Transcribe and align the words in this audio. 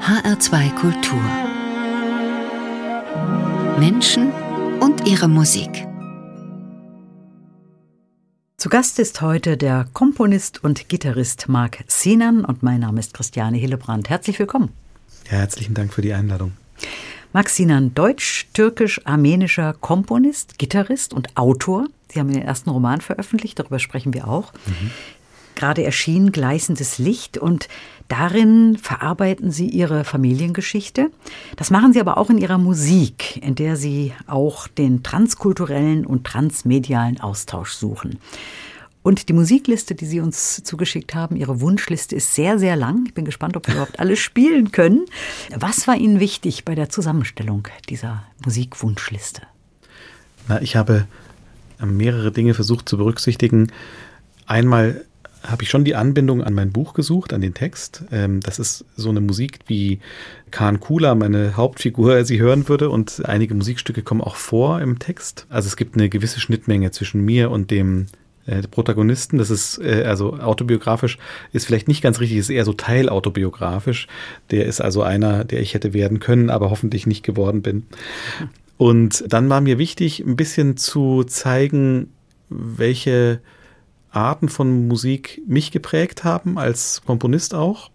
HR2 0.00 0.74
Kultur. 0.76 1.20
Menschen 3.78 4.32
und 4.80 5.06
ihre 5.06 5.28
Musik. 5.28 5.86
Zu 8.56 8.70
Gast 8.70 8.98
ist 8.98 9.20
heute 9.20 9.58
der 9.58 9.86
Komponist 9.92 10.64
und 10.64 10.88
Gitarrist 10.88 11.48
Marc 11.48 11.84
Sinan 11.86 12.46
und 12.46 12.62
mein 12.62 12.80
Name 12.80 12.98
ist 12.98 13.12
Christiane 13.12 13.58
Hillebrand. 13.58 14.08
Herzlich 14.08 14.38
willkommen. 14.38 14.70
Ja, 15.30 15.38
herzlichen 15.38 15.74
Dank 15.74 15.92
für 15.92 16.02
die 16.02 16.14
Einladung. 16.14 16.52
Marc 17.34 17.50
Sinan, 17.50 17.94
deutsch-türkisch-armenischer 17.94 19.74
Komponist, 19.74 20.58
Gitarrist 20.58 21.12
und 21.12 21.36
Autor. 21.36 21.86
Sie 22.10 22.18
haben 22.18 22.32
den 22.32 22.42
ersten 22.42 22.70
Roman 22.70 23.02
veröffentlicht, 23.02 23.58
darüber 23.58 23.78
sprechen 23.78 24.14
wir 24.14 24.26
auch. 24.26 24.52
Mhm 24.66 24.90
gerade 25.60 25.84
erschienen, 25.84 26.32
Gleißendes 26.32 26.98
Licht. 26.98 27.36
Und 27.36 27.68
darin 28.08 28.78
verarbeiten 28.78 29.50
Sie 29.50 29.68
Ihre 29.68 30.04
Familiengeschichte. 30.04 31.10
Das 31.56 31.70
machen 31.70 31.92
Sie 31.92 32.00
aber 32.00 32.16
auch 32.16 32.30
in 32.30 32.38
Ihrer 32.38 32.58
Musik, 32.58 33.36
in 33.44 33.54
der 33.54 33.76
Sie 33.76 34.14
auch 34.26 34.66
den 34.68 35.02
transkulturellen 35.02 36.06
und 36.06 36.24
transmedialen 36.24 37.20
Austausch 37.20 37.72
suchen. 37.72 38.18
Und 39.02 39.28
die 39.28 39.32
Musikliste, 39.32 39.94
die 39.94 40.06
Sie 40.06 40.20
uns 40.20 40.62
zugeschickt 40.62 41.14
haben, 41.14 41.36
Ihre 41.36 41.60
Wunschliste 41.60 42.16
ist 42.16 42.34
sehr, 42.34 42.58
sehr 42.58 42.76
lang. 42.76 43.04
Ich 43.06 43.14
bin 43.14 43.24
gespannt, 43.24 43.56
ob 43.56 43.66
wir 43.66 43.74
überhaupt 43.74 44.00
alles 44.00 44.18
spielen 44.18 44.72
können. 44.72 45.04
Was 45.54 45.86
war 45.86 45.96
Ihnen 45.96 46.20
wichtig 46.20 46.64
bei 46.64 46.74
der 46.74 46.88
Zusammenstellung 46.88 47.68
dieser 47.88 48.24
Musikwunschliste? 48.44 49.42
Na, 50.48 50.60
ich 50.62 50.76
habe 50.76 51.06
mehrere 51.84 52.32
Dinge 52.32 52.54
versucht 52.54 52.88
zu 52.88 52.96
berücksichtigen. 52.96 53.72
Einmal 54.46 55.04
habe 55.42 55.62
ich 55.62 55.70
schon 55.70 55.84
die 55.84 55.94
Anbindung 55.94 56.42
an 56.42 56.54
mein 56.54 56.72
Buch 56.72 56.94
gesucht, 56.94 57.32
an 57.32 57.40
den 57.40 57.54
Text. 57.54 58.04
Ähm, 58.12 58.40
das 58.40 58.58
ist 58.58 58.84
so 58.96 59.08
eine 59.08 59.20
Musik, 59.20 59.60
wie 59.66 60.00
Khan 60.50 60.80
Kula, 60.80 61.14
meine 61.14 61.56
Hauptfigur, 61.56 62.24
sie 62.24 62.40
hören 62.40 62.68
würde. 62.68 62.90
Und 62.90 63.22
einige 63.24 63.54
Musikstücke 63.54 64.02
kommen 64.02 64.20
auch 64.20 64.36
vor 64.36 64.80
im 64.80 64.98
Text. 64.98 65.46
Also 65.48 65.68
es 65.68 65.76
gibt 65.76 65.96
eine 65.96 66.08
gewisse 66.08 66.40
Schnittmenge 66.40 66.90
zwischen 66.90 67.24
mir 67.24 67.50
und 67.50 67.70
dem 67.70 68.06
äh, 68.46 68.62
Protagonisten. 68.62 69.38
Das 69.38 69.50
ist 69.50 69.78
äh, 69.78 70.04
also 70.04 70.34
autobiografisch, 70.34 71.18
ist 71.52 71.66
vielleicht 71.66 71.88
nicht 71.88 72.02
ganz 72.02 72.20
richtig, 72.20 72.38
ist 72.38 72.50
eher 72.50 72.64
so 72.64 72.72
teilautobiografisch. 72.72 74.08
Der 74.50 74.66
ist 74.66 74.80
also 74.80 75.02
einer, 75.02 75.44
der 75.44 75.60
ich 75.60 75.74
hätte 75.74 75.94
werden 75.94 76.20
können, 76.20 76.50
aber 76.50 76.70
hoffentlich 76.70 77.06
nicht 77.06 77.22
geworden 77.22 77.62
bin. 77.62 77.86
Und 78.76 79.24
dann 79.28 79.48
war 79.50 79.60
mir 79.60 79.78
wichtig, 79.78 80.20
ein 80.20 80.36
bisschen 80.36 80.76
zu 80.76 81.24
zeigen, 81.24 82.08
welche 82.48 83.40
Arten 84.10 84.48
von 84.48 84.88
Musik 84.88 85.42
mich 85.46 85.70
geprägt 85.70 86.24
haben, 86.24 86.58
als 86.58 87.02
Komponist 87.04 87.54
auch. 87.54 87.90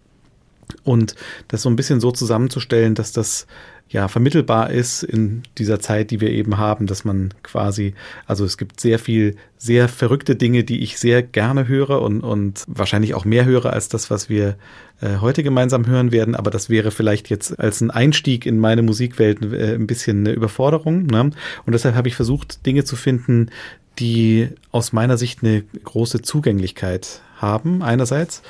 Und 0.82 1.14
das 1.48 1.62
so 1.62 1.68
ein 1.68 1.76
bisschen 1.76 2.00
so 2.00 2.10
zusammenzustellen, 2.10 2.94
dass 2.94 3.12
das 3.12 3.46
ja 3.88 4.08
vermittelbar 4.08 4.70
ist 4.70 5.02
in 5.02 5.42
dieser 5.58 5.78
Zeit, 5.78 6.10
die 6.10 6.20
wir 6.20 6.30
eben 6.30 6.58
haben, 6.58 6.86
dass 6.86 7.04
man 7.04 7.32
quasi, 7.42 7.94
also 8.26 8.44
es 8.44 8.58
gibt 8.58 8.80
sehr 8.80 8.98
viel, 8.98 9.36
sehr 9.58 9.88
verrückte 9.88 10.34
Dinge, 10.34 10.64
die 10.64 10.82
ich 10.82 10.98
sehr 10.98 11.22
gerne 11.22 11.68
höre 11.68 12.02
und, 12.02 12.22
und 12.22 12.64
wahrscheinlich 12.66 13.14
auch 13.14 13.24
mehr 13.24 13.44
höre 13.44 13.72
als 13.72 13.88
das, 13.88 14.10
was 14.10 14.28
wir 14.28 14.56
äh, 15.00 15.18
heute 15.20 15.42
gemeinsam 15.42 15.86
hören 15.86 16.10
werden. 16.10 16.34
Aber 16.34 16.50
das 16.50 16.68
wäre 16.68 16.90
vielleicht 16.90 17.30
jetzt 17.30 17.58
als 17.60 17.80
ein 17.80 17.90
Einstieg 17.90 18.44
in 18.44 18.58
meine 18.58 18.82
Musikwelt 18.82 19.40
äh, 19.42 19.74
ein 19.74 19.86
bisschen 19.86 20.20
eine 20.20 20.32
Überforderung. 20.32 21.06
Ne? 21.06 21.20
Und 21.20 21.72
deshalb 21.72 21.94
habe 21.94 22.08
ich 22.08 22.16
versucht, 22.16 22.66
Dinge 22.66 22.84
zu 22.84 22.96
finden, 22.96 23.50
die 23.98 24.48
aus 24.72 24.92
meiner 24.92 25.16
Sicht 25.16 25.42
eine 25.42 25.62
große 25.84 26.22
Zugänglichkeit 26.22 27.22
haben, 27.36 27.82
einerseits, 27.82 28.42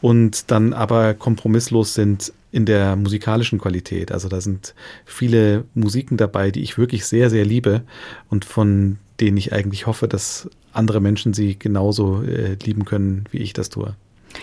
und 0.00 0.50
dann 0.50 0.72
aber 0.72 1.14
kompromisslos 1.14 1.94
sind 1.94 2.32
in 2.52 2.66
der 2.66 2.94
musikalischen 2.94 3.58
Qualität. 3.58 4.12
Also 4.12 4.28
da 4.28 4.40
sind 4.40 4.74
viele 5.04 5.64
Musiken 5.74 6.16
dabei, 6.16 6.50
die 6.50 6.62
ich 6.62 6.78
wirklich 6.78 7.04
sehr, 7.04 7.28
sehr 7.30 7.44
liebe 7.44 7.82
und 8.30 8.44
von 8.44 8.98
denen 9.20 9.36
ich 9.36 9.52
eigentlich 9.52 9.86
hoffe, 9.86 10.08
dass 10.08 10.48
andere 10.72 11.00
Menschen 11.00 11.34
sie 11.34 11.58
genauso 11.58 12.22
äh, 12.22 12.56
lieben 12.62 12.84
können, 12.84 13.24
wie 13.30 13.38
ich 13.38 13.52
das 13.52 13.70
tue. 13.70 13.94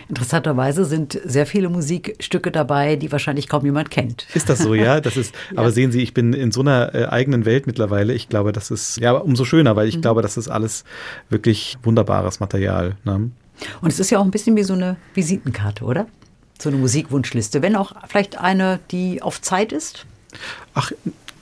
Interessanterweise 0.09 0.85
sind 0.85 1.19
sehr 1.23 1.45
viele 1.45 1.69
Musikstücke 1.69 2.51
dabei, 2.51 2.95
die 2.95 3.11
wahrscheinlich 3.11 3.47
kaum 3.47 3.65
jemand 3.65 3.91
kennt. 3.91 4.25
Ist 4.33 4.49
das 4.49 4.59
so, 4.59 4.73
ja? 4.73 5.01
Das 5.01 5.17
ist, 5.17 5.33
ja. 5.51 5.59
aber 5.59 5.71
sehen 5.71 5.91
Sie, 5.91 6.01
ich 6.01 6.13
bin 6.13 6.33
in 6.33 6.51
so 6.51 6.61
einer 6.61 6.95
äh, 6.95 7.05
eigenen 7.05 7.45
Welt 7.45 7.67
mittlerweile. 7.67 8.13
Ich 8.13 8.29
glaube, 8.29 8.51
das 8.51 8.71
ist 8.71 8.97
ja 8.97 9.11
umso 9.13 9.45
schöner, 9.45 9.75
weil 9.75 9.87
ich 9.87 9.97
mhm. 9.97 10.01
glaube, 10.01 10.21
das 10.21 10.37
ist 10.37 10.47
alles 10.47 10.83
wirklich 11.29 11.77
wunderbares 11.83 12.39
Material. 12.39 12.95
Ne? 13.03 13.31
Und 13.81 13.91
es 13.91 13.99
ist 13.99 14.09
ja 14.09 14.19
auch 14.19 14.25
ein 14.25 14.31
bisschen 14.31 14.55
wie 14.55 14.63
so 14.63 14.73
eine 14.73 14.97
Visitenkarte, 15.13 15.83
oder? 15.83 16.07
So 16.59 16.69
eine 16.69 16.77
Musikwunschliste, 16.77 17.61
wenn 17.61 17.75
auch 17.75 17.93
vielleicht 18.07 18.37
eine, 18.37 18.79
die 18.91 19.21
auf 19.21 19.41
Zeit 19.41 19.71
ist. 19.71 20.05
Ach, 20.73 20.91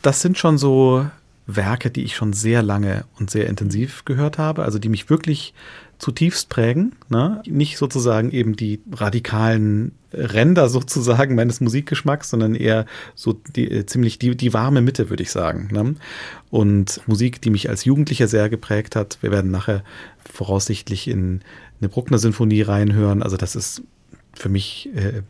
das 0.02 0.22
sind 0.22 0.38
schon 0.38 0.57
so 0.57 1.06
Werke, 1.46 1.91
die 1.91 2.03
ich 2.03 2.16
schon 2.16 2.34
sehr 2.34 2.62
lange 2.62 3.06
und 3.19 3.30
sehr 3.30 3.47
intensiv 3.47 4.06
gehört 4.06 4.38
habe, 4.38 4.63
also 4.63 4.80
die 4.80 4.90
mich 4.90 5.09
wirklich 5.09 5.53
zutiefst 5.97 6.47
prägen. 6.50 6.94
Ne? 7.09 7.41
Nicht 7.46 7.78
sozusagen 7.78 8.31
eben 8.31 8.56
die 8.56 8.81
radikalen 8.91 9.91
Ränder 10.13 10.69
sozusagen 10.69 11.36
meines 11.36 11.59
Musikgeschmacks, 11.59 12.30
sondern 12.30 12.56
eher 12.56 12.86
so 13.16 13.34
die, 13.34 13.69
äh, 13.69 13.86
ziemlich 13.86 14.18
die, 14.18 14.36
die 14.36 14.53
warme 14.53 14.81
Mitte, 14.81 15.09
würde 15.09 15.24
ich 15.24 15.31
sagen. 15.31 15.69
Ne? 15.72 15.96
Und 16.50 17.01
Musik, 17.06 17.41
die 17.41 17.50
mich 17.50 17.69
als 17.69 17.84
Jugendlicher 17.84 18.28
sehr 18.28 18.50
geprägt 18.50 18.96
hat. 18.96 19.18
Wir 19.22 19.31
werden 19.31 19.51
nachher 19.51 19.84
voraussichtlich 20.31 21.07
in 21.07 21.41
eine 21.81 21.90
Bruckner-Sinfonie 21.90 22.62
reinhören. 22.62 23.23
Also 23.23 23.38
das 23.38 23.56
ist 23.56 23.81
für 24.34 24.50
mich 24.50 24.90
äh, 24.95 25.22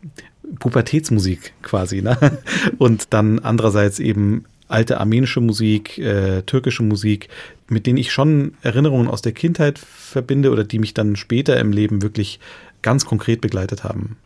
Pubertätsmusik 0.58 1.52
quasi. 1.62 2.02
Ne? 2.02 2.16
Und 2.78 3.12
dann 3.12 3.38
andererseits 3.38 3.98
eben 3.98 4.44
alte 4.68 5.00
armenische 5.00 5.40
Musik, 5.40 5.98
äh, 5.98 6.42
türkische 6.42 6.82
Musik, 6.82 7.28
mit 7.68 7.86
denen 7.86 7.98
ich 7.98 8.12
schon 8.12 8.54
Erinnerungen 8.62 9.08
aus 9.08 9.22
der 9.22 9.32
Kindheit 9.32 9.78
verbinde 9.78 10.50
oder 10.50 10.64
die 10.64 10.78
mich 10.78 10.94
dann 10.94 11.16
später 11.16 11.58
im 11.58 11.72
Leben 11.72 12.02
wirklich 12.02 12.38
ganz 12.82 13.04
konkret 13.04 13.40
begleitet 13.40 13.84
haben. 13.84 14.16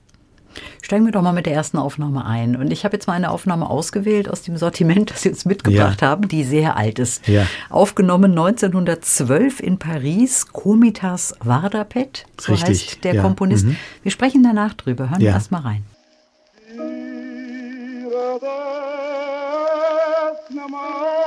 Steigen 0.82 1.04
wir 1.04 1.12
doch 1.12 1.22
mal 1.22 1.32
mit 1.32 1.46
der 1.46 1.54
ersten 1.54 1.78
Aufnahme 1.78 2.24
ein. 2.24 2.56
Und 2.56 2.70
ich 2.70 2.84
habe 2.84 2.96
jetzt 2.96 3.06
mal 3.06 3.14
eine 3.14 3.30
Aufnahme 3.30 3.68
ausgewählt 3.68 4.28
aus 4.28 4.42
dem 4.42 4.56
Sortiment, 4.56 5.10
das 5.10 5.22
Sie 5.22 5.30
uns 5.30 5.44
mitgebracht 5.44 6.00
ja. 6.02 6.08
haben, 6.08 6.28
die 6.28 6.44
sehr 6.44 6.76
alt 6.76 6.98
ist. 6.98 7.26
Ja. 7.28 7.46
Aufgenommen 7.70 8.32
1912 8.32 9.60
in 9.60 9.78
Paris, 9.78 10.46
Komitas 10.52 11.34
Vardapet, 11.40 12.26
so 12.40 12.52
Richtig. 12.52 12.68
heißt 12.68 13.04
der 13.04 13.14
ja. 13.14 13.22
Komponist. 13.22 13.66
Mhm. 13.66 13.76
Wir 14.02 14.10
sprechen 14.10 14.42
danach 14.42 14.74
drüber. 14.74 15.10
Hören 15.10 15.20
wir 15.20 15.28
erst 15.28 15.50
mal 15.50 15.60
rein. 15.60 15.84
Namah 20.50 21.23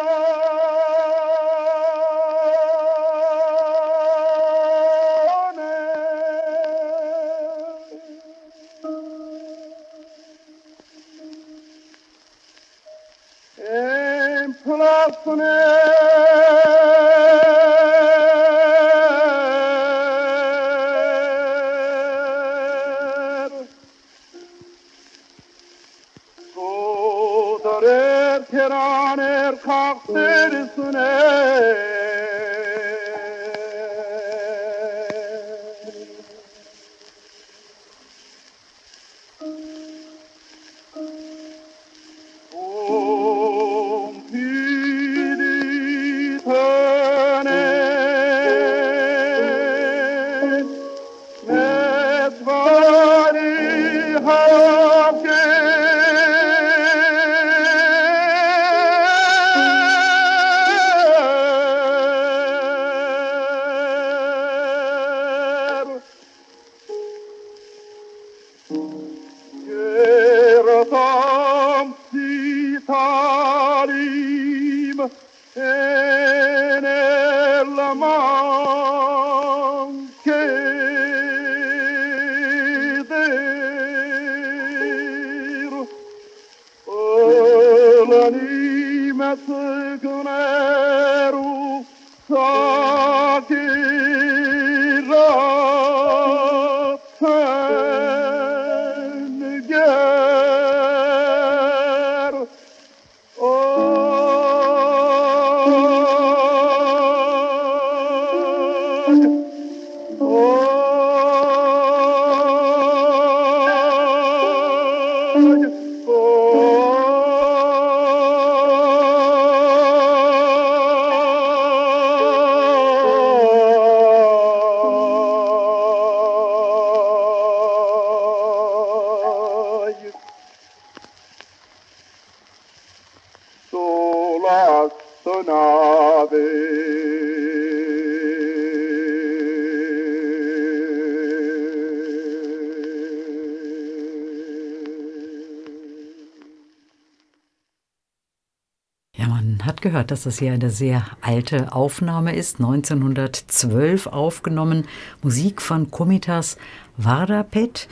gehört, 150.08 150.12
dass 150.12 150.24
das 150.24 150.40
hier 150.40 150.54
eine 150.54 150.70
sehr 150.70 151.06
alte 151.22 151.74
Aufnahme 151.74 152.36
ist, 152.36 152.60
1912 152.60 154.08
aufgenommen, 154.08 154.86
Musik 155.22 155.62
von 155.62 155.92
Komitas 155.92 156.58
Vardapet. 156.98 157.88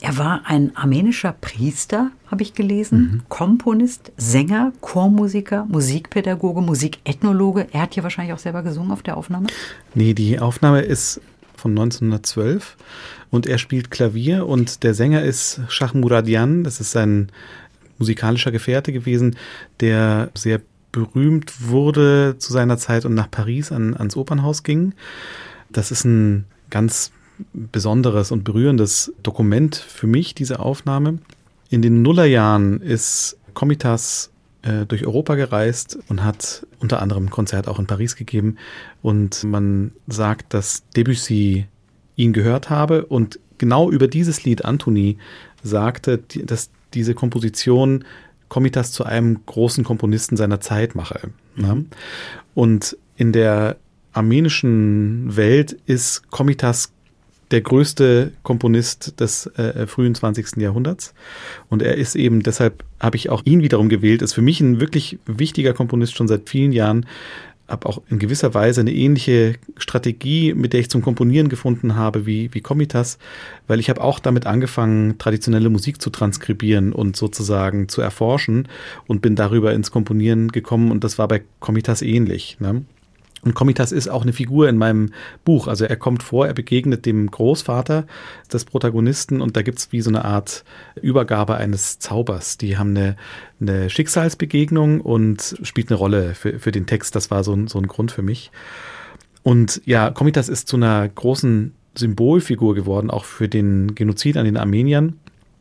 Er 0.00 0.16
war 0.16 0.42
ein 0.46 0.76
armenischer 0.76 1.32
Priester, 1.32 2.10
habe 2.28 2.42
ich 2.42 2.54
gelesen, 2.54 3.00
mhm. 3.00 3.22
Komponist, 3.28 4.12
Sänger, 4.16 4.72
Chormusiker, 4.80 5.66
Musikpädagoge, 5.68 6.60
Musikethnologe. 6.60 7.66
Er 7.72 7.82
hat 7.82 7.94
hier 7.94 8.04
wahrscheinlich 8.04 8.34
auch 8.34 8.38
selber 8.38 8.62
gesungen 8.62 8.92
auf 8.92 9.02
der 9.02 9.16
Aufnahme? 9.16 9.48
Nee, 9.94 10.14
die 10.14 10.38
Aufnahme 10.38 10.82
ist 10.82 11.20
von 11.56 11.72
1912 11.72 12.76
und 13.30 13.46
er 13.46 13.58
spielt 13.58 13.90
Klavier 13.90 14.46
und 14.46 14.84
der 14.84 14.94
Sänger 14.94 15.22
ist 15.22 15.60
Shah 15.68 15.90
Muradian, 15.92 16.62
das 16.62 16.80
ist 16.80 16.92
sein 16.92 17.32
musikalischer 17.98 18.52
Gefährte 18.52 18.92
gewesen, 18.92 19.36
der 19.80 20.30
sehr 20.34 20.60
berühmt 20.98 21.68
wurde 21.68 22.36
zu 22.38 22.52
seiner 22.52 22.78
Zeit 22.78 23.04
und 23.04 23.14
nach 23.14 23.30
Paris 23.30 23.72
an, 23.72 23.96
ans 23.96 24.16
Opernhaus 24.16 24.62
ging. 24.62 24.94
Das 25.70 25.90
ist 25.90 26.04
ein 26.04 26.44
ganz 26.70 27.12
besonderes 27.52 28.32
und 28.32 28.44
berührendes 28.44 29.12
Dokument 29.22 29.76
für 29.76 30.06
mich, 30.06 30.34
diese 30.34 30.60
Aufnahme. 30.60 31.18
In 31.70 31.82
den 31.82 32.02
Nullerjahren 32.02 32.80
ist 32.80 33.38
Comitas 33.54 34.30
äh, 34.62 34.86
durch 34.86 35.06
Europa 35.06 35.34
gereist 35.36 35.98
und 36.08 36.24
hat 36.24 36.66
unter 36.80 37.00
anderem 37.00 37.26
ein 37.26 37.30
Konzert 37.30 37.68
auch 37.68 37.78
in 37.78 37.86
Paris 37.86 38.16
gegeben. 38.16 38.56
Und 39.02 39.44
man 39.44 39.92
sagt, 40.06 40.52
dass 40.54 40.82
Debussy 40.96 41.66
ihn 42.16 42.32
gehört 42.32 42.70
habe 42.70 43.06
und 43.06 43.38
genau 43.58 43.90
über 43.90 44.08
dieses 44.08 44.44
Lied 44.44 44.64
Anthony 44.64 45.18
sagte, 45.62 46.18
dass 46.18 46.70
diese 46.94 47.14
Komposition 47.14 48.04
Komitas 48.48 48.92
zu 48.92 49.04
einem 49.04 49.40
großen 49.46 49.84
Komponisten 49.84 50.36
seiner 50.36 50.60
Zeit 50.60 50.94
mache. 50.94 51.30
Ne? 51.56 51.84
Und 52.54 52.96
in 53.16 53.32
der 53.32 53.76
armenischen 54.12 55.36
Welt 55.36 55.76
ist 55.86 56.30
Komitas 56.30 56.92
der 57.50 57.60
größte 57.62 58.32
Komponist 58.42 59.20
des 59.20 59.46
äh, 59.56 59.86
frühen 59.86 60.14
20. 60.14 60.56
Jahrhunderts. 60.58 61.14
Und 61.68 61.82
er 61.82 61.96
ist 61.96 62.14
eben, 62.14 62.42
deshalb 62.42 62.84
habe 63.00 63.16
ich 63.16 63.30
auch 63.30 63.42
ihn 63.44 63.62
wiederum 63.62 63.88
gewählt, 63.88 64.22
ist 64.22 64.34
für 64.34 64.42
mich 64.42 64.60
ein 64.60 64.80
wirklich 64.80 65.18
wichtiger 65.26 65.72
Komponist 65.72 66.14
schon 66.14 66.28
seit 66.28 66.48
vielen 66.48 66.72
Jahren, 66.72 67.06
habe 67.68 67.86
auch 67.86 68.00
in 68.08 68.18
gewisser 68.18 68.54
Weise 68.54 68.80
eine 68.80 68.92
ähnliche 68.92 69.56
Strategie, 69.76 70.54
mit 70.54 70.72
der 70.72 70.80
ich 70.80 70.90
zum 70.90 71.02
Komponieren 71.02 71.48
gefunden 71.48 71.94
habe 71.94 72.26
wie, 72.26 72.52
wie 72.54 72.60
Comitas, 72.60 73.18
weil 73.66 73.78
ich 73.78 73.90
habe 73.90 74.00
auch 74.00 74.18
damit 74.18 74.46
angefangen, 74.46 75.18
traditionelle 75.18 75.68
Musik 75.68 76.00
zu 76.00 76.10
transkribieren 76.10 76.92
und 76.92 77.16
sozusagen 77.16 77.88
zu 77.88 78.00
erforschen 78.00 78.68
und 79.06 79.20
bin 79.20 79.36
darüber 79.36 79.74
ins 79.74 79.90
Komponieren 79.90 80.48
gekommen 80.48 80.90
und 80.90 81.04
das 81.04 81.18
war 81.18 81.28
bei 81.28 81.42
Comitas 81.60 82.00
ähnlich. 82.00 82.56
Ne? 82.58 82.84
Und 83.42 83.54
Komitas 83.54 83.92
ist 83.92 84.08
auch 84.08 84.22
eine 84.22 84.32
Figur 84.32 84.68
in 84.68 84.76
meinem 84.76 85.10
Buch. 85.44 85.68
Also 85.68 85.84
er 85.84 85.96
kommt 85.96 86.22
vor, 86.22 86.46
er 86.46 86.54
begegnet 86.54 87.06
dem 87.06 87.30
Großvater 87.30 88.06
des 88.52 88.64
Protagonisten 88.64 89.40
und 89.40 89.56
da 89.56 89.62
gibt's 89.62 89.92
wie 89.92 90.00
so 90.00 90.10
eine 90.10 90.24
Art 90.24 90.64
Übergabe 91.00 91.56
eines 91.56 91.98
Zaubers. 91.98 92.58
Die 92.58 92.78
haben 92.78 92.90
eine, 92.90 93.16
eine 93.60 93.90
Schicksalsbegegnung 93.90 95.00
und 95.00 95.56
spielt 95.62 95.90
eine 95.90 95.98
Rolle 95.98 96.34
für, 96.34 96.58
für 96.58 96.72
den 96.72 96.86
Text. 96.86 97.14
Das 97.14 97.30
war 97.30 97.44
so 97.44 97.54
ein, 97.54 97.68
so 97.68 97.78
ein 97.78 97.86
Grund 97.86 98.10
für 98.10 98.22
mich. 98.22 98.50
Und 99.44 99.80
ja, 99.84 100.10
Komitas 100.10 100.48
ist 100.48 100.68
zu 100.68 100.76
einer 100.76 101.08
großen 101.08 101.74
Symbolfigur 101.96 102.74
geworden, 102.74 103.10
auch 103.10 103.24
für 103.24 103.48
den 103.48 103.94
Genozid 103.94 104.36
an 104.36 104.44
den 104.44 104.56
Armeniern 104.56 105.14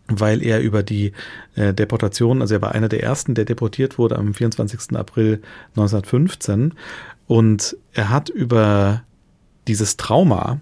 weil 0.09 0.41
er 0.41 0.61
über 0.61 0.83
die 0.83 1.11
äh, 1.55 1.73
Deportation, 1.73 2.41
also 2.41 2.55
er 2.55 2.61
war 2.61 2.73
einer 2.73 2.89
der 2.89 3.03
ersten, 3.03 3.35
der 3.35 3.45
deportiert 3.45 3.97
wurde 3.97 4.15
am 4.15 4.33
24. 4.33 4.95
April 4.97 5.41
1915 5.75 6.73
und 7.27 7.77
er 7.93 8.09
hat 8.09 8.29
über 8.29 9.03
dieses 9.67 9.97
Trauma, 9.97 10.59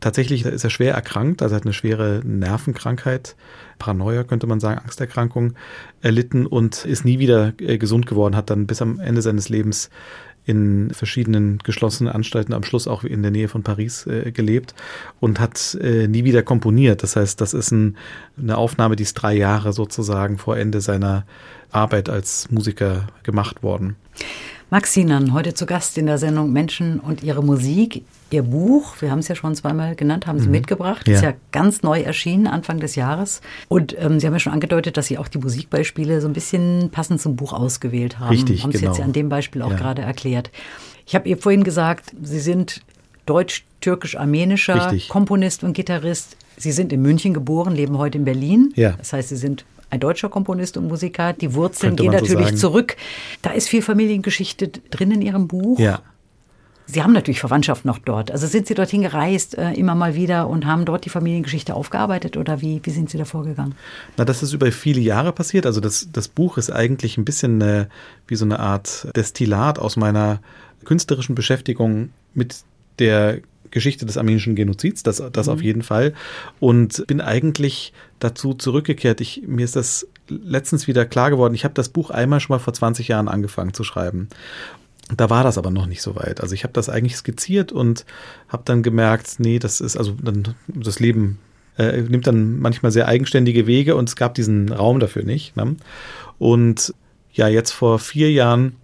tatsächlich 0.00 0.44
ist 0.44 0.64
er 0.64 0.70
schwer 0.70 0.94
erkrankt, 0.94 1.42
also 1.42 1.56
hat 1.56 1.64
eine 1.64 1.72
schwere 1.72 2.20
Nervenkrankheit, 2.24 3.34
Paranoia 3.78 4.24
könnte 4.24 4.46
man 4.46 4.60
sagen, 4.60 4.80
Angsterkrankung 4.80 5.54
erlitten 6.02 6.46
und 6.46 6.84
ist 6.84 7.04
nie 7.04 7.18
wieder 7.18 7.54
äh, 7.58 7.78
gesund 7.78 8.06
geworden, 8.06 8.36
hat 8.36 8.50
dann 8.50 8.66
bis 8.66 8.82
am 8.82 9.00
Ende 9.00 9.22
seines 9.22 9.48
Lebens 9.48 9.90
in 10.44 10.90
verschiedenen 10.92 11.58
geschlossenen 11.58 12.12
Anstalten, 12.12 12.52
am 12.52 12.64
Schluss 12.64 12.88
auch 12.88 13.04
in 13.04 13.22
der 13.22 13.30
Nähe 13.30 13.48
von 13.48 13.62
Paris 13.62 14.06
äh, 14.06 14.32
gelebt 14.32 14.74
und 15.20 15.38
hat 15.38 15.76
äh, 15.80 16.08
nie 16.08 16.24
wieder 16.24 16.42
komponiert. 16.42 17.02
Das 17.02 17.14
heißt, 17.14 17.40
das 17.40 17.54
ist 17.54 17.70
ein, 17.70 17.96
eine 18.36 18.56
Aufnahme, 18.56 18.96
die 18.96 19.04
ist 19.04 19.14
drei 19.14 19.34
Jahre 19.34 19.72
sozusagen 19.72 20.38
vor 20.38 20.56
Ende 20.56 20.80
seiner 20.80 21.24
Arbeit 21.70 22.08
als 22.08 22.50
Musiker 22.50 23.06
gemacht 23.22 23.62
worden. 23.62 23.96
Max 24.72 24.94
Sinan, 24.94 25.34
heute 25.34 25.52
zu 25.52 25.66
Gast 25.66 25.98
in 25.98 26.06
der 26.06 26.16
Sendung 26.16 26.50
Menschen 26.50 26.98
und 26.98 27.22
ihre 27.22 27.44
Musik. 27.44 28.06
Ihr 28.30 28.42
Buch, 28.42 28.94
wir 29.00 29.10
haben 29.10 29.18
es 29.18 29.28
ja 29.28 29.34
schon 29.34 29.54
zweimal 29.54 29.94
genannt, 29.96 30.26
haben 30.26 30.38
Sie 30.38 30.46
mhm. 30.46 30.52
mitgebracht. 30.52 31.06
Ja. 31.06 31.14
Ist 31.14 31.22
ja 31.22 31.34
ganz 31.50 31.82
neu 31.82 32.00
erschienen, 32.00 32.46
Anfang 32.46 32.80
des 32.80 32.96
Jahres. 32.96 33.42
Und 33.68 33.94
ähm, 34.00 34.18
Sie 34.18 34.26
haben 34.26 34.32
ja 34.32 34.38
schon 34.38 34.54
angedeutet, 34.54 34.96
dass 34.96 35.08
Sie 35.08 35.18
auch 35.18 35.28
die 35.28 35.36
Musikbeispiele 35.36 36.22
so 36.22 36.26
ein 36.26 36.32
bisschen 36.32 36.88
passend 36.90 37.20
zum 37.20 37.36
Buch 37.36 37.52
ausgewählt 37.52 38.18
haben. 38.18 38.30
Richtig, 38.30 38.62
haben 38.62 38.72
Sie 38.72 38.78
genau. 38.78 38.92
jetzt 38.92 38.98
ja 39.00 39.04
an 39.04 39.12
dem 39.12 39.28
Beispiel 39.28 39.60
auch 39.60 39.72
ja. 39.72 39.76
gerade 39.76 40.00
erklärt. 40.00 40.50
Ich 41.04 41.14
habe 41.14 41.28
ihr 41.28 41.36
vorhin 41.36 41.64
gesagt, 41.64 42.14
Sie 42.22 42.40
sind 42.40 42.80
deutsch-türkisch-armenischer 43.26 44.96
Komponist 45.10 45.64
und 45.64 45.74
Gitarrist. 45.74 46.38
Sie 46.56 46.72
sind 46.72 46.94
in 46.94 47.02
München 47.02 47.34
geboren, 47.34 47.74
leben 47.76 47.98
heute 47.98 48.16
in 48.16 48.24
Berlin. 48.24 48.72
Ja. 48.74 48.92
Das 48.92 49.12
heißt, 49.12 49.28
Sie 49.28 49.36
sind 49.36 49.66
ein 49.92 50.00
deutscher 50.00 50.30
Komponist 50.30 50.78
und 50.78 50.88
Musiker. 50.88 51.34
Die 51.34 51.54
Wurzeln 51.54 51.96
gehen 51.96 52.12
natürlich 52.12 52.46
sagen. 52.46 52.56
zurück. 52.56 52.96
Da 53.42 53.50
ist 53.50 53.68
viel 53.68 53.82
Familiengeschichte 53.82 54.68
drin 54.68 55.10
in 55.10 55.20
Ihrem 55.20 55.48
Buch. 55.48 55.78
Ja. 55.78 56.00
Sie 56.86 57.02
haben 57.02 57.12
natürlich 57.12 57.40
Verwandtschaft 57.40 57.84
noch 57.84 57.98
dort. 57.98 58.30
Also 58.30 58.46
sind 58.46 58.66
Sie 58.66 58.74
dorthin 58.74 59.02
gereist, 59.02 59.56
äh, 59.56 59.72
immer 59.72 59.94
mal 59.94 60.14
wieder 60.14 60.48
und 60.48 60.66
haben 60.66 60.84
dort 60.86 61.04
die 61.04 61.10
Familiengeschichte 61.10 61.74
aufgearbeitet 61.74 62.36
oder 62.36 62.60
wie, 62.60 62.80
wie 62.82 62.90
sind 62.90 63.10
Sie 63.10 63.18
da 63.18 63.24
vorgegangen? 63.24 63.74
Na, 64.16 64.24
das 64.24 64.42
ist 64.42 64.52
über 64.54 64.72
viele 64.72 65.00
Jahre 65.00 65.32
passiert. 65.32 65.66
Also 65.66 65.80
das, 65.80 66.08
das 66.10 66.28
Buch 66.28 66.56
ist 66.56 66.70
eigentlich 66.70 67.18
ein 67.18 67.24
bisschen 67.24 67.60
äh, 67.60 67.86
wie 68.26 68.36
so 68.36 68.46
eine 68.46 68.60
Art 68.60 69.08
Destillat 69.14 69.78
aus 69.78 69.96
meiner 69.96 70.40
künstlerischen 70.84 71.34
Beschäftigung 71.34 72.10
mit 72.34 72.64
der 72.98 73.40
Geschichte 73.72 74.06
des 74.06 74.16
armenischen 74.16 74.54
Genozids, 74.54 75.02
das, 75.02 75.22
das 75.32 75.46
mhm. 75.48 75.52
auf 75.52 75.62
jeden 75.62 75.82
Fall. 75.82 76.14
Und 76.60 77.04
bin 77.08 77.20
eigentlich 77.20 77.92
dazu 78.24 78.54
zurückgekehrt. 78.54 79.20
Ich, 79.20 79.42
mir 79.46 79.64
ist 79.64 79.76
das 79.76 80.06
letztens 80.28 80.86
wieder 80.86 81.04
klar 81.04 81.30
geworden. 81.30 81.54
Ich 81.54 81.64
habe 81.64 81.74
das 81.74 81.88
Buch 81.88 82.10
einmal 82.10 82.40
schon 82.40 82.54
mal 82.54 82.60
vor 82.60 82.72
20 82.72 83.08
Jahren 83.08 83.28
angefangen 83.28 83.74
zu 83.74 83.84
schreiben. 83.84 84.28
Da 85.16 85.30
war 85.30 85.44
das 85.44 85.58
aber 85.58 85.70
noch 85.70 85.86
nicht 85.86 86.02
so 86.02 86.16
weit. 86.16 86.40
Also 86.40 86.54
ich 86.54 86.64
habe 86.64 86.72
das 86.72 86.88
eigentlich 86.88 87.16
skizziert 87.16 87.72
und 87.72 88.06
habe 88.48 88.62
dann 88.64 88.82
gemerkt, 88.82 89.34
nee, 89.38 89.58
das 89.58 89.80
ist 89.80 89.96
also 89.96 90.16
dann 90.22 90.54
das 90.68 91.00
Leben 91.00 91.38
äh, 91.78 92.02
nimmt 92.02 92.26
dann 92.26 92.58
manchmal 92.58 92.92
sehr 92.92 93.08
eigenständige 93.08 93.66
Wege 93.66 93.96
und 93.96 94.08
es 94.08 94.16
gab 94.16 94.34
diesen 94.34 94.70
Raum 94.70 95.00
dafür 95.00 95.24
nicht. 95.24 95.56
Ne? 95.56 95.76
Und 96.38 96.94
ja, 97.32 97.48
jetzt 97.48 97.72
vor 97.72 97.98
vier 97.98 98.30
Jahren 98.30 98.76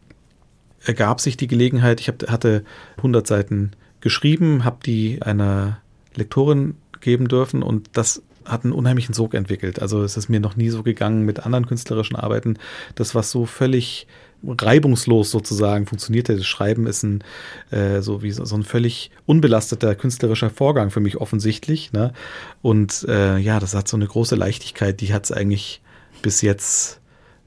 ergab 0.84 1.20
sich 1.20 1.36
die 1.36 1.48
Gelegenheit. 1.48 2.00
Ich 2.00 2.08
hab, 2.08 2.28
hatte 2.30 2.64
100 2.98 3.26
Seiten 3.26 3.72
geschrieben, 4.00 4.64
habe 4.64 4.78
die 4.84 5.20
einer 5.22 5.78
Lektorin 6.14 6.76
geben 7.00 7.28
dürfen 7.28 7.62
und 7.62 7.90
das 7.92 8.22
hat 8.48 8.64
einen 8.64 8.72
unheimlichen 8.72 9.14
Sog 9.14 9.34
entwickelt. 9.34 9.80
Also 9.80 10.02
es 10.02 10.16
ist 10.16 10.28
mir 10.28 10.40
noch 10.40 10.56
nie 10.56 10.70
so 10.70 10.82
gegangen 10.82 11.24
mit 11.24 11.44
anderen 11.44 11.66
künstlerischen 11.66 12.16
Arbeiten. 12.16 12.58
Das, 12.94 13.14
was 13.14 13.30
so 13.30 13.46
völlig 13.46 14.06
reibungslos 14.46 15.30
sozusagen 15.30 15.86
funktionierte. 15.86 16.36
Das 16.36 16.46
Schreiben 16.46 16.86
ist 16.86 17.02
ein 17.02 17.24
äh, 17.70 18.00
so 18.02 18.22
wie 18.22 18.30
so, 18.30 18.44
so, 18.44 18.56
ein 18.56 18.62
völlig 18.62 19.10
unbelasteter 19.26 19.94
künstlerischer 19.94 20.50
Vorgang 20.50 20.90
für 20.90 21.00
mich 21.00 21.16
offensichtlich. 21.16 21.92
Ne? 21.92 22.12
Und 22.62 23.04
äh, 23.08 23.38
ja, 23.38 23.58
das 23.58 23.74
hat 23.74 23.88
so 23.88 23.96
eine 23.96 24.06
große 24.06 24.36
Leichtigkeit, 24.36 25.00
die 25.00 25.12
hat 25.12 25.24
es 25.24 25.32
eigentlich 25.32 25.80
bis 26.22 26.42
jetzt 26.42 27.00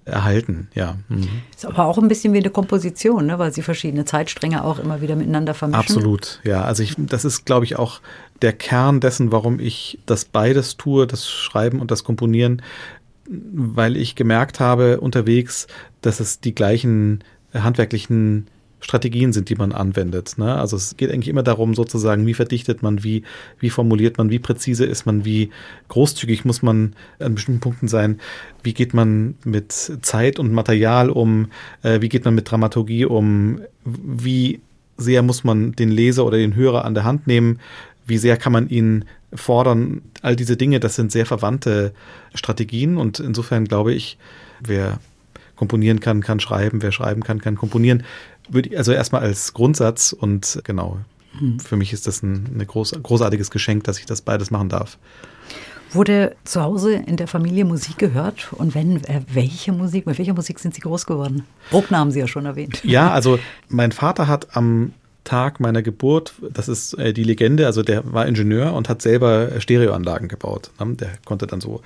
erhalten, 0.03 0.67
ja. 0.73 0.97
Mhm. 1.09 1.29
Ist 1.55 1.65
aber 1.65 1.85
auch 1.85 1.97
ein 1.97 2.07
bisschen 2.07 2.33
wie 2.33 2.39
eine 2.39 2.49
Komposition, 2.49 3.27
ne? 3.27 3.37
weil 3.37 3.53
sie 3.53 3.61
verschiedene 3.61 4.03
Zeitstränge 4.03 4.63
auch 4.63 4.79
immer 4.79 5.01
wieder 5.01 5.15
miteinander 5.15 5.53
vermischen. 5.53 5.79
Absolut, 5.79 6.41
ja. 6.43 6.63
Also 6.63 6.81
ich, 6.81 6.95
das 6.97 7.23
ist, 7.23 7.45
glaube 7.45 7.65
ich, 7.65 7.77
auch 7.77 8.01
der 8.41 8.53
Kern 8.53 8.99
dessen, 8.99 9.31
warum 9.31 9.59
ich 9.59 9.99
das 10.05 10.25
beides 10.25 10.77
tue, 10.77 11.07
das 11.07 11.29
Schreiben 11.29 11.79
und 11.79 11.91
das 11.91 12.03
Komponieren, 12.03 12.61
weil 13.27 13.97
ich 13.97 14.15
gemerkt 14.15 14.59
habe 14.59 14.99
unterwegs, 14.99 15.67
dass 16.01 16.19
es 16.19 16.39
die 16.39 16.55
gleichen 16.55 17.23
handwerklichen 17.53 18.47
Strategien 18.81 19.31
sind, 19.31 19.49
die 19.49 19.55
man 19.55 19.71
anwendet. 19.71 20.37
Ne? 20.37 20.55
Also 20.55 20.75
es 20.75 20.97
geht 20.97 21.11
eigentlich 21.11 21.27
immer 21.27 21.43
darum, 21.43 21.75
sozusagen, 21.75 22.25
wie 22.25 22.33
verdichtet 22.33 22.81
man, 22.81 23.03
wie, 23.03 23.23
wie 23.59 23.69
formuliert 23.69 24.17
man, 24.17 24.31
wie 24.31 24.39
präzise 24.39 24.85
ist 24.85 25.05
man, 25.05 25.23
wie 25.23 25.51
großzügig 25.87 26.45
muss 26.45 26.63
man 26.63 26.95
an 27.19 27.35
bestimmten 27.35 27.61
Punkten 27.61 27.87
sein, 27.87 28.19
wie 28.63 28.73
geht 28.73 28.93
man 28.93 29.35
mit 29.45 29.71
Zeit 29.71 30.39
und 30.39 30.51
Material 30.51 31.11
um, 31.11 31.51
äh, 31.83 32.01
wie 32.01 32.09
geht 32.09 32.25
man 32.25 32.33
mit 32.33 32.49
Dramaturgie 32.49 33.05
um, 33.05 33.61
wie 33.85 34.61
sehr 34.97 35.21
muss 35.21 35.43
man 35.43 35.73
den 35.73 35.89
Leser 35.89 36.25
oder 36.25 36.37
den 36.37 36.55
Hörer 36.55 36.85
an 36.85 36.93
der 36.93 37.03
Hand 37.03 37.27
nehmen, 37.27 37.59
wie 38.11 38.17
sehr 38.17 38.35
kann 38.35 38.51
man 38.51 38.67
ihn 38.67 39.05
fordern. 39.33 40.01
All 40.21 40.35
diese 40.35 40.57
Dinge, 40.57 40.81
das 40.81 40.95
sind 40.95 41.13
sehr 41.13 41.25
verwandte 41.25 41.93
Strategien 42.35 42.97
und 42.97 43.21
insofern 43.21 43.63
glaube 43.63 43.93
ich, 43.93 44.17
wer 44.59 44.99
komponieren 45.55 46.01
kann, 46.01 46.21
kann 46.21 46.41
schreiben, 46.41 46.81
wer 46.81 46.91
schreiben 46.91 47.23
kann, 47.23 47.39
kann 47.39 47.55
komponieren. 47.55 48.03
Also 48.75 48.91
erstmal 48.91 49.21
als 49.21 49.53
Grundsatz 49.53 50.11
und 50.11 50.59
genau, 50.65 50.99
hm. 51.39 51.61
für 51.61 51.77
mich 51.77 51.93
ist 51.93 52.05
das 52.05 52.21
ein, 52.21 52.49
ein 52.57 52.67
groß, 52.67 52.99
großartiges 53.01 53.49
Geschenk, 53.49 53.85
dass 53.85 53.97
ich 53.97 54.05
das 54.05 54.21
beides 54.21 54.51
machen 54.51 54.67
darf. 54.67 54.97
Wurde 55.93 56.35
zu 56.43 56.61
Hause 56.61 56.95
in 56.95 57.15
der 57.15 57.27
Familie 57.27 57.63
Musik 57.63 57.97
gehört? 57.97 58.51
Und 58.53 58.75
wenn, 58.75 59.03
äh, 59.05 59.21
welche 59.31 59.71
Musik? 59.71 60.05
Mit 60.05 60.17
welcher 60.17 60.33
Musik 60.33 60.59
sind 60.59 60.73
Sie 60.73 60.81
groß 60.81 61.05
geworden? 61.05 61.45
Bruckner 61.69 61.99
haben 61.99 62.11
Sie 62.11 62.19
ja 62.19 62.27
schon 62.27 62.45
erwähnt. 62.45 62.83
Ja, 62.83 63.11
also 63.11 63.39
mein 63.69 63.93
Vater 63.93 64.27
hat 64.27 64.55
am 64.55 64.93
Tag 65.23 65.59
meiner 65.59 65.81
Geburt, 65.81 66.33
das 66.41 66.67
ist 66.67 66.93
äh, 66.95 67.13
die 67.13 67.23
Legende, 67.23 67.67
also 67.67 67.83
der 67.83 68.11
war 68.11 68.25
Ingenieur 68.25 68.73
und 68.73 68.89
hat 68.89 69.01
selber 69.01 69.59
Stereoanlagen 69.59 70.27
gebaut. 70.27 70.71
Ne? 70.79 70.95
Der 70.95 71.09
konnte 71.25 71.45
dann 71.45 71.61
so 71.61 71.81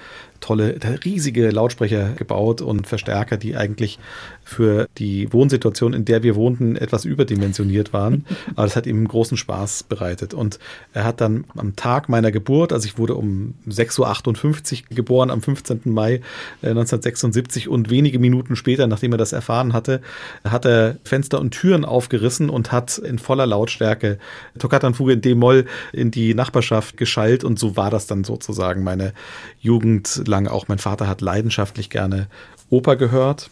tolle, 0.45 0.77
riesige 1.03 1.49
Lautsprecher 1.49 2.09
gebaut 2.11 2.61
und 2.61 2.85
Verstärker, 2.85 3.35
die 3.35 3.55
eigentlich 3.55 3.97
für 4.43 4.87
die 4.99 5.33
Wohnsituation, 5.33 5.93
in 5.93 6.05
der 6.05 6.21
wir 6.21 6.35
wohnten, 6.35 6.75
etwas 6.75 7.03
überdimensioniert 7.03 7.93
waren. 7.93 8.25
Aber 8.55 8.63
das 8.63 8.75
hat 8.75 8.85
ihm 8.85 9.07
großen 9.07 9.37
Spaß 9.37 9.83
bereitet. 9.83 10.35
Und 10.35 10.59
er 10.93 11.03
hat 11.03 11.19
dann 11.19 11.45
am 11.57 11.75
Tag 11.75 12.09
meiner 12.09 12.31
Geburt, 12.31 12.73
also 12.73 12.85
ich 12.85 12.99
wurde 12.99 13.15
um 13.15 13.55
6.58 13.67 14.83
Uhr 14.83 14.95
geboren, 14.95 15.31
am 15.31 15.41
15. 15.41 15.81
Mai 15.85 16.21
1976 16.61 17.65
äh, 17.65 17.69
und 17.69 17.89
wenige 17.89 18.19
Minuten 18.19 18.55
später, 18.55 18.85
nachdem 18.85 19.13
er 19.13 19.17
das 19.17 19.33
erfahren 19.33 19.73
hatte, 19.73 20.01
hat 20.43 20.65
er 20.65 20.97
Fenster 21.03 21.39
und 21.39 21.51
Türen 21.51 21.85
aufgerissen 21.85 22.51
und 22.51 22.71
hat 22.71 22.99
in 22.99 23.17
voller 23.17 23.47
Lautstärke 23.47 24.19
Toccata-Fuge 24.59 25.13
in 25.13 25.21
D-Moll 25.21 25.65
in 25.91 26.11
die 26.11 26.35
Nachbarschaft 26.35 26.97
geschallt 26.97 27.43
und 27.43 27.57
so 27.57 27.75
war 27.75 27.89
das 27.89 28.05
dann 28.05 28.23
sozusagen 28.23 28.83
meine 28.83 29.13
Jugend 29.59 30.27
lang. 30.35 30.47
Auch 30.47 30.67
mein 30.67 30.79
Vater 30.79 31.07
hat 31.07 31.21
leidenschaftlich 31.21 31.89
gerne 31.89 32.27
Oper 32.69 32.95
gehört 32.95 33.49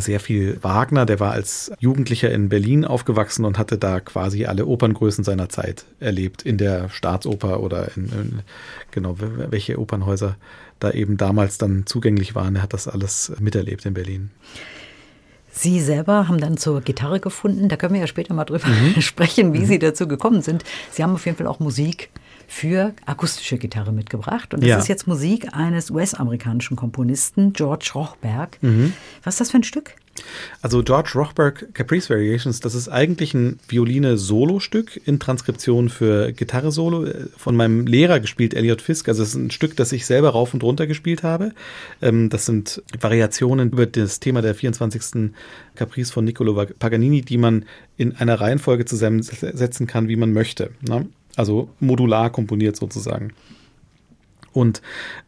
sehr 0.00 0.18
viel 0.18 0.58
Wagner. 0.62 1.06
Der 1.06 1.20
war 1.20 1.32
als 1.32 1.70
Jugendlicher 1.78 2.30
in 2.30 2.48
Berlin 2.48 2.84
aufgewachsen 2.84 3.44
und 3.44 3.58
hatte 3.58 3.78
da 3.78 4.00
quasi 4.00 4.44
alle 4.46 4.66
Operngrößen 4.66 5.22
seiner 5.22 5.48
Zeit 5.48 5.84
erlebt, 6.00 6.42
in 6.42 6.58
der 6.58 6.88
Staatsoper 6.88 7.60
oder 7.60 7.96
in, 7.96 8.06
in 8.06 8.42
genau, 8.90 9.16
welche 9.18 9.78
Opernhäuser 9.78 10.36
da 10.80 10.90
eben 10.90 11.16
damals 11.16 11.58
dann 11.58 11.86
zugänglich 11.86 12.34
waren. 12.34 12.56
Er 12.56 12.62
hat 12.62 12.72
das 12.72 12.88
alles 12.88 13.32
miterlebt 13.38 13.86
in 13.86 13.94
Berlin. 13.94 14.30
Sie 15.52 15.80
selber 15.80 16.26
haben 16.26 16.40
dann 16.40 16.56
zur 16.56 16.80
Gitarre 16.80 17.20
gefunden. 17.20 17.68
Da 17.68 17.76
können 17.76 17.94
wir 17.94 18.00
ja 18.00 18.08
später 18.08 18.34
mal 18.34 18.44
drüber 18.44 18.66
mhm. 18.66 19.00
sprechen, 19.00 19.52
wie 19.52 19.60
mhm. 19.60 19.66
Sie 19.66 19.78
dazu 19.78 20.08
gekommen 20.08 20.42
sind. 20.42 20.64
Sie 20.90 21.04
haben 21.04 21.14
auf 21.14 21.24
jeden 21.24 21.38
Fall 21.38 21.46
auch 21.46 21.60
Musik 21.60 22.10
für 22.46 22.94
akustische 23.06 23.58
Gitarre 23.58 23.92
mitgebracht. 23.92 24.54
Und 24.54 24.60
das 24.60 24.68
ja. 24.68 24.78
ist 24.78 24.88
jetzt 24.88 25.06
Musik 25.06 25.48
eines 25.52 25.90
US-amerikanischen 25.90 26.76
Komponisten, 26.76 27.52
George 27.52 27.90
Rochberg. 27.94 28.58
Mhm. 28.62 28.92
Was 29.22 29.34
ist 29.34 29.40
das 29.40 29.50
für 29.50 29.58
ein 29.58 29.64
Stück? 29.64 29.96
Also 30.62 30.82
George 30.82 31.12
Rochberg 31.14 31.74
Caprice 31.74 32.08
Variations, 32.08 32.60
das 32.60 32.74
ist 32.74 32.88
eigentlich 32.88 33.34
ein 33.34 33.58
Violine-Solo-Stück 33.68 35.00
in 35.04 35.18
Transkription 35.18 35.88
für 35.88 36.32
Gitarre-Solo 36.32 37.04
äh, 37.04 37.26
von 37.36 37.56
meinem 37.56 37.86
Lehrer 37.86 38.20
gespielt, 38.20 38.54
Elliot 38.54 38.80
Fisk. 38.80 39.08
Also 39.08 39.22
es 39.22 39.30
ist 39.30 39.34
ein 39.34 39.50
Stück, 39.50 39.76
das 39.76 39.92
ich 39.92 40.06
selber 40.06 40.30
rauf 40.30 40.54
und 40.54 40.62
runter 40.62 40.86
gespielt 40.86 41.22
habe. 41.22 41.52
Ähm, 42.00 42.30
das 42.30 42.46
sind 42.46 42.82
Variationen 42.98 43.70
über 43.72 43.86
das 43.86 44.20
Thema 44.20 44.42
der 44.42 44.54
24. 44.54 45.32
Caprice 45.74 46.10
von 46.10 46.24
Niccolo 46.24 46.66
Paganini, 46.78 47.22
die 47.22 47.38
man 47.38 47.64
in 47.96 48.16
einer 48.16 48.40
Reihenfolge 48.40 48.84
zusammensetzen 48.84 49.86
kann, 49.86 50.08
wie 50.08 50.16
man 50.16 50.32
möchte. 50.32 50.70
Ne? 50.80 51.06
Also 51.36 51.68
modular 51.80 52.30
komponiert 52.30 52.76
sozusagen 52.76 53.32
und 54.54 54.80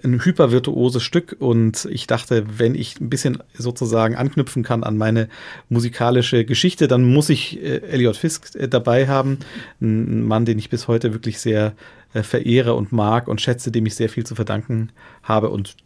ein 0.02 0.24
hypervirtuoses 0.24 1.02
Stück. 1.02 1.36
Und 1.38 1.86
ich 1.90 2.06
dachte, 2.06 2.44
wenn 2.58 2.74
ich 2.74 3.00
ein 3.00 3.10
bisschen 3.10 3.42
sozusagen 3.54 4.14
anknüpfen 4.14 4.62
kann 4.62 4.84
an 4.84 4.96
meine 4.96 5.28
musikalische 5.68 6.44
Geschichte, 6.44 6.88
dann 6.88 7.04
muss 7.04 7.28
ich 7.28 7.60
äh, 7.62 7.78
Elliot 7.78 8.16
Fisk 8.16 8.54
äh, 8.54 8.68
dabei 8.68 9.08
haben. 9.08 9.38
Ein 9.80 10.22
Mann, 10.22 10.44
den 10.44 10.58
ich 10.58 10.70
bis 10.70 10.88
heute 10.88 11.12
wirklich 11.12 11.40
sehr 11.40 11.74
äh, 12.14 12.22
verehre 12.22 12.74
und 12.74 12.92
mag 12.92 13.28
und 13.28 13.40
schätze, 13.40 13.70
dem 13.70 13.84
ich 13.86 13.96
sehr 13.96 14.08
viel 14.08 14.24
zu 14.24 14.34
verdanken 14.34 14.90
habe 15.22 15.50
und 15.50 15.76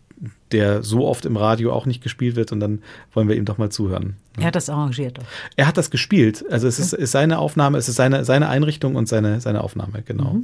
der 0.52 0.82
so 0.82 1.06
oft 1.06 1.24
im 1.24 1.36
Radio 1.36 1.72
auch 1.72 1.86
nicht 1.86 2.02
gespielt 2.02 2.36
wird 2.36 2.52
und 2.52 2.60
dann 2.60 2.82
wollen 3.12 3.28
wir 3.28 3.36
ihm 3.36 3.44
doch 3.44 3.58
mal 3.58 3.70
zuhören. 3.70 4.16
Er 4.38 4.46
hat 4.46 4.56
das 4.56 4.68
arrangiert. 4.68 5.18
Doch. 5.18 5.24
Er 5.56 5.66
hat 5.66 5.76
das 5.76 5.90
gespielt. 5.90 6.44
Also 6.50 6.66
es 6.66 6.78
ist, 6.78 6.92
ist 6.92 7.12
seine 7.12 7.38
Aufnahme, 7.38 7.78
es 7.78 7.88
ist 7.88 7.96
seine, 7.96 8.24
seine 8.24 8.48
Einrichtung 8.48 8.96
und 8.96 9.08
seine, 9.08 9.40
seine 9.40 9.62
Aufnahme, 9.62 10.02
genau. 10.02 10.34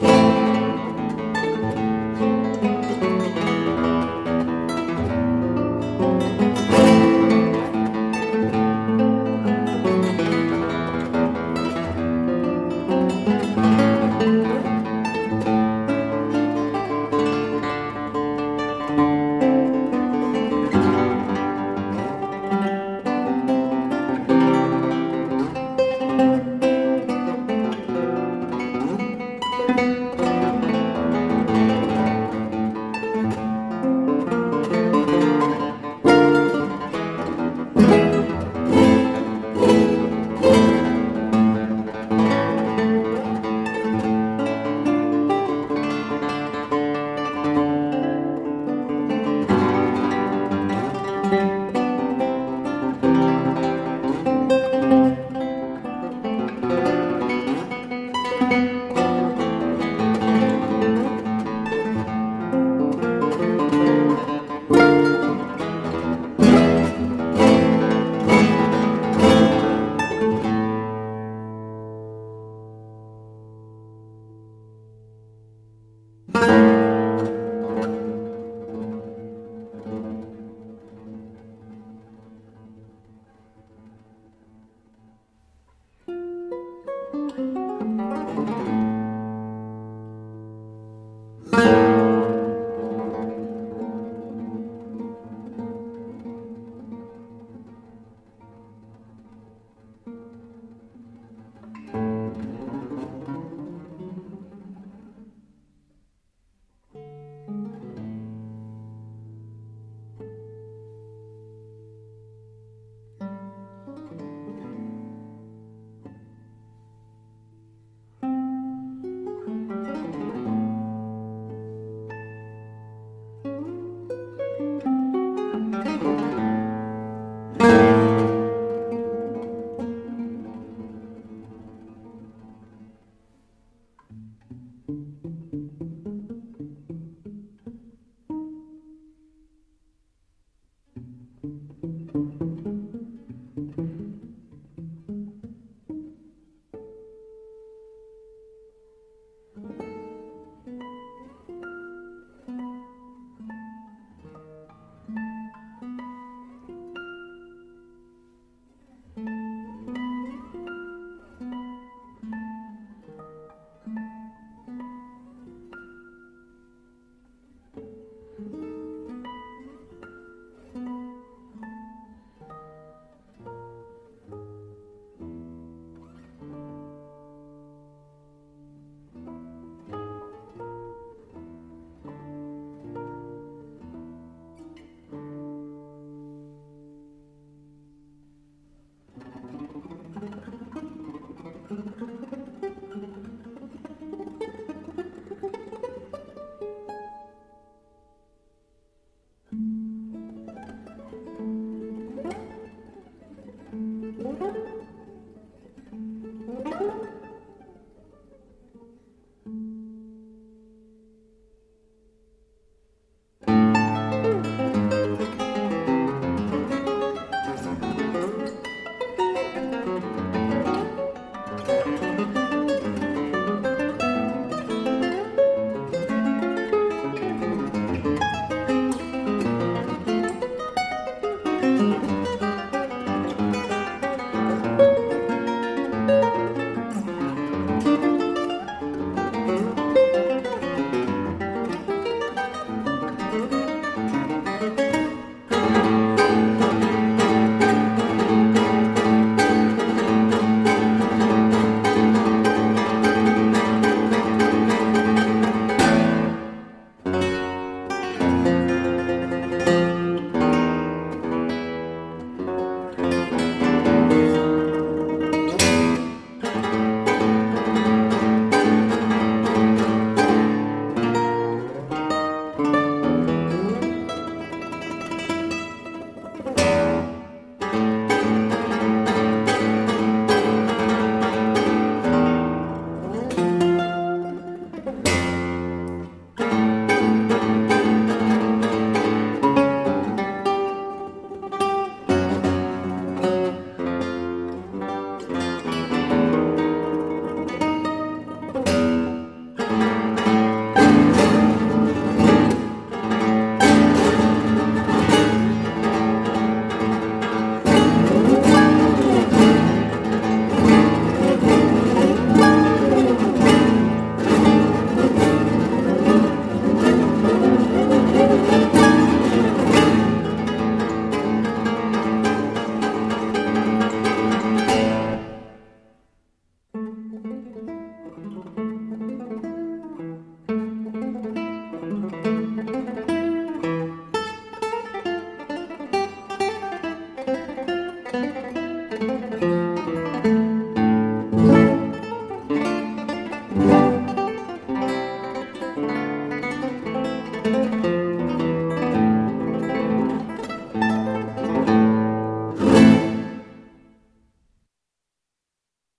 Mhm. 0.00 0.47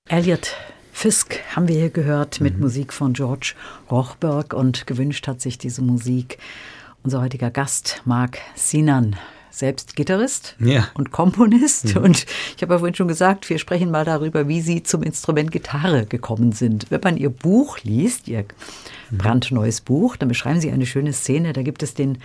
Elliot 0.10 0.56
Fisk 0.92 1.40
haben 1.56 1.68
wir 1.68 1.76
hier 1.76 1.90
gehört 1.90 2.42
mit 2.42 2.56
Mhm. 2.56 2.62
Musik 2.62 2.92
von 2.94 3.14
George 3.14 3.54
Rochberg 3.90 4.54
und 4.54 4.86
gewünscht 4.88 5.28
hat 5.28 5.40
sich 5.40 5.58
diese 5.58 5.82
Musik 5.82 6.40
unser 7.04 7.22
heutiger 7.22 7.50
Gast 7.52 8.02
Marc 8.06 8.40
Sinan, 8.56 9.16
selbst 9.52 9.96
Gitarrist 9.96 10.56
Ja. 10.60 10.82
Mhm. 10.82 10.86
und 10.96 11.12
Komponist. 11.12 11.96
Und 11.96 12.26
ich 12.58 12.62
habe 12.62 12.74
ja 12.74 12.80
vorhin 12.80 12.96
schon 12.96 13.08
gesagt, 13.08 13.50
wir 13.50 13.60
sprechen 13.60 13.92
mal 13.92 14.04
darüber, 14.04 14.48
wie 14.48 14.62
Sie 14.62 14.84
zum 14.84 15.04
Instrument 15.04 15.52
Gitarre 15.52 16.06
gekommen 16.06 16.52
sind. 16.52 16.88
Wenn 16.90 17.02
man 17.02 17.16
Ihr 17.16 17.30
Buch 17.30 17.78
liest, 17.84 18.28
Ihr 18.28 18.46
Mhm. 19.12 19.18
brandneues 19.20 19.80
Buch, 19.82 20.18
dann 20.18 20.28
beschreiben 20.28 20.60
Sie 20.60 20.72
eine 20.72 20.86
schöne 20.86 21.14
Szene. 21.14 21.54
Da 21.54 21.62
gibt 21.62 21.82
es 21.84 21.94
den 21.94 22.18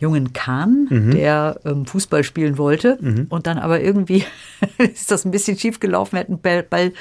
jungen 0.00 0.32
Kahn, 0.32 0.86
Mhm. 0.90 1.10
der 1.12 1.60
ähm, 1.64 1.86
Fußball 1.86 2.24
spielen 2.24 2.58
wollte 2.58 2.98
und 3.28 3.46
dann 3.46 3.58
aber 3.58 3.80
irgendwie 3.80 4.24
ist 4.78 5.10
das 5.10 5.24
ein 5.24 5.30
bisschen 5.30 5.56
schief 5.58 5.80
gelaufen, 5.80 6.16
er 6.16 6.20
hat 6.20 6.28
einen 6.28 6.40
Ball, 6.40 6.62
Ball 6.62 6.92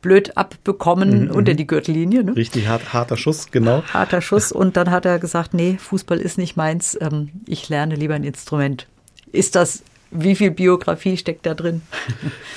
blöd 0.00 0.36
abbekommen 0.36 1.30
unter 1.30 1.54
die 1.54 1.66
Gürtellinie. 1.66 2.24
Ne? 2.24 2.36
Richtig 2.36 2.68
hart, 2.68 2.92
harter 2.92 3.16
Schuss, 3.16 3.50
genau. 3.50 3.82
Harter 3.92 4.20
Schuss 4.20 4.52
und 4.52 4.76
dann 4.76 4.90
hat 4.90 5.04
er 5.06 5.18
gesagt, 5.18 5.54
nee, 5.54 5.76
Fußball 5.78 6.18
ist 6.18 6.38
nicht 6.38 6.56
meins, 6.56 6.96
ähm, 7.00 7.30
ich 7.46 7.68
lerne 7.68 7.94
lieber 7.96 8.14
ein 8.14 8.24
Instrument. 8.24 8.86
Ist 9.32 9.54
das, 9.56 9.82
wie 10.12 10.34
viel 10.34 10.50
Biografie 10.50 11.16
steckt 11.16 11.46
da 11.46 11.54
drin? 11.54 11.82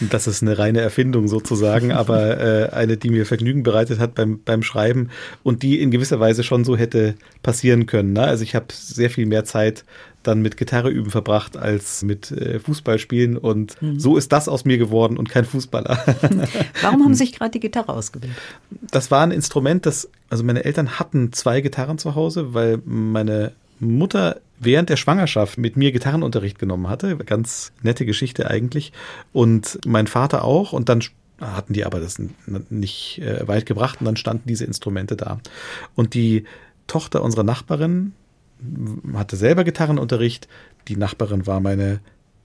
Das 0.10 0.28
ist 0.28 0.42
eine 0.42 0.58
reine 0.58 0.82
Erfindung 0.82 1.30
sozusagen, 1.30 1.94
aber 1.94 2.38
äh, 2.40 2.70
eine, 2.72 2.98
die 2.98 3.10
mir 3.10 3.26
Vergnügen 3.26 3.64
bereitet 3.64 3.98
hat 3.98 4.14
beim, 4.14 4.42
beim 4.44 4.62
Schreiben 4.62 5.10
und 5.42 5.64
die 5.64 5.80
in 5.80 5.90
gewisser 5.90 6.20
Weise 6.20 6.44
schon 6.44 6.66
so 6.66 6.76
hätte 6.76 7.16
passieren 7.44 7.86
können. 7.86 8.12
Ne? 8.12 8.24
Also 8.24 8.44
ich 8.44 8.56
habe 8.56 8.66
sehr 8.72 9.10
viel 9.10 9.26
mehr 9.26 9.46
Zeit 9.46 9.86
dann 10.22 10.42
mit 10.42 10.58
Gitarre 10.58 10.90
üben 10.90 11.12
verbracht 11.12 11.56
als 11.56 12.04
mit 12.04 12.32
äh, 12.32 12.60
Fußballspielen 12.60 13.38
und 13.38 13.78
so 13.96 14.18
ist 14.18 14.34
das 14.34 14.50
aus 14.50 14.66
mir 14.66 14.78
geworden 14.78 15.18
und 15.18 15.30
kein 15.30 15.46
Fußballer. 15.46 15.98
Warum 16.82 17.04
haben 17.04 17.14
Sie 17.14 17.26
sich 17.26 17.34
gerade 17.38 17.52
die 17.52 17.60
Gitarre 17.62 17.94
ausgewählt? 17.94 18.34
das 18.92 19.12
war 19.12 19.24
ein 19.24 19.32
Instrument, 19.32 19.86
das, 19.86 20.10
also 20.30 20.44
meine 20.44 20.64
Eltern 20.64 21.00
hatten 21.00 21.34
zwei 21.34 21.62
Gitarren 21.62 21.98
zu 21.98 22.16
Hause, 22.16 22.54
weil 22.54 22.82
meine 22.86 23.52
Mutter 23.80 24.42
während 24.60 24.90
der 24.90 24.98
Schwangerschaft 24.98 25.58
mit 25.58 25.78
mir 25.78 25.92
Gitarrenunterricht 25.92 26.60
genommen 26.60 26.90
hatte. 26.90 27.18
Ganz 27.18 27.72
nette 27.82 28.06
Geschichte 28.06 28.50
eigentlich. 28.50 28.94
Und 29.34 29.80
mein 29.86 30.08
Vater 30.08 30.44
auch. 30.44 30.74
Und 30.74 30.90
dann 30.90 31.02
hatten 31.40 31.74
die 31.74 31.86
aber 31.86 32.00
das 32.00 32.22
nicht 32.70 33.20
äh, 33.20 33.48
weit 33.48 33.66
gebracht 33.66 34.00
und 34.00 34.06
dann 34.06 34.18
standen 34.18 34.48
diese 34.48 34.66
Instrumente 34.66 35.16
da. 35.16 35.40
Und 35.96 36.14
die 36.14 36.46
Tochter 36.88 37.24
unserer 37.24 37.44
Nachbarin 37.44 38.14
hatte 39.14 39.36
selber 39.36 39.64
Gitarrenunterricht. 39.64 40.48
Die 40.88 40.98
Nachbarin 40.98 41.46
war 41.46 41.60
meine 41.60 42.00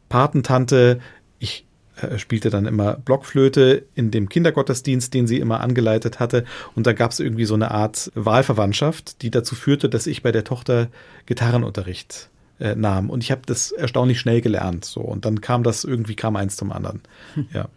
Patentante. 0.09 1.01
Ich 1.39 1.67
äh, 2.03 2.19
spielte 2.19 2.51
dann 2.51 2.67
immer 2.67 2.95
Blockflöte 2.95 3.85
in 3.95 4.11
dem 4.11 4.29
Kindergottesdienst, 4.29 5.13
den 5.13 5.27
sie 5.27 5.39
immer 5.39 5.61
angeleitet 5.61 6.21
hatte. 6.21 6.45
Und 6.75 6.87
da 6.87 6.93
gab 6.93 7.11
es 7.13 7.21
irgendwie 7.21 7.45
so 7.45 7.55
eine 7.55 7.71
Art 7.71 8.11
Wahlverwandtschaft, 8.15 9.23
die 9.23 9.31
dazu 9.31 9.55
führte, 9.55 9.89
dass 9.89 10.07
ich 10.07 10.23
bei 10.23 10.33
der 10.33 10.45
Tochter 10.45 10.89
Gitarrenunterricht 11.27 12.31
äh, 12.61 12.75
nahm. 12.75 13.11
Und 13.11 13.23
ich 13.23 13.31
habe 13.31 13.43
das 13.47 13.73
erstaunlich 13.73 14.21
schnell 14.21 14.41
gelernt. 14.41 14.85
So. 14.85 15.01
Und 15.01 15.25
dann 15.25 15.41
kam 15.41 15.63
das, 15.63 15.85
irgendwie 15.85 16.17
kam 16.17 16.37
eins 16.37 16.57
zum 16.57 16.73
anderen. 16.73 17.01
Ja. 17.53 17.69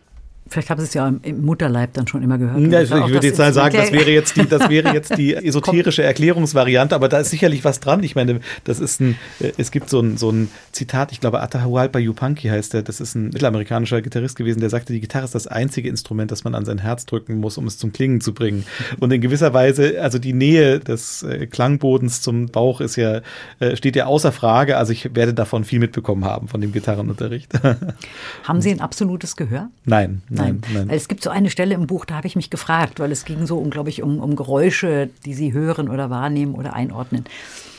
Vielleicht 0.47 0.69
haben 0.69 0.79
Sie 0.82 0.88
es 0.88 0.93
ja 0.93 1.08
im- 1.08 1.45
Mutterleib 1.45 1.93
dann 1.93 2.08
schon 2.08 2.21
immer 2.23 2.38
gehört. 2.38 2.60
Ja, 2.60 2.82
Das 2.82 2.89
ich 2.91 3.13
würde 3.13 3.27
jetzt 3.27 3.38
sagen, 3.38 3.75
das 3.75 3.91
wäre 3.91 4.12
jetzt 4.12 4.36
die, 4.36 4.45
das 4.47 4.69
wäre 4.69 4.93
jetzt 4.93 5.17
die 5.17 5.34
esoterische 5.36 6.03
Erklärungsvariante, 6.03 6.93
aber 6.95 7.10
da 7.10 7.19
ist 7.19 7.29
sicherlich 7.29 7.63
was 7.63 7.79
dran. 7.79 8.03
Ich 8.03 8.15
meine, 8.15 8.39
das 8.63 8.79
ist 8.79 8.99
ein, 9.01 9.17
äh, 9.39 9.51
es 9.58 9.71
gibt 9.71 9.89
so 9.89 9.99
ein, 10.01 10.17
so 10.17 10.29
ein 10.32 10.49
Zitat, 10.71 11.12
ich 11.12 11.19
glaube, 11.19 11.41
Atahualpa 11.41 11.99
Yupanqui 11.99 12.49
heißt 12.49 12.73
der, 12.73 12.82
das 12.84 12.99
ist 13.01 13.15
ein 13.15 13.25
mittelamerikanischer 13.27 14.01
Gitarrist 14.01 14.36
gewesen, 14.36 14.60
der 14.60 14.69
sagte, 14.69 14.93
die 14.93 14.99
Gitarre 15.01 15.25
ist 15.25 15.36
das 15.36 15.47
einzige 15.47 15.89
Instrument, 15.89 16.32
das 16.32 16.43
man 16.43 16.56
an 16.56 16.65
sein 16.65 16.77
Herz 16.79 17.06
drücken 17.06 17.38
muss, 17.39 17.58
um 17.58 17.65
es 17.65 17.77
zum 17.77 17.91
Klingen 17.93 18.21
zu 18.21 18.34
bringen. 18.34 18.65
Und 18.99 19.12
in 19.12 19.21
gewisser 19.21 19.53
Weise, 19.53 20.01
also 20.01 20.19
die 20.19 20.34
Nähe 20.34 20.79
des 20.79 21.23
äh, 21.23 21.47
Klangbodens 21.47 22.21
zum 22.21 22.47
Bauch 22.47 22.82
ist 22.82 22.95
ja, 22.95 23.21
äh, 23.60 23.75
steht 23.75 23.95
ja 23.95 24.06
außer 24.06 24.32
Frage. 24.32 24.77
Also 24.77 24.91
ich 24.93 25.15
werde 25.15 25.34
davon 25.34 25.63
viel 25.63 25.79
mitbekommen 25.79 26.25
haben 26.25 26.47
von 26.47 26.62
dem 26.62 26.71
Gitarrenunterricht. 26.71 27.53
Haben 28.43 28.62
Sie 28.62 28.71
ein 28.71 28.82
absolutes 28.82 29.36
Gehör? 29.36 29.69
nein, 29.86 30.21
nein, 30.34 30.62
nein. 30.74 30.89
Weil 30.89 30.98
es 30.98 31.08
gibt 31.08 31.24
so 31.24 31.30
eine 31.30 31.50
Stelle 31.50 31.76
im 31.76 31.88
Buch, 31.88 32.06
da 32.06 32.15
habe 32.15 32.28
ich 32.28 32.36
mich 32.36 32.50
gefragt, 32.50 33.00
weil 33.00 33.12
es 33.12 33.26
ging 33.26 33.46
so 33.46 33.58
unglaublich 33.58 34.02
um, 34.04 34.19
um 34.19 34.36
Geräusche, 34.36 35.10
die 35.26 35.34
Sie 35.34 35.54
hören 35.54 35.89
oder 35.89 36.10
wahrnehmen 36.10 36.56
oder 36.56 36.74
einordnen. 36.74 37.26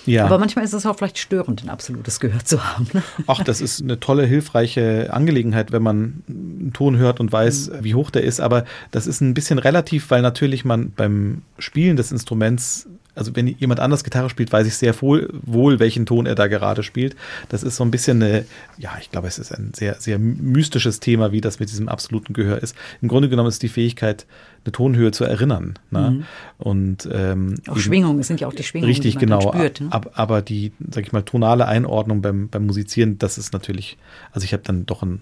Ja. 0.07 0.27
Aber 0.27 0.39
manchmal 0.39 0.65
ist 0.65 0.75
es 0.75 0.85
auch 0.85 0.97
vielleicht 0.97 1.19
störend, 1.19 1.63
ein 1.65 1.71
absolutes 1.71 2.21
Gehör 2.21 2.45
zu 2.45 2.63
haben. 2.63 2.87
Ne? 2.93 3.03
Ach, 3.27 3.43
das 3.43 3.61
ist 3.61 3.83
eine 3.83 4.01
tolle, 4.01 4.27
hilfreiche 4.27 5.13
Angelegenheit, 5.13 5.73
wenn 5.73 5.83
man 5.83 6.23
einen 6.29 6.73
Ton 6.75 6.97
hört 6.99 7.21
und 7.21 7.33
weiß, 7.33 7.73
wie 7.81 7.95
hoch 7.95 8.11
der 8.11 8.23
ist. 8.23 8.41
Aber 8.41 8.65
das 8.91 9.07
ist 9.07 9.21
ein 9.21 9.35
bisschen 9.35 9.59
relativ, 9.59 10.11
weil 10.11 10.23
natürlich 10.23 10.65
man 10.65 10.91
beim 10.91 11.43
Spielen 11.59 11.97
des 11.97 12.13
Instruments, 12.13 12.87
also 13.15 13.35
wenn 13.37 13.47
jemand 13.47 13.81
anders 13.81 14.05
Gitarre 14.05 14.29
spielt, 14.31 14.53
weiß 14.53 14.67
ich 14.67 14.75
sehr 14.77 15.01
wohl, 15.01 15.29
wohl, 15.43 15.79
welchen 15.79 16.07
Ton 16.07 16.27
er 16.27 16.35
da 16.35 16.47
gerade 16.47 16.83
spielt. 16.83 17.15
Das 17.49 17.63
ist 17.63 17.77
so 17.77 17.85
ein 17.85 17.91
bisschen 17.91 18.23
eine, 18.23 18.45
ja, 18.77 18.97
ich 19.01 19.11
glaube, 19.11 19.29
es 19.29 19.39
ist 19.39 19.53
ein 19.53 19.73
sehr, 19.75 20.01
sehr 20.01 20.19
mystisches 20.19 21.01
Thema, 21.01 21.33
wie 21.33 21.41
das 21.41 21.61
mit 21.61 21.71
diesem 21.71 21.89
absoluten 21.89 22.33
Gehör 22.33 22.63
ist. 22.63 22.75
Im 23.01 23.09
Grunde 23.09 23.29
genommen 23.29 23.49
ist 23.49 23.63
die 23.63 23.69
Fähigkeit, 23.69 24.27
eine 24.65 24.73
Tonhöhe 24.73 25.13
zu 25.13 25.25
erinnern. 25.25 25.75
Ne? 25.91 26.25
Und 26.59 27.09
ähm, 27.13 27.55
Auch 27.67 27.73
eben- 27.73 27.81
Schwingungen, 27.81 28.19
es 28.21 28.27
sind 28.27 28.41
ja 28.41 28.49
auch 28.49 28.55
die 28.55 28.63
Schwingungen, 28.63 28.91
Richtig, 28.91 29.17
die 29.19 29.27
man 29.27 29.39
genau. 29.41 29.53
spürt. 29.53 29.81
Ne? 29.81 29.93
Ab, 29.93 30.13
aber 30.15 30.43
die, 30.43 30.73
sag 30.91 31.05
ich 31.07 31.13
mal, 31.13 31.23
tonale 31.23 31.67
Einordnung 31.67 32.23
beim, 32.23 32.49
beim 32.49 32.67
Musizieren, 32.67 33.19
das 33.19 33.39
ist 33.39 33.53
natürlich, 33.53 33.99
also 34.33 34.45
ich 34.45 34.53
habe 34.53 34.63
dann 34.63 34.87
doch 34.87 35.03
ein, 35.03 35.21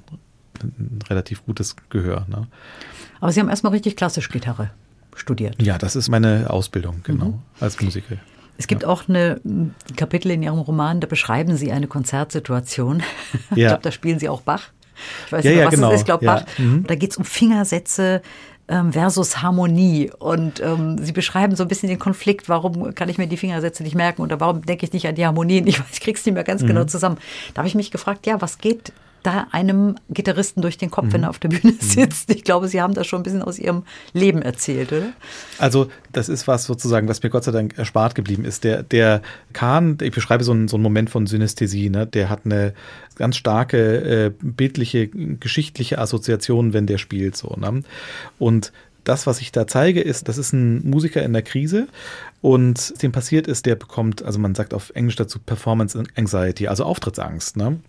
ein 0.63 1.01
relativ 1.09 1.45
gutes 1.45 1.77
Gehör. 1.91 2.27
Ne? 2.29 2.47
Aber 3.21 3.33
Sie 3.33 3.41
haben 3.41 3.49
erstmal 3.49 3.73
richtig 3.73 3.97
klassisch 3.97 4.29
Gitarre 4.29 4.71
studiert. 5.17 5.61
Ja, 5.63 5.79
das 5.79 5.97
ist 5.97 6.09
meine 6.09 6.49
Ausbildung, 6.51 7.01
genau, 7.05 7.27
Mhm. 7.27 7.39
als 7.61 7.81
Musiker. 7.81 8.17
Es 8.59 8.67
gibt 8.67 8.85
auch 8.85 9.09
eine 9.09 9.41
ein 9.45 9.75
Kapitel 9.97 10.31
in 10.31 10.43
Ihrem 10.43 10.59
Roman, 10.59 11.01
da 11.01 11.07
beschreiben 11.07 11.57
Sie 11.57 11.73
eine 11.73 11.87
Konzertsituation. 11.87 13.03
Ich 13.53 13.57
Ja. 13.57 13.69
glaube, 13.69 13.83
da 13.83 13.91
spielen 13.91 14.19
Sie 14.19 14.29
auch 14.29 14.43
Bach. 14.43 14.69
Ich 15.27 15.33
weiß 15.33 15.45
Ja, 15.45 15.51
nicht, 15.51 15.61
ja, 15.61 15.67
was 15.67 15.75
genau. 15.75 15.87
das 15.89 15.95
ist, 15.97 16.01
ich 16.03 16.07
glaube 16.07 16.25
Ja. 16.25 16.35
Bach. 16.35 16.45
Mhm. 16.59 16.85
Da 16.87 16.95
geht 16.95 17.11
es 17.11 17.17
um 17.17 17.25
Fingersätze, 17.25 18.23
ähm, 18.69 18.93
versus 18.93 19.43
Harmonie. 19.43 20.11
Und 20.19 20.61
ähm, 20.61 20.97
Sie 21.03 21.13
beschreiben 21.13 21.57
so 21.57 21.65
ein 21.65 21.69
bisschen 21.69 21.89
den 21.89 21.99
Konflikt, 21.99 22.49
warum 22.49 22.95
kann 22.95 23.09
ich 23.09 23.19
mir 23.19 23.27
die 23.27 23.37
Fingersätze 23.37 23.83
nicht 23.83 23.97
merken 23.97 24.23
oder 24.23 24.39
warum 24.39 24.65
denke 24.65 24.87
ich 24.87 24.93
nicht 24.93 25.07
an 25.09 25.15
die 25.17 25.27
Harmonien? 25.27 25.67
Ich, 25.67 25.81
weiß, 25.81 25.87
ich 25.95 26.01
krieg's 26.01 26.25
nicht 26.25 26.35
mehr 26.35 26.45
ganz 26.45 26.61
genau 26.61 26.73
mhm. 26.73 26.77
genau 26.77 26.85
zusammen. 26.89 27.17
Da 27.55 27.59
habe 27.59 27.69
ich 27.69 27.75
mich 27.75 27.91
gefragt, 27.91 28.27
ja, 28.27 28.41
was 28.41 28.59
geht 28.59 28.93
da 29.23 29.49
einem 29.53 29.97
Gitarristen 30.11 30.63
durch 30.63 30.79
den 30.79 30.91
Kopf, 30.91 31.07
mhm. 31.07 31.13
wenn 31.13 31.23
er 31.25 31.31
auf 31.31 31.39
der 31.39 31.49
Bühne 31.49 31.73
mhm. 31.73 31.81
sitzt. 31.81 32.31
Ich 32.31 32.45
glaube, 32.45 32.69
Sie 32.69 32.81
haben 32.81 32.95
das 32.95 33.07
schon 33.07 33.21
ein 33.21 33.23
bisschen 33.23 33.43
aus 33.43 33.59
Ihrem 33.59 33.85
Leben 34.13 34.43
erzählt, 34.43 34.93
oder? 34.93 35.13
Also, 35.59 35.89
das 36.13 36.29
ist 36.29 36.49
was 36.49 36.65
sozusagen, 36.65 37.09
was 37.09 37.23
mir 37.23 37.31
Gott 37.31 37.45
sei 37.45 37.53
Dank 37.53 37.79
erspart 37.79 38.15
geblieben 38.15 38.45
ist. 38.45 38.65
Der, 38.65 38.83
der 38.83 39.23
Kahn, 39.53 39.99
ich 40.01 40.13
beschreibe 40.13 40.45
so 40.45 40.53
einen, 40.53 40.69
so 40.69 40.77
einen 40.77 40.83
Moment 40.83 41.11
von 41.11 41.27
Synästhesie, 41.27 41.91
ne? 41.91 42.07
der 42.07 42.29
hat 42.29 42.41
eine 42.45 42.75
ganz 43.17 43.37
starke 43.37 44.27
äh, 44.27 44.33
bildliche, 44.41 45.09
geschichtliche 45.09 45.99
Assoziation, 45.99 46.73
wenn 46.73 46.87
der 46.87 46.99
spielt, 46.99 47.37
so. 47.37 47.57
Ne? 47.59 47.83
Und 48.39 48.73
das, 49.05 49.27
was 49.27 49.41
ich 49.41 49.53
da 49.53 49.67
zeige, 49.67 50.01
ist, 50.01 50.29
das 50.29 50.39
ist 50.39 50.53
ein 50.53 50.89
Musiker 50.89 51.23
in 51.23 51.33
der 51.33 51.43
Krise 51.43 51.89
und 52.41 53.03
dem 53.03 53.13
passiert 53.13 53.47
ist, 53.47 53.67
der 53.67 53.75
bekommt, 53.75 54.23
also 54.23 54.39
man 54.39 54.55
sagt 54.55 54.75
auf 54.75 54.91
Englisch 54.95 55.17
dazu 55.17 55.39
Performance 55.39 56.01
Anxiety, 56.17 56.69
also 56.69 56.85
Auftrittsangst. 56.85 57.57
Ne? 57.57 57.81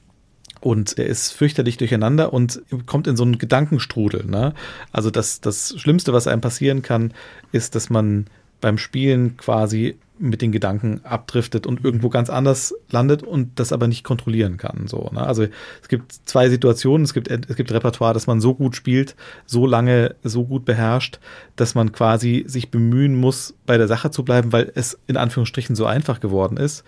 Und 0.63 0.97
er 0.97 1.07
ist 1.07 1.31
fürchterlich 1.31 1.77
durcheinander 1.77 2.31
und 2.31 2.61
kommt 2.85 3.07
in 3.07 3.17
so 3.17 3.23
einen 3.23 3.37
Gedankenstrudel. 3.37 4.25
Ne? 4.25 4.53
Also 4.91 5.11
das, 5.11 5.41
das 5.41 5.75
Schlimmste, 5.77 6.13
was 6.13 6.25
einem 6.27 6.41
passieren 6.41 6.81
kann, 6.81 7.13
ist, 7.51 7.75
dass 7.75 7.89
man 7.89 8.27
beim 8.61 8.77
Spielen 8.77 9.35
quasi 9.35 9.97
mit 10.19 10.41
den 10.41 10.51
Gedanken 10.51 11.01
abdriftet 11.03 11.65
und 11.65 11.83
irgendwo 11.83 12.09
ganz 12.09 12.29
anders 12.29 12.73
landet 12.89 13.23
und 13.23 13.59
das 13.59 13.73
aber 13.73 13.87
nicht 13.87 14.03
kontrollieren 14.03 14.57
kann. 14.57 14.87
So, 14.87 15.09
ne? 15.11 15.25
Also 15.25 15.47
es 15.81 15.87
gibt 15.87 16.11
zwei 16.25 16.49
Situationen, 16.49 17.03
es 17.03 17.13
gibt, 17.13 17.29
es 17.29 17.55
gibt 17.55 17.71
Repertoire, 17.71 18.13
das 18.13 18.27
man 18.27 18.39
so 18.39 18.53
gut 18.53 18.75
spielt, 18.75 19.15
so 19.45 19.65
lange, 19.65 20.15
so 20.23 20.45
gut 20.45 20.65
beherrscht, 20.65 21.19
dass 21.55 21.73
man 21.73 21.91
quasi 21.91 22.43
sich 22.47 22.69
bemühen 22.69 23.15
muss, 23.15 23.55
bei 23.65 23.77
der 23.77 23.87
Sache 23.87 24.11
zu 24.11 24.23
bleiben, 24.23 24.51
weil 24.51 24.71
es 24.75 24.99
in 25.07 25.17
Anführungsstrichen 25.17 25.75
so 25.75 25.85
einfach 25.85 26.19
geworden 26.19 26.57
ist. 26.57 26.83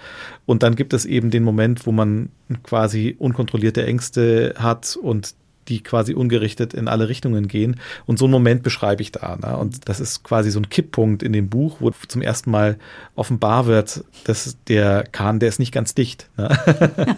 Und 0.45 0.61
dann 0.61 0.75
gibt 0.75 0.93
es 0.93 1.05
eben 1.05 1.31
den 1.31 1.43
Moment, 1.43 1.87
wo 1.87 1.91
man 1.91 2.29
quasi 2.63 3.15
unkontrollierte 3.17 3.85
Ängste 3.85 4.53
hat 4.57 4.97
und 5.01 5.33
die 5.67 5.81
quasi 5.81 6.13
ungerichtet 6.13 6.73
in 6.73 6.87
alle 6.87 7.09
Richtungen 7.09 7.47
gehen. 7.47 7.79
Und 8.05 8.19
so 8.19 8.25
einen 8.25 8.31
Moment 8.31 8.63
beschreibe 8.63 9.01
ich 9.01 9.11
da. 9.11 9.37
Ne? 9.37 9.57
Und 9.57 9.87
das 9.89 9.99
ist 9.99 10.23
quasi 10.23 10.51
so 10.51 10.59
ein 10.59 10.69
Kipppunkt 10.69 11.23
in 11.23 11.33
dem 11.33 11.49
Buch, 11.49 11.77
wo 11.79 11.91
zum 12.07 12.21
ersten 12.21 12.51
Mal 12.51 12.77
offenbar 13.15 13.65
wird, 13.65 14.03
dass 14.25 14.57
der 14.67 15.03
Kahn, 15.11 15.39
der 15.39 15.49
ist 15.49 15.59
nicht 15.59 15.71
ganz 15.71 15.95
dicht. 15.95 16.29
Ne? 16.37 16.49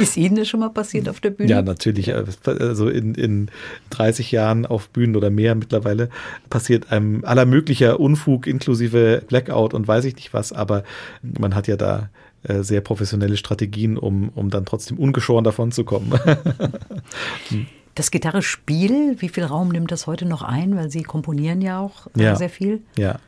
ist 0.00 0.16
Ihnen 0.16 0.36
das 0.36 0.48
schon 0.48 0.60
mal 0.60 0.70
passiert 0.70 1.08
auf 1.08 1.20
der 1.20 1.30
Bühne? 1.30 1.50
Ja, 1.50 1.62
natürlich. 1.62 2.12
Also 2.14 2.88
in, 2.88 3.14
in 3.14 3.50
30 3.90 4.32
Jahren 4.32 4.66
auf 4.66 4.88
Bühnen 4.88 5.16
oder 5.16 5.30
mehr 5.30 5.54
mittlerweile 5.54 6.08
passiert 6.50 6.90
einem 6.90 7.24
aller 7.24 7.46
möglicher 7.46 8.00
Unfug 8.00 8.46
inklusive 8.46 9.22
Blackout 9.26 9.74
und 9.74 9.86
weiß 9.86 10.04
ich 10.04 10.16
nicht 10.16 10.34
was. 10.34 10.52
Aber 10.52 10.84
man 11.22 11.54
hat 11.54 11.68
ja 11.68 11.76
da 11.76 12.10
äh, 12.44 12.62
sehr 12.62 12.80
professionelle 12.80 13.36
Strategien, 13.36 13.96
um, 13.96 14.28
um 14.34 14.50
dann 14.50 14.64
trotzdem 14.64 14.98
ungeschoren 14.98 15.44
davon 15.44 15.72
zu 15.72 15.84
kommen. 15.84 16.12
Das 17.96 18.10
Gitarrespiel, 18.10 19.14
wie 19.20 19.28
viel 19.28 19.44
Raum 19.44 19.68
nimmt 19.68 19.92
das 19.92 20.08
heute 20.08 20.26
noch 20.26 20.42
ein? 20.42 20.76
Weil 20.76 20.90
Sie 20.90 21.04
komponieren 21.04 21.62
ja 21.62 21.78
auch 21.78 22.08
äh, 22.18 22.24
ja, 22.24 22.34
sehr 22.34 22.50
viel. 22.50 22.80
Ja. 22.98 23.20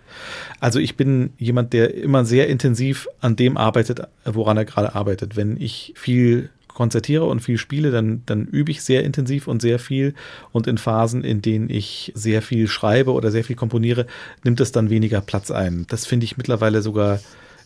Also 0.59 0.81
ich 0.81 0.97
bin 0.97 1.31
jemand, 1.39 1.73
der 1.73 1.95
immer 1.95 2.25
sehr 2.25 2.49
intensiv 2.49 3.07
an 3.21 3.37
dem 3.37 3.57
arbeitet, 3.57 4.01
woran 4.25 4.57
er 4.57 4.65
gerade 4.65 4.97
arbeitet. 4.97 5.37
Wenn 5.37 5.57
ich 5.57 5.95
viel 5.95 6.51
konzertiere 6.67 7.25
und 7.25 7.41
viel 7.41 7.59
spiele, 7.59 7.93
dann, 7.93 8.23
dann 8.27 8.45
übe 8.45 8.73
ich 8.73 8.83
sehr 8.83 9.05
intensiv 9.05 9.47
und 9.47 9.63
sehr 9.63 9.79
viel. 9.79 10.15
Und 10.51 10.67
in 10.67 10.79
Phasen, 10.79 11.23
in 11.23 11.41
denen 11.43 11.71
ich 11.71 12.13
sehr 12.15 12.43
viel 12.43 12.67
schreibe 12.67 13.13
oder 13.13 13.31
sehr 13.31 13.45
viel 13.45 13.57
komponiere, 13.57 14.07
nimmt 14.43 14.61
es 14.61 14.73
dann 14.73 14.91
weniger 14.91 15.21
Platz 15.21 15.51
ein. 15.51 15.87
Das 15.89 16.07
finde 16.07 16.25
ich 16.25 16.37
mittlerweile 16.37 16.83
sogar 16.83 17.21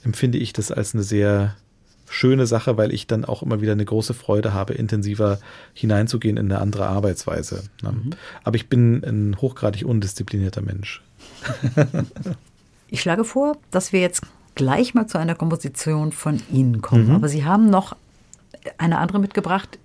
empfinde 0.05 0.39
ich 0.39 0.53
das 0.53 0.71
als 0.73 0.95
eine 0.95 1.03
sehr 1.03 1.57
schöne 2.09 2.47
Sache, 2.47 2.77
weil 2.77 2.93
ich 2.93 3.07
dann 3.07 3.25
auch 3.25 3.43
immer 3.43 3.61
wieder 3.61 3.73
eine 3.73 3.85
große 3.85 4.15
Freude 4.15 4.53
habe, 4.53 4.75
intensiver 4.75 5.39
hineinzugehen 5.75 6.37
in 6.37 6.51
eine 6.51 6.61
andere 6.61 6.87
Arbeitsweise. 6.87 7.63
Ne? 7.83 7.93
Mhm. 7.93 8.11
Aber 8.43 8.57
ich 8.57 8.69
bin 8.69 9.05
ein 9.05 9.37
hochgradig 9.41 9.85
undisziplinierter 9.85 10.61
Mensch. 10.61 11.03
ich 12.89 13.01
schlage 13.01 13.25
vor, 13.25 13.57
dass 13.71 13.93
wir 13.93 14.01
jetzt 14.01 14.23
gleich 14.57 14.93
mal 14.95 15.07
zu 15.07 15.19
einer 15.19 15.37
Komposition 15.37 16.11
von 16.11 16.43
Ihnen 16.53 16.83
kommen. 16.83 17.09
Mhm. 17.09 17.15
Aber 17.15 17.29
Sie 17.29 17.45
haben 17.45 17.71
noch 17.71 17.97
eine 18.77 18.99
andere 18.99 19.21
mitgebracht, 19.21 19.79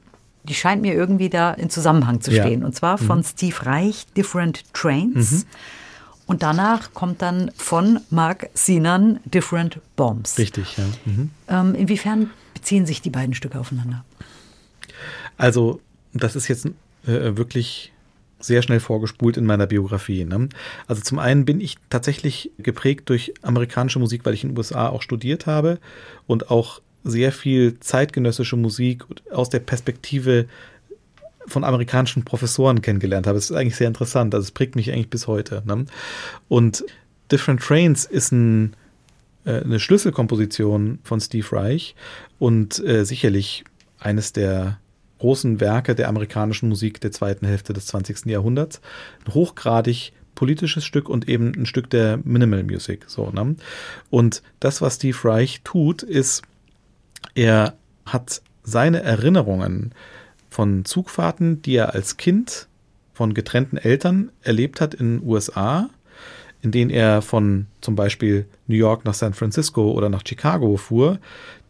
die 0.43 0.56
scheint 0.56 0.82
mir 0.82 0.93
irgendwie 0.93 1.30
da 1.30 1.54
in 1.54 1.69
Zusammenhang 1.69 2.21
zu 2.21 2.32
stehen. 2.32 2.62
Ja. 2.62 2.65
Und 2.65 2.75
zwar 2.75 2.97
von 2.97 3.19
mhm. 3.19 3.23
Steve 3.23 3.65
Reich, 3.65 4.06
Different 4.17 4.63
Trains. 4.73 5.32
Mhm. 5.32 5.43
Und 6.27 6.41
danach 6.41 6.93
kommt 6.93 7.21
dann 7.21 7.51
von 7.55 7.99
Mark 8.09 8.49
Sinan 8.53 9.19
Different 9.25 9.79
Bombs. 9.95 10.38
Richtig, 10.38 10.77
ja. 10.77 10.85
Mhm. 11.05 11.29
Ähm, 11.47 11.75
inwiefern 11.75 12.31
beziehen 12.53 12.85
sich 12.85 13.01
die 13.01 13.11
beiden 13.11 13.35
Stücke 13.35 13.59
aufeinander? 13.59 14.03
Also, 15.38 15.81
das 16.13 16.35
ist 16.35 16.47
jetzt 16.47 16.65
äh, 17.05 17.38
wirklich 17.38 17.91
sehr 18.39 18.61
schnell 18.61 18.79
vorgespult 18.79 19.38
in 19.38 19.45
meiner 19.45 19.67
Biografie. 19.67 20.25
Ne? 20.25 20.49
Also 20.88 21.01
zum 21.01 21.19
einen 21.19 21.45
bin 21.45 21.61
ich 21.61 21.77
tatsächlich 21.89 22.51
geprägt 22.57 23.09
durch 23.09 23.33
amerikanische 23.41 23.99
Musik, 23.99 24.25
weil 24.25 24.33
ich 24.33 24.43
in 24.43 24.51
den 24.51 24.57
USA 24.57 24.89
auch 24.89 25.01
studiert 25.01 25.45
habe 25.45 25.79
und 26.27 26.51
auch 26.51 26.81
sehr 27.03 27.31
viel 27.31 27.79
zeitgenössische 27.79 28.55
Musik 28.55 29.05
aus 29.31 29.49
der 29.49 29.59
Perspektive 29.59 30.47
von 31.47 31.63
amerikanischen 31.63 32.23
Professoren 32.23 32.81
kennengelernt 32.81 33.27
habe. 33.27 33.38
Das 33.38 33.49
ist 33.49 33.55
eigentlich 33.55 33.75
sehr 33.75 33.88
interessant. 33.88 34.34
Also 34.34 34.45
es 34.45 34.51
prägt 34.51 34.75
mich 34.75 34.91
eigentlich 34.91 35.10
bis 35.10 35.27
heute. 35.27 35.63
Ne? 35.65 35.86
Und 36.47 36.84
Different 37.31 37.62
Trains 37.62 38.05
ist 38.05 38.31
ein, 38.31 38.75
äh, 39.45 39.62
eine 39.62 39.79
Schlüsselkomposition 39.79 40.99
von 41.03 41.19
Steve 41.19 41.51
Reich 41.51 41.95
und 42.39 42.79
äh, 42.86 43.03
sicherlich 43.03 43.63
eines 43.99 44.34
der 44.34 44.79
großen 45.19 45.60
Werke 45.60 45.95
der 45.95 46.10
amerikanischen 46.10 46.69
Musik 46.69 47.01
der 47.01 47.12
zweiten 47.12 47.47
Hälfte 47.47 47.73
des 47.73 47.88
20. 47.88 48.25
Jahrhunderts. 48.25 48.81
Ein 49.25 49.34
hochgradig 49.34 50.13
politisches 50.36 50.86
Stück 50.86 51.10
und 51.10 51.27
eben 51.27 51.53
ein 51.55 51.65
Stück 51.65 51.89
der 51.89 52.19
Minimal 52.23 52.63
Music. 52.63 53.05
So, 53.08 53.31
ne? 53.31 53.55
Und 54.10 54.43
das, 54.60 54.81
was 54.81 54.95
Steve 54.95 55.17
Reich 55.23 55.62
tut, 55.63 56.03
ist, 56.03 56.43
er 57.34 57.75
hat 58.05 58.41
seine 58.63 59.01
Erinnerungen 59.01 59.93
von 60.56 60.86
Zugfahrten, 60.86 61.62
die 61.62 61.76
er 61.76 61.94
als 61.96 62.15
Kind 62.15 62.70
von 63.12 63.34
getrennten 63.34 63.76
Eltern 63.76 64.32
erlebt 64.41 64.80
hat 64.80 64.94
in 64.94 65.18
den 65.18 65.28
USA, 65.28 65.89
in 66.62 66.72
denen 66.72 66.91
er 66.91 67.22
von 67.22 67.68
zum 67.82 67.98
Beispiel 67.98 68.46
New 68.68 68.78
York 68.78 69.04
nach 69.04 69.15
San 69.15 69.34
Francisco 69.34 69.91
oder 69.91 70.08
nach 70.08 70.24
Chicago 70.26 70.78
fuhr, 70.78 71.20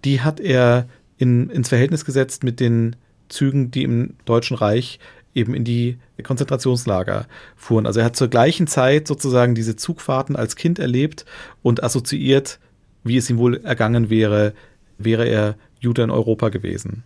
die 0.03 0.21
hat 0.21 0.39
er 0.39 0.87
in, 1.17 1.49
ins 1.49 1.69
Verhältnis 1.69 2.05
gesetzt 2.05 2.43
mit 2.43 2.59
den 2.59 2.95
Zügen, 3.27 3.71
die 3.71 3.81
im 3.81 4.17
Deutschen 4.25 4.55
Reich 4.55 4.99
eben 5.33 5.55
in 5.55 5.63
die 5.63 5.97
Konzentrationslager 6.21 7.25
fuhren. 7.55 7.87
Also 7.87 8.01
er 8.01 8.05
hat 8.05 8.15
zur 8.15 8.27
gleichen 8.27 8.67
Zeit 8.67 9.07
sozusagen 9.07 9.55
diese 9.55 9.75
Zugfahrten 9.75 10.35
als 10.35 10.55
Kind 10.55 10.77
erlebt 10.77 11.25
und 11.63 11.83
assoziiert, 11.83 12.59
wie 13.03 13.17
es 13.17 13.31
ihm 13.31 13.39
wohl 13.39 13.57
ergangen 13.63 14.11
wäre, 14.11 14.53
wäre 14.99 15.25
er 15.27 15.55
Jude 15.79 16.03
in 16.03 16.11
Europa 16.11 16.49
gewesen. 16.49 17.03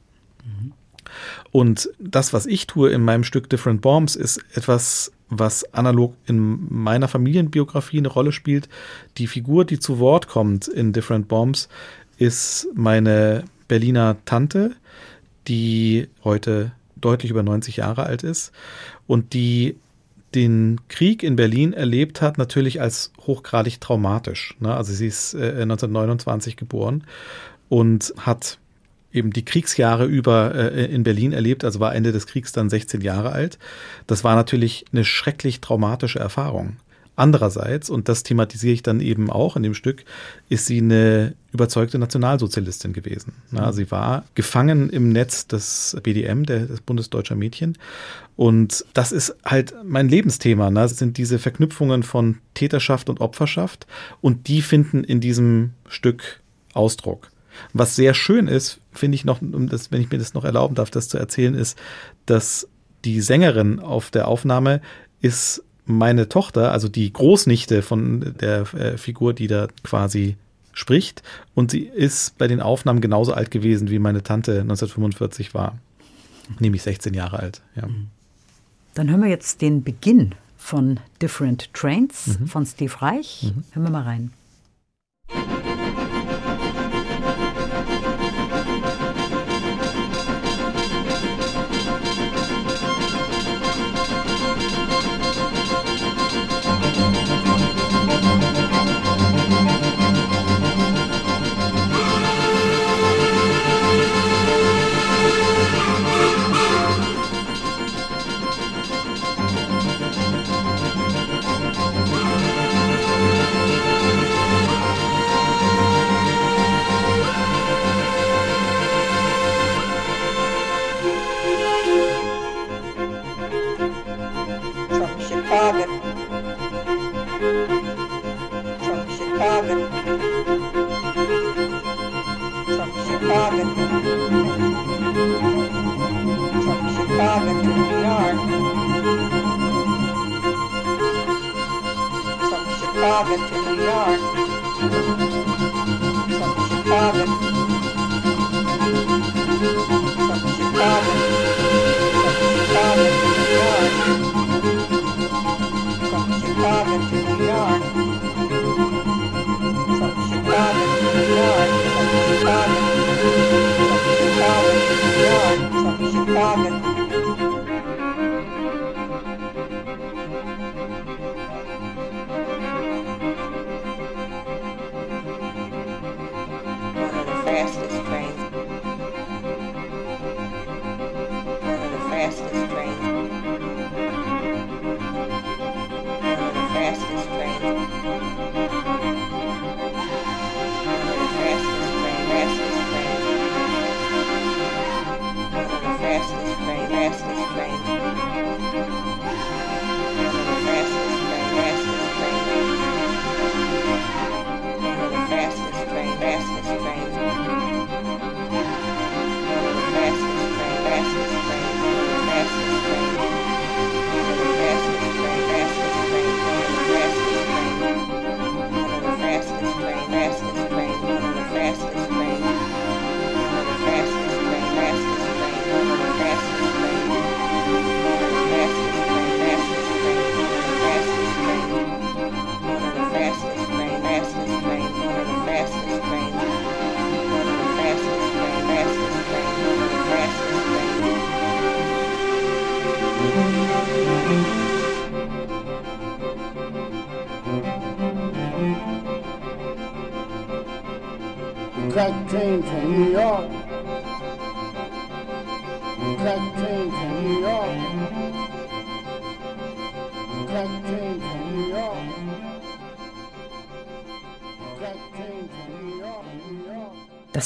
Und 1.51 1.89
das, 1.99 2.33
was 2.33 2.45
ich 2.45 2.67
tue 2.67 2.91
in 2.91 3.03
meinem 3.03 3.23
Stück 3.23 3.49
Different 3.49 3.81
Bombs, 3.81 4.15
ist 4.15 4.43
etwas, 4.53 5.11
was 5.29 5.73
analog 5.73 6.15
in 6.25 6.67
meiner 6.69 7.07
Familienbiografie 7.07 7.99
eine 7.99 8.07
Rolle 8.07 8.31
spielt. 8.31 8.69
Die 9.17 9.27
Figur, 9.27 9.65
die 9.65 9.79
zu 9.79 9.99
Wort 9.99 10.27
kommt 10.27 10.67
in 10.67 10.93
Different 10.93 11.27
Bombs, 11.27 11.69
ist 12.17 12.67
meine 12.73 13.45
Berliner 13.67 14.17
Tante, 14.25 14.75
die 15.47 16.07
heute 16.23 16.71
deutlich 16.95 17.31
über 17.31 17.43
90 17.43 17.77
Jahre 17.77 18.03
alt 18.03 18.23
ist 18.23 18.51
und 19.07 19.33
die 19.33 19.77
den 20.35 20.81
Krieg 20.89 21.23
in 21.23 21.35
Berlin 21.35 21.73
erlebt 21.73 22.21
hat, 22.21 22.37
natürlich 22.37 22.81
als 22.81 23.11
hochgradig 23.25 23.81
traumatisch. 23.81 24.55
Ne? 24.59 24.73
Also 24.73 24.93
sie 24.93 25.07
ist 25.07 25.33
äh, 25.33 25.61
1929 25.61 26.55
geboren 26.55 27.03
und 27.67 28.13
hat 28.17 28.59
eben 29.11 29.31
die 29.31 29.45
Kriegsjahre 29.45 30.05
über 30.05 30.53
äh, 30.55 30.85
in 30.85 31.03
Berlin 31.03 31.33
erlebt, 31.33 31.63
also 31.63 31.79
war 31.79 31.95
Ende 31.95 32.11
des 32.11 32.27
Kriegs 32.27 32.51
dann 32.51 32.69
16 32.69 33.01
Jahre 33.01 33.31
alt. 33.31 33.57
Das 34.07 34.23
war 34.23 34.35
natürlich 34.35 34.85
eine 34.91 35.05
schrecklich 35.05 35.61
traumatische 35.61 36.19
Erfahrung. 36.19 36.77
Andererseits, 37.19 37.89
und 37.89 38.07
das 38.07 38.23
thematisiere 38.23 38.73
ich 38.75 38.81
dann 38.81 39.01
eben 39.01 39.29
auch 39.29 39.57
in 39.57 39.63
dem 39.63 39.73
Stück, 39.73 40.05
ist 40.47 40.67
sie 40.67 40.77
eine 40.77 41.35
überzeugte 41.51 41.99
Nationalsozialistin 41.99 42.93
gewesen. 42.93 43.33
Na, 43.51 43.73
sie 43.73 43.91
war 43.91 44.23
gefangen 44.35 44.89
im 44.89 45.09
Netz 45.09 45.45
des 45.45 45.97
BDM, 46.01 46.45
des 46.45 46.79
Bundesdeutscher 46.79 47.35
Mädchen. 47.35 47.77
Und 48.37 48.85
das 48.93 49.11
ist 49.11 49.35
halt 49.43 49.75
mein 49.83 50.07
Lebensthema. 50.07 50.69
Ne? 50.69 50.79
Das 50.79 50.97
sind 50.97 51.17
diese 51.17 51.39
Verknüpfungen 51.39 52.03
von 52.03 52.37
Täterschaft 52.53 53.09
und 53.09 53.19
Opferschaft. 53.19 53.85
Und 54.21 54.47
die 54.47 54.61
finden 54.61 55.03
in 55.03 55.19
diesem 55.19 55.71
Stück 55.89 56.39
Ausdruck. 56.73 57.31
Was 57.73 57.95
sehr 57.95 58.13
schön 58.13 58.47
ist, 58.47 58.79
finde 58.91 59.15
ich 59.15 59.25
noch, 59.25 59.41
um 59.41 59.69
das, 59.69 59.91
wenn 59.91 60.01
ich 60.01 60.11
mir 60.11 60.17
das 60.17 60.33
noch 60.33 60.45
erlauben 60.45 60.75
darf, 60.75 60.91
das 60.91 61.09
zu 61.09 61.17
erzählen, 61.17 61.55
ist, 61.55 61.77
dass 62.25 62.67
die 63.05 63.21
Sängerin 63.21 63.79
auf 63.79 64.11
der 64.11 64.27
Aufnahme 64.27 64.81
ist 65.21 65.63
meine 65.85 66.29
Tochter, 66.29 66.71
also 66.71 66.87
die 66.87 67.11
Großnichte 67.11 67.81
von 67.81 68.35
der 68.39 68.73
äh, 68.73 68.97
Figur, 68.97 69.33
die 69.33 69.47
da 69.47 69.67
quasi 69.83 70.37
spricht. 70.71 71.23
Und 71.55 71.71
sie 71.71 71.81
ist 71.81 72.37
bei 72.37 72.47
den 72.47 72.61
Aufnahmen 72.61 73.01
genauso 73.01 73.33
alt 73.33 73.51
gewesen, 73.51 73.89
wie 73.89 73.99
meine 73.99 74.23
Tante 74.23 74.61
1945 74.61 75.53
war. 75.53 75.77
Nämlich 76.59 76.83
16 76.83 77.13
Jahre 77.13 77.39
alt. 77.39 77.61
Ja. 77.75 77.87
Dann 78.93 79.09
hören 79.09 79.21
wir 79.21 79.29
jetzt 79.29 79.61
den 79.61 79.83
Beginn 79.83 80.35
von 80.57 80.99
Different 81.21 81.73
Trains 81.73 82.39
mhm. 82.39 82.47
von 82.47 82.65
Steve 82.65 83.01
Reich. 83.01 83.43
Mhm. 83.43 83.63
Hören 83.73 83.83
wir 83.83 83.91
mal 83.91 84.03
rein. 84.03 84.31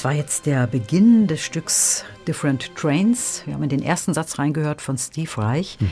Das 0.04 0.10
war 0.12 0.18
jetzt 0.18 0.48
der 0.48 0.68
Beginn 0.68 1.28
des 1.28 1.40
Stücks 1.40 2.04
Different 2.28 2.76
Trains. 2.76 3.42
Wir 3.46 3.54
haben 3.54 3.64
in 3.64 3.70
den 3.70 3.82
ersten 3.82 4.14
Satz 4.14 4.38
reingehört 4.38 4.82
von 4.82 4.98
Steve 4.98 5.30
Reich. 5.38 5.78
Mhm. 5.80 5.88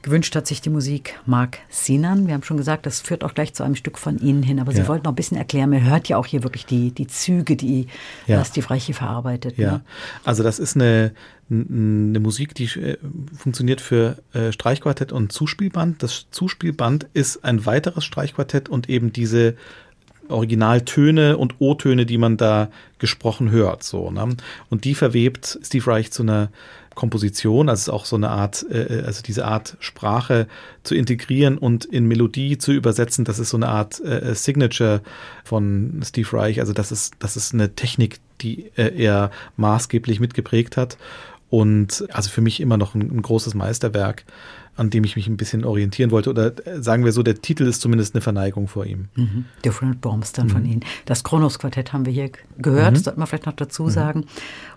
Gewünscht 0.00 0.34
hat 0.34 0.46
sich 0.46 0.62
die 0.62 0.70
Musik 0.70 1.20
Mark 1.26 1.58
Sinan. 1.68 2.28
Wir 2.28 2.32
haben 2.32 2.44
schon 2.44 2.56
gesagt, 2.56 2.86
das 2.86 3.02
führt 3.02 3.22
auch 3.22 3.34
gleich 3.34 3.52
zu 3.52 3.62
einem 3.62 3.74
Stück 3.74 3.98
von 3.98 4.16
Ihnen 4.16 4.42
hin. 4.42 4.58
Aber 4.58 4.72
ja. 4.72 4.80
Sie 4.80 4.88
wollten 4.88 5.04
noch 5.04 5.12
ein 5.12 5.16
bisschen 5.16 5.36
erklären. 5.36 5.68
Man 5.68 5.84
hört 5.84 6.08
ja 6.08 6.16
auch 6.16 6.24
hier 6.24 6.44
wirklich 6.44 6.64
die, 6.64 6.92
die 6.92 7.08
Züge, 7.08 7.56
die 7.56 7.88
ja. 8.26 8.42
Steve 8.42 8.70
Reich 8.70 8.86
hier 8.86 8.94
verarbeitet. 8.94 9.58
Ja, 9.58 9.70
ne? 9.72 9.80
also 10.24 10.42
das 10.42 10.58
ist 10.58 10.74
eine, 10.74 11.12
eine 11.50 12.20
Musik, 12.20 12.54
die 12.54 12.64
äh, 12.64 12.96
funktioniert 13.36 13.82
für 13.82 14.16
äh, 14.32 14.50
Streichquartett 14.50 15.12
und 15.12 15.30
Zuspielband. 15.30 16.02
Das 16.02 16.28
Zuspielband 16.30 17.06
ist 17.12 17.44
ein 17.44 17.66
weiteres 17.66 18.06
Streichquartett 18.06 18.70
und 18.70 18.88
eben 18.88 19.12
diese 19.12 19.56
Originaltöne 20.28 21.36
und 21.36 21.56
O-Töne, 21.58 22.06
die 22.06 22.18
man 22.18 22.36
da 22.36 22.68
gesprochen 22.98 23.50
hört. 23.50 23.82
So, 23.82 24.10
ne? 24.10 24.36
Und 24.70 24.84
die 24.84 24.94
verwebt 24.94 25.58
Steve 25.62 25.86
Reich 25.86 26.12
zu 26.12 26.22
einer 26.22 26.50
Komposition, 26.96 27.68
also 27.68 27.92
auch 27.92 28.06
so 28.06 28.16
eine 28.16 28.30
Art, 28.30 28.66
äh, 28.70 29.02
also 29.06 29.22
diese 29.22 29.44
Art 29.44 29.76
Sprache 29.78 30.48
zu 30.82 30.96
integrieren 30.96 31.58
und 31.58 31.84
in 31.84 32.06
Melodie 32.06 32.58
zu 32.58 32.72
übersetzen, 32.72 33.24
das 33.24 33.38
ist 33.38 33.50
so 33.50 33.58
eine 33.58 33.68
Art 33.68 34.00
äh, 34.00 34.34
Signature 34.34 35.02
von 35.44 36.00
Steve 36.04 36.32
Reich. 36.32 36.58
Also 36.58 36.72
das 36.72 36.90
ist, 36.90 37.14
das 37.20 37.36
ist 37.36 37.54
eine 37.54 37.74
Technik, 37.74 38.18
die 38.40 38.72
äh, 38.76 38.96
er 38.96 39.30
maßgeblich 39.56 40.18
mitgeprägt 40.18 40.76
hat. 40.76 40.96
Und 41.48 42.04
also 42.10 42.30
für 42.30 42.40
mich 42.40 42.60
immer 42.60 42.76
noch 42.76 42.94
ein, 42.94 43.02
ein 43.02 43.22
großes 43.22 43.54
Meisterwerk 43.54 44.24
an 44.76 44.90
dem 44.90 45.04
ich 45.04 45.16
mich 45.16 45.26
ein 45.26 45.36
bisschen 45.36 45.64
orientieren 45.64 46.10
wollte. 46.10 46.30
Oder 46.30 46.52
äh, 46.66 46.82
sagen 46.82 47.04
wir 47.04 47.12
so, 47.12 47.22
der 47.22 47.40
Titel 47.40 47.64
ist 47.64 47.80
zumindest 47.80 48.14
eine 48.14 48.20
Verneigung 48.20 48.68
vor 48.68 48.84
ihm. 48.84 49.06
Mhm. 49.14 49.46
Different 49.64 50.00
Bombs 50.00 50.32
dann 50.32 50.46
mhm. 50.46 50.50
von 50.50 50.64
Ihnen. 50.64 50.84
Das 51.06 51.24
Kronos-Quartett 51.24 51.92
haben 51.92 52.06
wir 52.06 52.12
hier 52.12 52.30
gehört, 52.58 52.92
mhm. 52.92 52.96
sollte 52.96 53.18
man 53.18 53.26
vielleicht 53.26 53.46
noch 53.46 53.54
dazu 53.54 53.84
mhm. 53.84 53.90
sagen. 53.90 54.26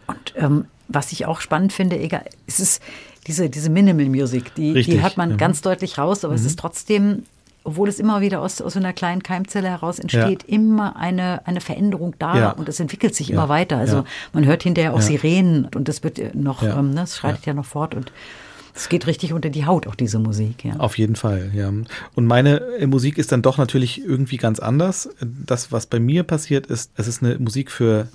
Und 0.07 0.33
ähm, 0.35 0.65
was 0.87 1.11
ich 1.11 1.25
auch 1.25 1.41
spannend 1.41 1.73
finde, 1.73 1.99
egal, 1.99 2.25
es 2.47 2.59
ist 2.59 2.81
diese, 3.27 3.49
diese 3.49 3.69
Minimal 3.69 4.09
Music, 4.09 4.55
die, 4.55 4.71
Richtig, 4.71 4.95
die 4.95 5.01
hört 5.03 5.17
man 5.17 5.31
ja. 5.31 5.35
ganz 5.35 5.61
deutlich 5.61 5.97
raus, 5.97 6.23
aber 6.23 6.33
es 6.33 6.41
mhm. 6.41 6.47
ist 6.47 6.59
trotzdem 6.59 7.23
obwohl 7.65 7.89
es 7.89 7.99
immer 7.99 8.21
wieder 8.21 8.41
aus, 8.41 8.61
aus 8.61 8.77
einer 8.77 8.93
kleinen 8.93 9.21
Keimzelle 9.21 9.67
heraus 9.67 9.99
entsteht, 9.99 10.43
ja. 10.43 10.55
immer 10.55 10.95
eine, 10.95 11.45
eine 11.45 11.61
Veränderung 11.61 12.15
da 12.17 12.37
ja. 12.37 12.49
und 12.51 12.69
es 12.69 12.79
entwickelt 12.79 13.13
sich 13.13 13.27
ja. 13.27 13.35
immer 13.35 13.49
weiter. 13.49 13.77
Also 13.77 14.05
man 14.33 14.45
hört 14.45 14.63
hinterher 14.63 14.93
auch 14.93 15.01
Sirenen 15.01 15.67
und 15.75 15.87
das 15.87 16.03
wird 16.03 16.19
äh, 16.19 16.31
noch, 16.33 16.63
ähm, 16.63 16.91
ne, 16.91 17.01
es 17.03 17.17
schreitet 17.17 17.45
ja. 17.45 17.53
noch 17.53 17.65
fort 17.65 17.95
und 17.95 18.11
es 18.75 18.89
geht 18.89 19.07
richtig 19.07 19.33
unter 19.33 19.49
die 19.49 19.65
Haut, 19.65 19.87
auch 19.87 19.95
diese 19.95 20.19
Musik. 20.19 20.65
Ja. 20.65 20.75
Auf 20.77 20.97
jeden 20.97 21.15
Fall, 21.15 21.51
ja. 21.53 21.71
Und 22.15 22.25
meine 22.25 22.61
äh, 22.77 22.87
Musik 22.87 23.17
ist 23.17 23.31
dann 23.31 23.41
doch 23.41 23.57
natürlich 23.57 24.03
irgendwie 24.03 24.37
ganz 24.37 24.59
anders. 24.59 25.09
Das, 25.21 25.71
was 25.71 25.85
bei 25.85 25.99
mir 25.99 26.23
passiert 26.23 26.67
ist, 26.67 26.91
es 26.95 27.07
ist 27.07 27.23
eine 27.23 27.37
Musik 27.39 27.71
für 27.71 28.07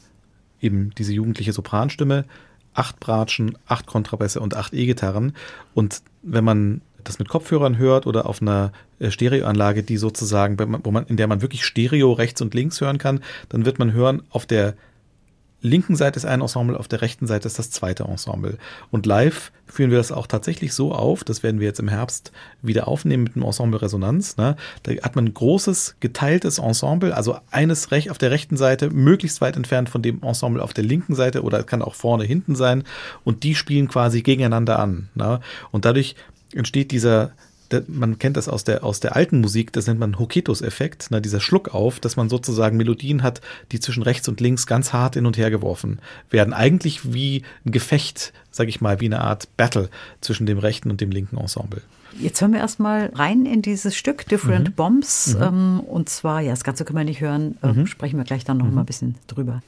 eben 0.60 0.90
diese 0.96 1.12
jugendliche 1.12 1.52
Sopranstimme, 1.52 2.24
acht 2.72 2.98
Bratschen, 3.00 3.56
acht 3.66 3.86
Kontrabässe 3.86 4.40
und 4.40 4.56
acht 4.56 4.74
E-Gitarren. 4.74 5.34
Und 5.74 6.02
wenn 6.22 6.44
man 6.44 6.80
das 7.04 7.18
mit 7.18 7.28
Kopfhörern 7.28 7.78
hört 7.78 8.06
oder 8.06 8.26
auf 8.26 8.42
einer 8.42 8.72
äh, 8.98 9.10
Stereoanlage, 9.10 9.82
die 9.82 9.96
sozusagen, 9.96 10.58
wo 10.84 10.90
man, 10.90 11.06
in 11.06 11.16
der 11.16 11.26
man 11.26 11.42
wirklich 11.42 11.64
Stereo 11.64 12.12
rechts 12.12 12.40
und 12.40 12.54
links 12.54 12.80
hören 12.80 12.98
kann, 12.98 13.20
dann 13.48 13.64
wird 13.64 13.78
man 13.78 13.92
hören, 13.92 14.22
auf 14.30 14.46
der 14.46 14.74
linken 15.64 15.96
Seite 15.96 16.18
ist 16.18 16.26
ein 16.26 16.42
Ensemble, 16.42 16.78
auf 16.78 16.88
der 16.88 17.00
rechten 17.00 17.26
Seite 17.26 17.48
ist 17.48 17.58
das 17.58 17.70
zweite 17.70 18.04
Ensemble. 18.04 18.58
Und 18.90 19.06
live 19.06 19.50
führen 19.66 19.90
wir 19.90 19.98
das 19.98 20.12
auch 20.12 20.26
tatsächlich 20.26 20.74
so 20.74 20.92
auf, 20.92 21.24
das 21.24 21.42
werden 21.42 21.58
wir 21.58 21.66
jetzt 21.66 21.80
im 21.80 21.88
Herbst 21.88 22.32
wieder 22.60 22.86
aufnehmen 22.86 23.24
mit 23.24 23.34
dem 23.34 23.42
Ensemble 23.42 23.80
Resonanz. 23.80 24.36
Ne? 24.36 24.56
Da 24.82 24.92
hat 25.02 25.16
man 25.16 25.24
ein 25.24 25.34
großes, 25.34 25.96
geteiltes 26.00 26.58
Ensemble, 26.58 27.16
also 27.16 27.38
eines 27.50 27.90
recht 27.90 28.10
auf 28.10 28.18
der 28.18 28.30
rechten 28.30 28.58
Seite, 28.58 28.90
möglichst 28.90 29.40
weit 29.40 29.56
entfernt 29.56 29.88
von 29.88 30.02
dem 30.02 30.22
Ensemble 30.22 30.62
auf 30.62 30.74
der 30.74 30.84
linken 30.84 31.14
Seite 31.14 31.42
oder 31.42 31.62
kann 31.64 31.82
auch 31.82 31.94
vorne, 31.94 32.24
hinten 32.24 32.54
sein. 32.54 32.84
Und 33.24 33.42
die 33.42 33.54
spielen 33.54 33.88
quasi 33.88 34.22
gegeneinander 34.22 34.78
an. 34.78 35.08
Ne? 35.14 35.40
Und 35.70 35.86
dadurch 35.86 36.14
entsteht 36.52 36.90
dieser 36.90 37.32
man 37.86 38.18
kennt 38.18 38.36
das 38.36 38.48
aus 38.48 38.64
der, 38.64 38.84
aus 38.84 39.00
der 39.00 39.16
alten 39.16 39.40
Musik, 39.40 39.72
das 39.72 39.86
nennt 39.86 40.00
man 40.00 40.18
Hoketos-Effekt, 40.18 41.10
ne, 41.10 41.20
dieser 41.20 41.40
Schluck 41.40 41.74
auf, 41.74 42.00
dass 42.00 42.16
man 42.16 42.28
sozusagen 42.28 42.76
Melodien 42.76 43.22
hat, 43.22 43.40
die 43.72 43.80
zwischen 43.80 44.02
rechts 44.02 44.28
und 44.28 44.40
links 44.40 44.66
ganz 44.66 44.92
hart 44.92 45.14
hin 45.14 45.26
und 45.26 45.36
her 45.36 45.50
geworfen 45.50 45.98
werden. 46.30 46.52
Eigentlich 46.52 47.12
wie 47.12 47.42
ein 47.64 47.72
Gefecht, 47.72 48.32
sage 48.50 48.68
ich 48.68 48.80
mal, 48.80 49.00
wie 49.00 49.06
eine 49.06 49.20
Art 49.20 49.48
Battle 49.56 49.90
zwischen 50.20 50.46
dem 50.46 50.58
rechten 50.58 50.90
und 50.90 51.00
dem 51.00 51.10
linken 51.10 51.36
Ensemble. 51.36 51.82
Jetzt 52.18 52.40
hören 52.40 52.52
wir 52.52 52.60
erstmal 52.60 53.10
rein 53.14 53.44
in 53.44 53.62
dieses 53.62 53.96
Stück 53.96 54.26
Different 54.28 54.70
mhm. 54.70 54.74
Bombs. 54.74 55.34
Mhm. 55.34 55.42
Ähm, 55.42 55.80
und 55.80 56.08
zwar, 56.08 56.40
ja, 56.40 56.50
das 56.50 56.64
Ganze 56.64 56.84
können 56.84 56.98
wir 56.98 57.04
nicht 57.04 57.20
hören, 57.20 57.58
äh, 57.62 57.72
mhm. 57.72 57.86
sprechen 57.86 58.16
wir 58.16 58.24
gleich 58.24 58.44
dann 58.44 58.58
noch 58.58 58.66
mhm. 58.66 58.74
mal 58.74 58.82
ein 58.82 58.86
bisschen 58.86 59.16
drüber. 59.26 59.62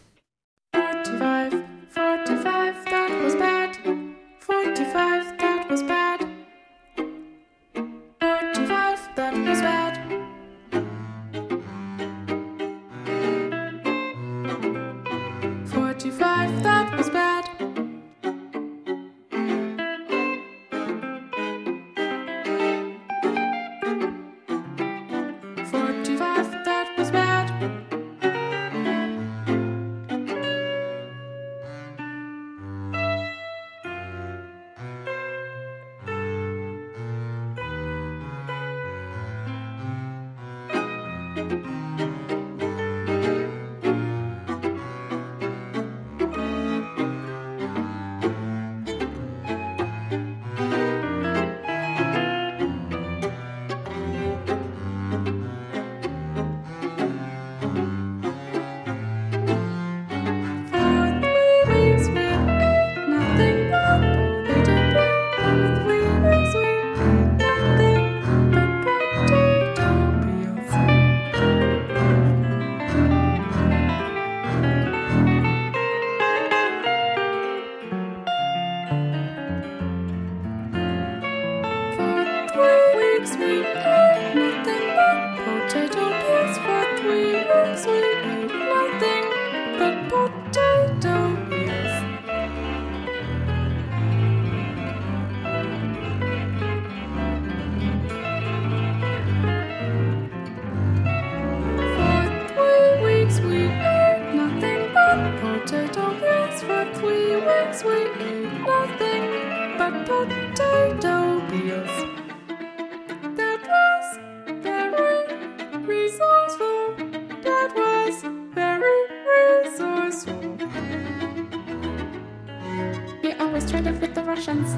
Russians. 124.37 124.77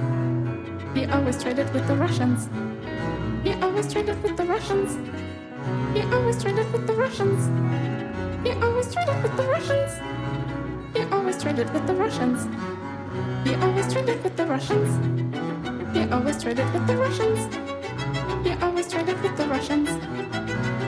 He 0.94 1.04
always 1.06 1.42
traded 1.42 1.74
with 1.74 1.84
the 1.88 1.96
Russians. 1.96 2.48
He 3.42 3.52
always 3.54 3.92
traded 3.92 4.22
with 4.22 4.36
the 4.36 4.44
Russians. 4.44 4.96
He 5.92 6.02
always 6.14 6.40
traded 6.40 6.72
with 6.72 6.86
the 6.86 6.94
Russians. 6.94 7.40
He 8.46 8.52
always 8.62 8.92
traded 8.94 9.20
with 9.20 9.36
the 9.36 9.42
Russians. 9.42 9.92
He 10.94 11.02
always 11.12 11.42
traded 11.42 11.72
with 11.72 11.86
the 11.88 11.94
Russians. 11.94 12.46
He 13.44 13.54
always 13.56 13.92
traded 13.92 14.22
with 14.22 14.36
the 14.36 14.46
Russians. 14.46 14.90
He 15.92 16.04
always 16.12 16.40
traded 16.40 16.72
with 16.72 16.86
the 16.86 16.96
Russians. 16.96 17.40
He 18.46 18.52
always 18.62 18.86
traded 18.88 19.20
with 19.20 19.36
the 19.36 19.48
Russians. 19.48 19.88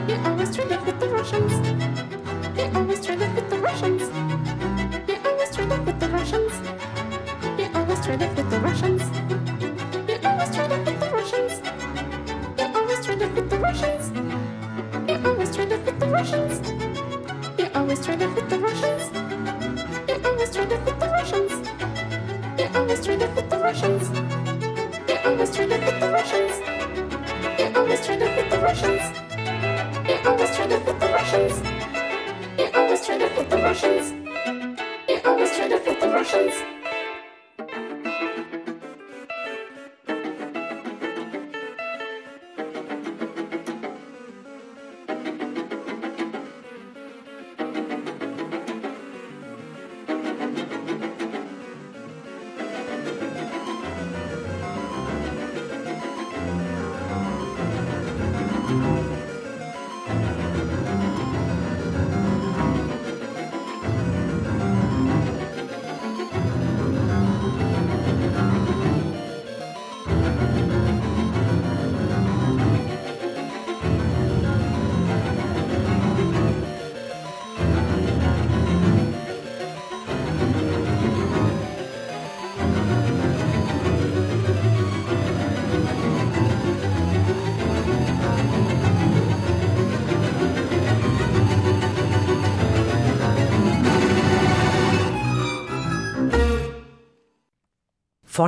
He 0.07 0.13
always 0.29 0.55
traded 0.55 0.85
with 0.85 0.97
the 0.97 1.09
Russians. 1.09 1.80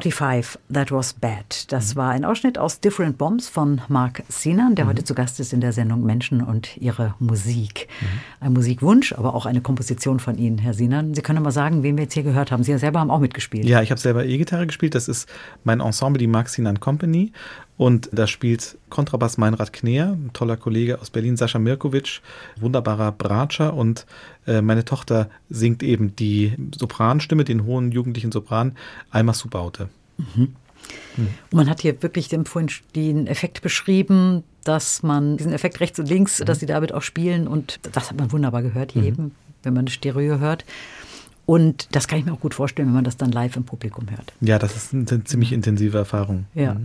45, 0.02 0.58
That 0.74 0.92
Was 0.92 1.14
Bad. 1.14 1.72
Das 1.72 1.96
war 1.96 2.10
ein 2.10 2.26
Ausschnitt 2.26 2.58
aus 2.58 2.80
Different 2.80 3.20
Bombs 3.20 3.48
von 3.48 3.80
Mark 3.90 4.24
Sinan, 4.28 4.74
der 4.74 4.86
mhm. 4.86 4.90
heute 4.90 5.04
zu 5.04 5.14
Gast 5.14 5.40
ist 5.40 5.54
in 5.54 5.62
der 5.62 5.72
Sendung 5.72 6.04
Menschen 6.04 6.42
und 6.42 6.78
ihre 6.78 7.14
Musik. 7.20 7.83
Ein 8.44 8.52
Musikwunsch, 8.52 9.14
aber 9.14 9.36
auch 9.36 9.46
eine 9.46 9.62
Komposition 9.62 10.20
von 10.20 10.38
Ihnen, 10.38 10.58
Herr 10.58 10.74
Sinan. 10.74 11.14
Sie 11.14 11.22
können 11.22 11.42
mal 11.42 11.52
sagen, 11.52 11.82
wen 11.82 11.96
wir 11.96 12.04
jetzt 12.04 12.14
hier 12.14 12.24
gehört 12.24 12.52
haben. 12.52 12.62
Sie 12.62 12.78
selber 12.78 13.00
haben 13.00 13.10
auch 13.10 13.22
mitgespielt. 13.22 13.64
Ja, 13.64 13.82
ich 13.82 13.90
habe 13.90 14.02
selber 14.02 14.26
E-Gitarre 14.26 14.68
gespielt. 14.68 14.96
Das 14.96 15.08
ist 15.08 15.30
mein 15.64 15.80
Ensemble, 15.80 16.20
die 16.20 16.28
Mark 16.28 16.50
Sinan 16.50 16.82
Company. 16.82 17.32
Und 17.78 18.10
da 18.12 18.28
spielt 18.28 18.78
Kontrabass 18.90 19.38
Meinrad 19.38 19.72
Kneer, 19.72 20.10
ein 20.10 20.32
toller 20.34 20.58
Kollege 20.58 21.00
aus 21.00 21.10
Berlin, 21.10 21.38
Sascha 21.38 21.58
Mirkovic, 21.58 22.20
wunderbarer 22.60 23.14
Bratscher. 23.14 23.74
Und 23.74 24.06
äh, 24.46 24.62
meine 24.62 24.84
Tochter 24.84 25.30
singt 25.50 25.82
eben 25.82 26.14
die 26.18 26.54
Sopranstimme, 26.78 27.46
den 27.46 27.64
hohen 27.64 27.94
jugendlichen 27.94 28.34
Sopran, 28.34 28.76
Alma 29.10 29.34
Subaute. 29.34 29.88
Mhm. 30.18 30.54
Mhm. 31.18 31.28
man 31.52 31.70
hat 31.70 31.82
hier 31.82 32.02
wirklich 32.02 32.28
den, 32.28 32.46
vorhin 32.46 32.70
den 32.96 33.28
Effekt 33.28 33.62
beschrieben, 33.62 34.44
dass 34.64 35.04
man 35.04 35.38
diesen 35.38 35.54
Effekt 35.54 35.80
rechts 35.80 36.00
und 36.00 36.08
links, 36.08 36.40
mhm. 36.40 36.46
dass 36.46 36.60
sie 36.60 36.66
damit 36.66 36.94
auch 36.94 37.02
spielen. 37.02 37.48
Und 37.48 37.80
das 37.92 38.10
hat 38.10 38.18
man 38.18 38.32
wunderbar 38.32 38.62
gehört 38.62 38.92
hier 38.94 39.02
mhm. 39.02 39.08
eben, 39.08 39.32
wenn 39.64 39.74
man 39.74 39.88
Stereo 39.88 40.40
hört. 40.40 40.66
Und 41.46 41.90
das 41.92 42.08
kann 42.08 42.20
ich 42.20 42.26
mir 42.26 42.34
auch 42.34 42.40
gut 42.40 42.54
vorstellen, 42.54 42.88
wenn 42.88 42.96
man 42.96 43.04
das 43.04 43.18
dann 43.18 43.32
live 43.32 43.58
im 43.58 43.66
Publikum 43.66 44.10
hört. 44.10 44.34
Ja, 44.40 44.60
das 44.60 44.76
ist 44.76 44.94
eine 44.94 45.24
ziemlich 45.26 45.52
intensive 45.52 45.98
Erfahrung. 45.98 46.46
Ja. 46.54 46.78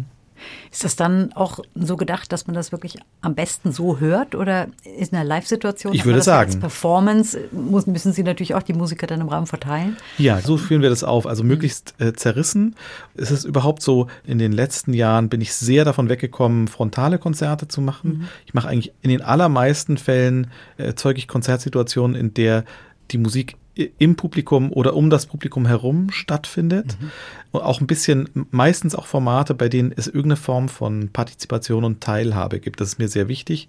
Ist 0.70 0.84
das 0.84 0.97
dann 0.97 1.32
auch 1.32 1.61
so 1.74 1.97
gedacht, 1.97 2.32
dass 2.32 2.47
man 2.47 2.55
das 2.55 2.72
wirklich 2.72 2.99
am 3.20 3.34
besten 3.34 3.72
so 3.72 3.99
hört 3.99 4.34
oder 4.34 4.68
ist 4.99 5.12
in 5.12 5.18
einer 5.18 5.24
Live-Situation? 5.24 5.95
Ich 5.95 6.05
würde 6.05 6.22
sagen. 6.22 6.51
Als 6.51 6.59
Performance 6.59 7.39
muss, 7.53 7.86
müssen 7.86 8.12
Sie 8.12 8.22
natürlich 8.22 8.55
auch 8.55 8.62
die 8.62 8.72
Musiker 8.72 9.07
dann 9.07 9.20
im 9.20 9.28
Raum 9.28 9.47
verteilen? 9.47 9.97
Ja, 10.18 10.41
so 10.41 10.57
führen 10.57 10.82
wir 10.82 10.91
das 10.91 11.05
auf. 11.05 11.26
Also 11.26 11.45
möglichst 11.45 11.95
äh, 11.99 12.12
zerrissen. 12.12 12.76
Es 13.14 13.30
ist 13.30 13.45
überhaupt 13.45 13.82
so, 13.82 14.09
in 14.24 14.39
den 14.39 14.53
letzten 14.53 14.93
Jahren 14.93 15.28
bin 15.28 15.41
ich 15.41 15.55
sehr 15.55 15.84
davon 15.84 16.09
weggekommen, 16.09 16.68
frontale 16.68 17.18
Konzerte 17.18 17.68
zu 17.68 17.80
machen. 17.80 18.18
Mhm. 18.18 18.28
Ich 18.47 18.55
mache 18.55 18.68
eigentlich 18.68 18.93
in 19.03 19.11
den 19.11 19.22
allermeisten 19.22 19.97
Fällen 19.97 20.49
erzeuge 20.76 21.18
ich 21.18 21.28
Konzertsituationen, 21.28 22.16
in 22.16 22.34
der 22.34 22.64
die 23.11 23.18
Musik 23.18 23.57
im 23.99 24.16
Publikum 24.16 24.72
oder 24.72 24.95
um 24.95 25.09
das 25.09 25.26
Publikum 25.26 25.66
herum 25.66 26.11
stattfindet. 26.11 26.97
Mhm. 27.01 27.11
Und 27.51 27.63
auch 27.63 27.81
ein 27.81 27.87
bisschen, 27.87 28.29
meistens 28.51 28.95
auch 28.95 29.07
Formate, 29.07 29.55
bei 29.55 29.69
denen 29.69 29.93
es 29.97 30.07
irgendeine 30.07 30.37
Form 30.37 30.69
von 30.69 31.09
Partizipation 31.11 31.85
und 31.85 32.03
Teilhabe 32.03 32.61
gibt. 32.61 32.81
Das 32.81 32.89
ist 32.89 32.99
mir 32.99 33.09
sehr 33.09 33.29
wichtig, 33.29 33.69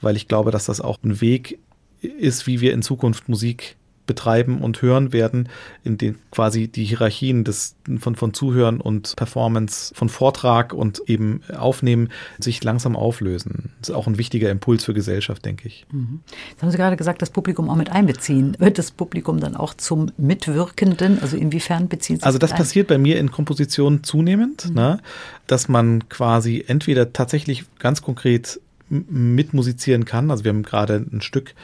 weil 0.00 0.16
ich 0.16 0.26
glaube, 0.26 0.50
dass 0.50 0.66
das 0.66 0.80
auch 0.80 0.98
ein 1.04 1.20
Weg 1.20 1.58
ist, 2.00 2.46
wie 2.46 2.60
wir 2.60 2.72
in 2.72 2.82
Zukunft 2.82 3.28
Musik 3.28 3.76
betreiben 4.12 4.60
und 4.60 4.82
hören 4.82 5.14
werden, 5.14 5.48
in 5.84 5.96
denen 5.96 6.18
quasi 6.30 6.68
die 6.68 6.84
Hierarchien 6.84 7.44
des, 7.44 7.76
von, 7.98 8.14
von 8.14 8.34
Zuhören 8.34 8.78
und 8.78 9.16
Performance, 9.16 9.94
von 9.94 10.10
Vortrag 10.10 10.74
und 10.74 11.02
eben 11.06 11.40
Aufnehmen 11.56 12.10
sich 12.38 12.62
langsam 12.62 12.94
auflösen. 12.94 13.72
Das 13.80 13.88
ist 13.88 13.94
auch 13.94 14.06
ein 14.06 14.18
wichtiger 14.18 14.50
Impuls 14.50 14.84
für 14.84 14.92
Gesellschaft, 14.92 15.46
denke 15.46 15.66
ich. 15.66 15.86
Mhm. 15.90 16.20
Jetzt 16.50 16.62
haben 16.62 16.70
Sie 16.70 16.76
gerade 16.76 16.96
gesagt, 16.96 17.22
das 17.22 17.30
Publikum 17.30 17.70
auch 17.70 17.76
mit 17.76 17.90
einbeziehen. 17.90 18.54
Wird 18.58 18.76
das 18.76 18.90
Publikum 18.90 19.40
dann 19.40 19.56
auch 19.56 19.72
zum 19.72 20.12
Mitwirkenden? 20.18 21.18
Also 21.22 21.38
inwiefern 21.38 21.88
bezieht 21.88 22.18
sich 22.18 22.26
Also 22.26 22.36
das 22.36 22.52
passiert 22.52 22.88
bei 22.88 22.98
mir 22.98 23.18
in 23.18 23.30
Kompositionen 23.30 24.04
zunehmend, 24.04 24.68
mhm. 24.68 24.74
ne? 24.74 25.00
dass 25.46 25.68
man 25.68 26.06
quasi 26.10 26.62
entweder 26.66 27.14
tatsächlich 27.14 27.64
ganz 27.78 28.02
konkret 28.02 28.60
mitmusizieren 28.88 30.04
kann. 30.04 30.30
Also 30.30 30.44
wir 30.44 30.50
haben 30.50 30.62
gerade 30.62 31.04
ein 31.12 31.22
Stück 31.22 31.54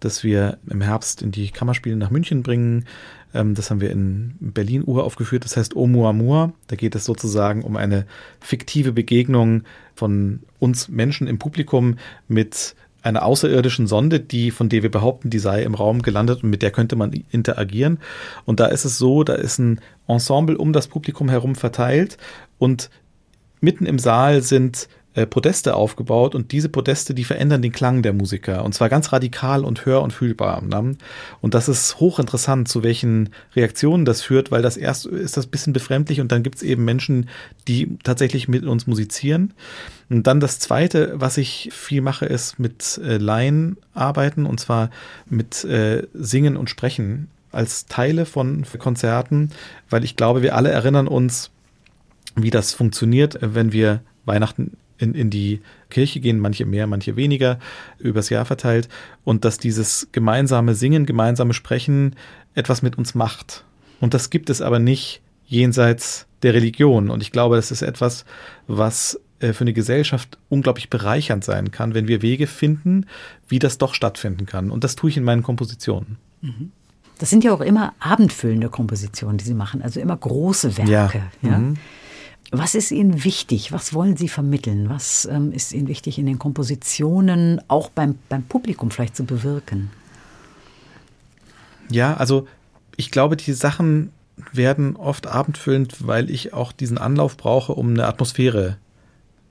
das 0.00 0.24
wir 0.24 0.58
im 0.68 0.80
Herbst 0.80 1.22
in 1.22 1.32
die 1.32 1.50
Kammerspiele 1.50 1.96
nach 1.96 2.10
München 2.10 2.42
bringen. 2.42 2.84
Ähm, 3.34 3.54
das 3.54 3.70
haben 3.70 3.80
wir 3.80 3.90
in 3.90 4.34
Berlin 4.40 4.82
uraufgeführt. 4.84 5.44
Das 5.44 5.56
heißt 5.56 5.74
Oumuamua. 5.74 6.52
Da 6.66 6.76
geht 6.76 6.94
es 6.94 7.04
sozusagen 7.04 7.62
um 7.62 7.76
eine 7.76 8.06
fiktive 8.40 8.92
Begegnung 8.92 9.62
von 9.94 10.40
uns 10.58 10.88
Menschen 10.88 11.26
im 11.26 11.38
Publikum 11.38 11.96
mit 12.28 12.74
einer 13.02 13.24
außerirdischen 13.24 13.86
Sonde, 13.86 14.18
die, 14.18 14.50
von 14.50 14.68
der 14.68 14.82
wir 14.82 14.90
behaupten, 14.90 15.30
die 15.30 15.38
sei 15.38 15.62
im 15.62 15.74
Raum 15.74 16.02
gelandet 16.02 16.42
und 16.42 16.50
mit 16.50 16.62
der 16.62 16.72
könnte 16.72 16.96
man 16.96 17.12
interagieren. 17.30 17.98
Und 18.44 18.58
da 18.58 18.66
ist 18.66 18.84
es 18.84 18.98
so, 18.98 19.22
da 19.22 19.34
ist 19.34 19.58
ein 19.58 19.80
Ensemble 20.08 20.58
um 20.58 20.72
das 20.72 20.88
Publikum 20.88 21.28
herum 21.28 21.54
verteilt 21.54 22.18
und 22.58 22.90
mitten 23.60 23.86
im 23.86 24.00
Saal 24.00 24.42
sind 24.42 24.88
äh, 25.16 25.26
Podeste 25.26 25.74
aufgebaut 25.74 26.34
und 26.34 26.52
diese 26.52 26.68
Podeste, 26.68 27.14
die 27.14 27.24
verändern 27.24 27.62
den 27.62 27.72
Klang 27.72 28.02
der 28.02 28.12
Musiker 28.12 28.64
und 28.64 28.74
zwar 28.74 28.90
ganz 28.90 29.12
radikal 29.12 29.64
und 29.64 29.86
hör- 29.86 30.02
und 30.02 30.12
fühlbar. 30.12 30.62
Ne? 30.62 30.96
Und 31.40 31.54
das 31.54 31.68
ist 31.68 31.98
hochinteressant, 31.98 32.68
zu 32.68 32.82
welchen 32.82 33.30
Reaktionen 33.54 34.04
das 34.04 34.20
führt, 34.20 34.50
weil 34.50 34.60
das 34.60 34.76
erst 34.76 35.06
ist 35.06 35.38
das 35.38 35.46
bisschen 35.46 35.72
befremdlich 35.72 36.20
und 36.20 36.32
dann 36.32 36.42
gibt 36.42 36.56
es 36.56 36.62
eben 36.62 36.84
Menschen, 36.84 37.30
die 37.66 37.96
tatsächlich 38.04 38.46
mit 38.46 38.64
uns 38.66 38.86
musizieren. 38.86 39.54
Und 40.10 40.26
dann 40.26 40.38
das 40.38 40.58
zweite, 40.58 41.14
was 41.16 41.38
ich 41.38 41.70
viel 41.72 42.02
mache, 42.02 42.26
ist 42.26 42.58
mit 42.58 43.00
äh, 43.02 43.16
Laien 43.16 43.78
arbeiten 43.94 44.44
und 44.44 44.60
zwar 44.60 44.90
mit 45.30 45.64
äh, 45.64 46.06
Singen 46.12 46.58
und 46.58 46.68
Sprechen 46.68 47.28
als 47.52 47.86
Teile 47.86 48.26
von 48.26 48.66
Konzerten, 48.78 49.50
weil 49.88 50.04
ich 50.04 50.14
glaube, 50.14 50.42
wir 50.42 50.54
alle 50.54 50.70
erinnern 50.70 51.08
uns, 51.08 51.50
wie 52.34 52.50
das 52.50 52.74
funktioniert, 52.74 53.38
wenn 53.40 53.72
wir 53.72 54.02
Weihnachten 54.26 54.76
in, 54.98 55.14
in 55.14 55.30
die 55.30 55.60
Kirche 55.90 56.20
gehen, 56.20 56.38
manche 56.38 56.66
mehr, 56.66 56.86
manche 56.86 57.16
weniger, 57.16 57.58
übers 57.98 58.30
Jahr 58.30 58.44
verteilt, 58.44 58.88
und 59.24 59.44
dass 59.44 59.58
dieses 59.58 60.08
gemeinsame 60.12 60.74
Singen, 60.74 61.06
gemeinsame 61.06 61.54
Sprechen 61.54 62.16
etwas 62.54 62.82
mit 62.82 62.98
uns 62.98 63.14
macht. 63.14 63.64
Und 64.00 64.14
das 64.14 64.30
gibt 64.30 64.50
es 64.50 64.60
aber 64.60 64.78
nicht 64.78 65.22
jenseits 65.46 66.26
der 66.42 66.54
Religion. 66.54 67.10
Und 67.10 67.22
ich 67.22 67.32
glaube, 67.32 67.56
das 67.56 67.70
ist 67.70 67.82
etwas, 67.82 68.24
was 68.66 69.20
äh, 69.40 69.52
für 69.52 69.62
eine 69.62 69.72
Gesellschaft 69.72 70.38
unglaublich 70.48 70.90
bereichernd 70.90 71.44
sein 71.44 71.70
kann, 71.70 71.94
wenn 71.94 72.08
wir 72.08 72.22
Wege 72.22 72.46
finden, 72.46 73.06
wie 73.48 73.58
das 73.58 73.78
doch 73.78 73.94
stattfinden 73.94 74.46
kann. 74.46 74.70
Und 74.70 74.84
das 74.84 74.96
tue 74.96 75.10
ich 75.10 75.16
in 75.16 75.24
meinen 75.24 75.42
Kompositionen. 75.42 76.16
Mhm. 76.40 76.72
Das 77.18 77.30
sind 77.30 77.44
ja 77.44 77.52
auch 77.52 77.60
immer 77.60 77.94
abendfüllende 77.98 78.68
Kompositionen, 78.68 79.38
die 79.38 79.44
Sie 79.44 79.54
machen, 79.54 79.80
also 79.82 80.00
immer 80.00 80.16
große 80.16 80.76
Werke. 80.76 81.22
Ja. 81.42 81.50
ja? 81.50 81.58
Mhm. 81.58 81.76
Was 82.52 82.74
ist 82.74 82.92
Ihnen 82.92 83.24
wichtig? 83.24 83.72
Was 83.72 83.92
wollen 83.92 84.16
Sie 84.16 84.28
vermitteln? 84.28 84.88
Was 84.88 85.24
ähm, 85.24 85.52
ist 85.52 85.72
Ihnen 85.72 85.88
wichtig 85.88 86.18
in 86.18 86.26
den 86.26 86.38
Kompositionen, 86.38 87.60
auch 87.68 87.90
beim, 87.90 88.16
beim 88.28 88.44
Publikum 88.44 88.90
vielleicht 88.90 89.16
zu 89.16 89.24
bewirken? 89.24 89.90
Ja, 91.90 92.14
also 92.14 92.46
ich 92.96 93.10
glaube, 93.10 93.36
die 93.36 93.52
Sachen 93.52 94.12
werden 94.52 94.96
oft 94.96 95.26
abendfüllend, 95.26 96.06
weil 96.06 96.30
ich 96.30 96.52
auch 96.52 96.72
diesen 96.72 96.98
Anlauf 96.98 97.36
brauche, 97.36 97.72
um 97.72 97.90
eine 97.90 98.06
Atmosphäre 98.06 98.76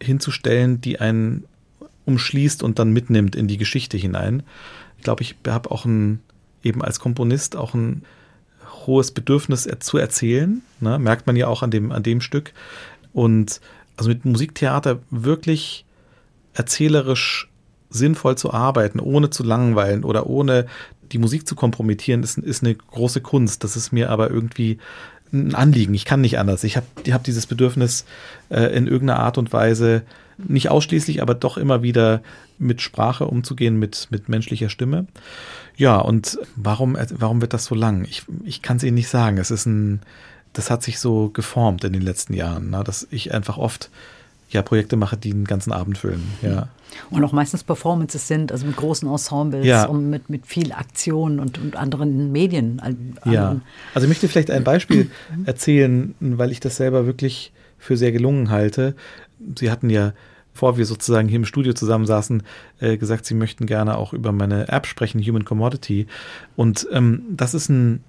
hinzustellen, 0.01 0.81
die 0.81 0.99
einen 0.99 1.45
umschließt 2.05 2.63
und 2.63 2.79
dann 2.79 2.91
mitnimmt 2.91 3.35
in 3.35 3.47
die 3.47 3.57
Geschichte 3.57 3.97
hinein. 3.97 4.43
Ich 4.97 5.03
glaube, 5.03 5.23
ich 5.23 5.35
habe 5.47 5.71
auch 5.71 5.85
ein, 5.85 6.21
eben 6.63 6.83
als 6.83 6.99
Komponist 6.99 7.55
auch 7.55 7.73
ein 7.73 8.03
hohes 8.85 9.11
Bedürfnis 9.11 9.67
zu 9.79 9.97
erzählen. 9.97 10.61
Ne? 10.85 10.99
Merkt 10.99 11.27
man 11.27 11.35
ja 11.35 11.47
auch 11.47 11.63
an 11.63 11.71
dem, 11.71 11.91
an 11.91 12.03
dem 12.03 12.21
Stück. 12.21 12.53
Und 13.11 13.59
also 13.97 14.09
mit 14.09 14.23
Musiktheater 14.25 14.99
wirklich 15.09 15.85
erzählerisch 16.53 17.49
sinnvoll 17.89 18.37
zu 18.37 18.53
arbeiten, 18.53 18.99
ohne 18.99 19.29
zu 19.29 19.43
langweilen 19.43 20.03
oder 20.03 20.27
ohne 20.27 20.65
die 21.11 21.17
Musik 21.17 21.47
zu 21.47 21.55
kompromittieren, 21.55 22.23
ist, 22.23 22.37
ist 22.37 22.63
eine 22.63 22.75
große 22.75 23.21
Kunst. 23.21 23.63
Das 23.63 23.75
ist 23.75 23.91
mir 23.91 24.09
aber 24.09 24.29
irgendwie 24.29 24.79
ein 25.33 25.55
Anliegen. 25.55 25.93
Ich 25.93 26.05
kann 26.05 26.21
nicht 26.21 26.39
anders. 26.39 26.63
Ich 26.63 26.77
habe 26.77 26.87
hab 27.09 27.23
dieses 27.23 27.47
Bedürfnis, 27.47 28.05
äh, 28.49 28.75
in 28.75 28.87
irgendeiner 28.87 29.19
Art 29.19 29.37
und 29.37 29.51
Weise, 29.53 30.03
nicht 30.37 30.69
ausschließlich, 30.69 31.21
aber 31.21 31.33
doch 31.33 31.57
immer 31.57 31.81
wieder 31.81 32.21
mit 32.57 32.81
Sprache 32.81 33.25
umzugehen, 33.25 33.77
mit, 33.77 34.07
mit 34.11 34.29
menschlicher 34.29 34.69
Stimme. 34.69 35.07
Ja, 35.77 35.97
und 35.97 36.37
warum, 36.55 36.97
warum 37.17 37.41
wird 37.41 37.53
das 37.53 37.65
so 37.65 37.75
lang? 37.75 38.05
Ich, 38.05 38.23
ich 38.43 38.61
kann 38.61 38.77
es 38.77 38.83
Ihnen 38.83 38.95
nicht 38.95 39.09
sagen. 39.09 39.37
Es 39.37 39.51
ist 39.51 39.65
ein, 39.65 40.01
das 40.55 40.69
hat 40.69 40.83
sich 40.83 40.99
so 40.99 41.29
geformt 41.29 41.83
in 41.83 41.93
den 41.93 42.01
letzten 42.01 42.33
Jahren, 42.33 42.69
ne? 42.69 42.83
dass 42.83 43.07
ich 43.11 43.33
einfach 43.33 43.57
oft 43.57 43.89
ja, 44.49 44.61
Projekte 44.61 44.95
mache, 44.95 45.17
die 45.17 45.31
einen 45.31 45.45
ganzen 45.45 45.71
Abend 45.71 45.97
füllen. 45.97 46.23
Ja. 46.41 46.69
Und 47.09 47.23
auch 47.23 47.33
meistens 47.33 47.63
Performances 47.63 48.27
sind, 48.27 48.51
also 48.51 48.65
mit 48.65 48.77
großen 48.77 49.09
Ensembles 49.09 49.65
ja. 49.65 49.85
und 49.85 50.09
mit, 50.09 50.29
mit 50.29 50.45
viel 50.45 50.71
Aktion 50.71 51.39
und, 51.39 51.57
und 51.57 51.75
anderen 51.75 52.31
Medien. 52.31 52.79
Anderen. 52.79 53.19
Ja, 53.25 53.59
also 53.93 54.05
ich 54.05 54.09
möchte 54.09 54.27
vielleicht 54.27 54.51
ein 54.51 54.63
Beispiel 54.63 55.11
erzählen, 55.45 56.15
weil 56.19 56.51
ich 56.51 56.59
das 56.59 56.77
selber 56.77 57.05
wirklich 57.05 57.51
für 57.77 57.97
sehr 57.97 58.11
gelungen 58.11 58.49
halte. 58.49 58.95
Sie 59.57 59.69
hatten 59.69 59.89
ja 59.89 60.13
bevor 60.53 60.77
wir 60.77 60.85
sozusagen 60.85 61.27
hier 61.27 61.35
im 61.35 61.45
Studio 61.45 61.73
zusammensaßen, 61.73 62.41
äh, 62.79 62.95
gesagt, 62.95 63.25
sie 63.25 63.33
möchten 63.33 63.65
gerne 63.65 63.97
auch 63.97 64.13
über 64.13 64.31
meine 64.31 64.69
App 64.69 64.87
sprechen, 64.87 65.21
Human 65.21 65.43
Commodity. 65.43 66.07
Und 66.55 66.87
ähm, 66.93 67.23
das 67.29 67.53
ist 67.53 67.67
ein, 67.67 68.05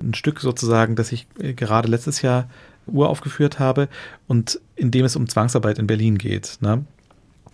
ein 0.00 0.14
Stück 0.14 0.40
sozusagen, 0.40 0.96
das 0.96 1.12
ich 1.12 1.26
äh, 1.40 1.54
gerade 1.54 1.88
letztes 1.88 2.22
Jahr 2.22 2.48
uraufgeführt 2.86 3.58
habe 3.58 3.88
und 4.26 4.60
in 4.76 4.90
dem 4.90 5.04
es 5.04 5.16
um 5.16 5.28
Zwangsarbeit 5.28 5.78
in 5.78 5.86
Berlin 5.86 6.18
geht, 6.18 6.58
ne? 6.60 6.84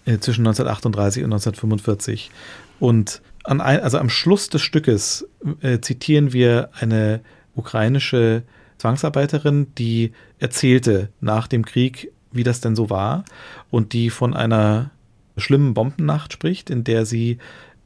Äh, 0.07 0.19
zwischen 0.19 0.43
1938 0.43 1.25
und 1.25 1.33
1945. 1.33 2.31
Und 2.79 3.23
an 3.45 3.61
ein, 3.61 3.81
also 3.81 3.99
am 3.99 4.11
Schluss 4.11 4.49
des 4.51 4.63
Stückes 4.63 5.27
äh, 5.61 5.81
zitieren 5.81 6.33
wir 6.33 6.71
eine 6.79 7.21
ukrainische 7.55 8.43
Zwangsarbeiterin, 8.79 9.69
die 9.79 10.13
erzählte 10.39 11.09
nach 11.21 11.47
dem 11.47 11.65
Krieg, 11.65 12.13
wie 12.33 12.43
das 12.43 12.61
denn 12.61 12.77
so 12.77 12.91
war 12.91 13.25
und 13.71 13.93
die 13.93 14.11
von 14.11 14.35
einer 14.35 14.91
schlimmen 15.37 15.75
Bombennacht 15.75 16.33
spricht, 16.33 16.69
in 16.69 16.85
der 16.85 17.07
sie 17.07 17.39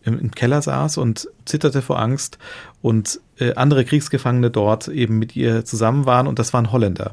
im, 0.02 0.18
im 0.18 0.30
Keller 0.30 0.62
saß 0.62 0.98
und 0.98 1.28
zitterte 1.44 1.82
vor 1.82 1.98
Angst 1.98 2.38
und 2.82 3.20
äh, 3.38 3.54
andere 3.54 3.84
Kriegsgefangene 3.84 4.50
dort 4.50 4.88
eben 4.88 5.18
mit 5.18 5.36
ihr 5.36 5.64
zusammen 5.64 6.06
waren 6.06 6.26
und 6.26 6.38
das 6.38 6.52
waren 6.52 6.72
Holländer. 6.72 7.12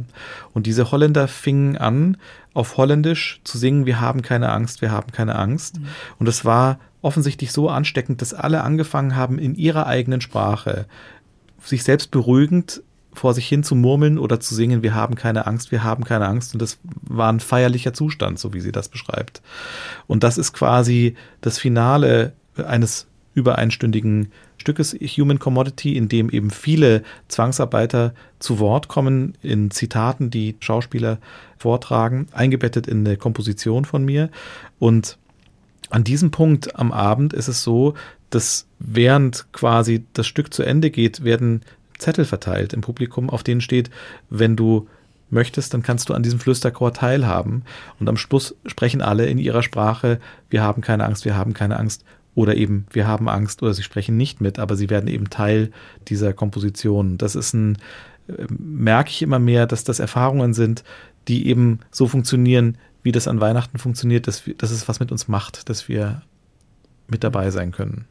Und 0.53 0.67
diese 0.67 0.91
Holländer 0.91 1.27
fingen 1.27 1.77
an, 1.77 2.17
auf 2.53 2.77
Holländisch 2.77 3.41
zu 3.43 3.57
singen, 3.57 3.85
wir 3.85 3.99
haben 3.99 4.21
keine 4.21 4.51
Angst, 4.51 4.81
wir 4.81 4.91
haben 4.91 5.11
keine 5.11 5.35
Angst. 5.35 5.79
Mhm. 5.79 5.87
Und 6.19 6.27
es 6.27 6.45
war 6.45 6.79
offensichtlich 7.01 7.51
so 7.51 7.69
ansteckend, 7.69 8.21
dass 8.21 8.33
alle 8.33 8.63
angefangen 8.63 9.15
haben, 9.15 9.37
in 9.37 9.55
ihrer 9.55 9.87
eigenen 9.87 10.21
Sprache 10.21 10.85
sich 11.63 11.83
selbst 11.83 12.11
beruhigend 12.11 12.81
vor 13.13 13.33
sich 13.33 13.47
hin 13.47 13.63
zu 13.63 13.75
murmeln 13.75 14.17
oder 14.17 14.39
zu 14.39 14.53
singen, 14.53 14.83
wir 14.83 14.93
haben 14.93 15.15
keine 15.15 15.47
Angst, 15.47 15.71
wir 15.71 15.83
haben 15.83 16.03
keine 16.03 16.27
Angst. 16.27 16.53
Und 16.53 16.61
das 16.61 16.77
war 17.01 17.31
ein 17.31 17.39
feierlicher 17.39 17.93
Zustand, 17.93 18.39
so 18.39 18.53
wie 18.53 18.59
sie 18.59 18.71
das 18.71 18.89
beschreibt. 18.89 19.41
Und 20.07 20.23
das 20.23 20.37
ist 20.37 20.53
quasi 20.53 21.15
das 21.41 21.57
Finale 21.57 22.33
eines 22.57 23.07
über 23.33 23.57
einstündigen 23.57 24.31
Stückes 24.57 24.93
Human 24.93 25.39
Commodity, 25.39 25.97
in 25.97 26.07
dem 26.07 26.29
eben 26.29 26.49
viele 26.49 27.03
Zwangsarbeiter 27.27 28.13
zu 28.39 28.59
Wort 28.59 28.87
kommen 28.87 29.37
in 29.41 29.71
Zitaten, 29.71 30.29
die 30.29 30.55
Schauspieler 30.61 31.19
vortragen, 31.57 32.27
eingebettet 32.31 32.87
in 32.87 33.05
eine 33.05 33.17
Komposition 33.17 33.85
von 33.85 34.05
mir. 34.05 34.29
Und 34.79 35.17
an 35.89 36.03
diesem 36.03 36.31
Punkt 36.31 36.79
am 36.79 36.91
Abend 36.91 37.33
ist 37.33 37.49
es 37.49 37.63
so, 37.63 37.93
dass 38.29 38.65
während 38.79 39.45
quasi 39.51 40.05
das 40.13 40.27
Stück 40.27 40.53
zu 40.53 40.63
Ende 40.63 40.89
geht, 40.89 41.23
werden 41.23 41.61
Zettel 41.97 42.25
verteilt 42.25 42.73
im 42.73 42.81
Publikum, 42.81 43.29
auf 43.29 43.43
denen 43.43 43.61
steht, 43.61 43.89
wenn 44.29 44.55
du 44.55 44.87
möchtest, 45.29 45.73
dann 45.73 45.83
kannst 45.83 46.09
du 46.09 46.13
an 46.13 46.23
diesem 46.23 46.39
Flüsterchor 46.39 46.93
teilhaben. 46.93 47.63
Und 47.99 48.09
am 48.09 48.17
Schluss 48.17 48.55
sprechen 48.65 49.01
alle 49.01 49.25
in 49.25 49.37
ihrer 49.37 49.63
Sprache, 49.63 50.19
wir 50.49 50.61
haben 50.61 50.81
keine 50.81 51.05
Angst, 51.05 51.25
wir 51.25 51.35
haben 51.35 51.53
keine 51.53 51.77
Angst. 51.77 52.03
Oder 52.35 52.55
eben, 52.55 52.85
wir 52.91 53.07
haben 53.07 53.29
Angst 53.29 53.63
oder 53.63 53.73
sie 53.73 53.83
sprechen 53.83 54.17
nicht 54.17 54.41
mit, 54.41 54.59
aber 54.59 54.75
sie 54.75 54.89
werden 54.89 55.07
eben 55.07 55.29
Teil 55.29 55.71
dieser 56.07 56.33
Komposition. 56.33 57.17
Das 57.17 57.35
ist 57.35 57.53
ein, 57.53 57.77
äh, 58.27 58.45
merke 58.49 59.09
ich 59.09 59.21
immer 59.21 59.39
mehr, 59.39 59.65
dass 59.65 59.85
das 59.85 59.99
Erfahrungen 59.99 60.53
sind, 60.53 60.83
die 61.27 61.47
eben 61.47 61.79
so 61.91 62.07
funktionieren, 62.07 62.77
wie 63.03 63.11
das 63.11 63.27
an 63.27 63.39
Weihnachten 63.39 63.77
funktioniert, 63.77 64.27
dass, 64.27 64.45
wir, 64.45 64.55
dass 64.55 64.71
es 64.71 64.87
was 64.87 64.99
mit 64.99 65.11
uns 65.11 65.27
macht, 65.27 65.69
dass 65.69 65.87
wir 65.87 66.23
mit 67.07 67.23
dabei 67.23 67.51
sein 67.51 67.71
können. 67.71 68.05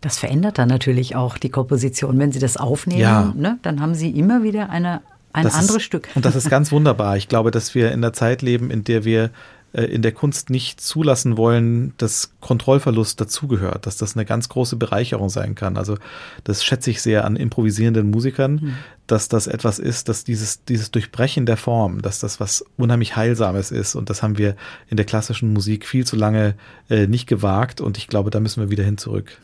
Das 0.00 0.18
verändert 0.18 0.58
dann 0.58 0.68
natürlich 0.68 1.16
auch 1.16 1.36
die 1.36 1.50
Komposition. 1.50 2.18
Wenn 2.18 2.32
Sie 2.32 2.38
das 2.38 2.56
aufnehmen, 2.56 3.00
ja. 3.00 3.34
ne, 3.36 3.58
dann 3.62 3.80
haben 3.80 3.94
Sie 3.94 4.10
immer 4.10 4.42
wieder 4.42 4.70
eine, 4.70 5.00
ein 5.32 5.44
das 5.44 5.54
anderes 5.54 5.78
ist, 5.78 5.82
Stück. 5.82 6.08
Und 6.14 6.24
das 6.24 6.36
ist 6.36 6.48
ganz 6.48 6.70
wunderbar. 6.70 7.16
Ich 7.16 7.28
glaube, 7.28 7.50
dass 7.50 7.74
wir 7.74 7.92
in 7.92 8.02
der 8.02 8.12
Zeit 8.12 8.42
leben, 8.42 8.70
in 8.70 8.84
der 8.84 9.04
wir 9.04 9.30
in 9.84 10.02
der 10.02 10.12
Kunst 10.12 10.48
nicht 10.48 10.80
zulassen 10.80 11.36
wollen, 11.36 11.92
dass 11.98 12.30
Kontrollverlust 12.40 13.20
dazugehört, 13.20 13.86
dass 13.86 13.96
das 13.96 14.16
eine 14.16 14.24
ganz 14.24 14.48
große 14.48 14.76
Bereicherung 14.76 15.28
sein 15.28 15.54
kann. 15.54 15.76
Also 15.76 15.96
das 16.44 16.64
schätze 16.64 16.90
ich 16.90 17.02
sehr 17.02 17.24
an 17.24 17.36
improvisierenden 17.36 18.10
Musikern, 18.10 18.52
mhm. 18.54 18.74
dass 19.06 19.28
das 19.28 19.46
etwas 19.46 19.78
ist, 19.78 20.08
dass 20.08 20.24
dieses, 20.24 20.64
dieses 20.64 20.90
Durchbrechen 20.90 21.44
der 21.44 21.58
Form, 21.58 22.00
dass 22.00 22.20
das 22.20 22.40
was 22.40 22.64
unheimlich 22.76 23.16
Heilsames 23.16 23.70
ist. 23.70 23.94
Und 23.94 24.08
das 24.08 24.22
haben 24.22 24.38
wir 24.38 24.56
in 24.88 24.96
der 24.96 25.06
klassischen 25.06 25.52
Musik 25.52 25.86
viel 25.86 26.06
zu 26.06 26.16
lange 26.16 26.54
äh, 26.88 27.06
nicht 27.06 27.26
gewagt. 27.26 27.80
Und 27.80 27.98
ich 27.98 28.08
glaube, 28.08 28.30
da 28.30 28.40
müssen 28.40 28.62
wir 28.62 28.70
wieder 28.70 28.84
hin 28.84 28.96
zurück. 28.96 29.38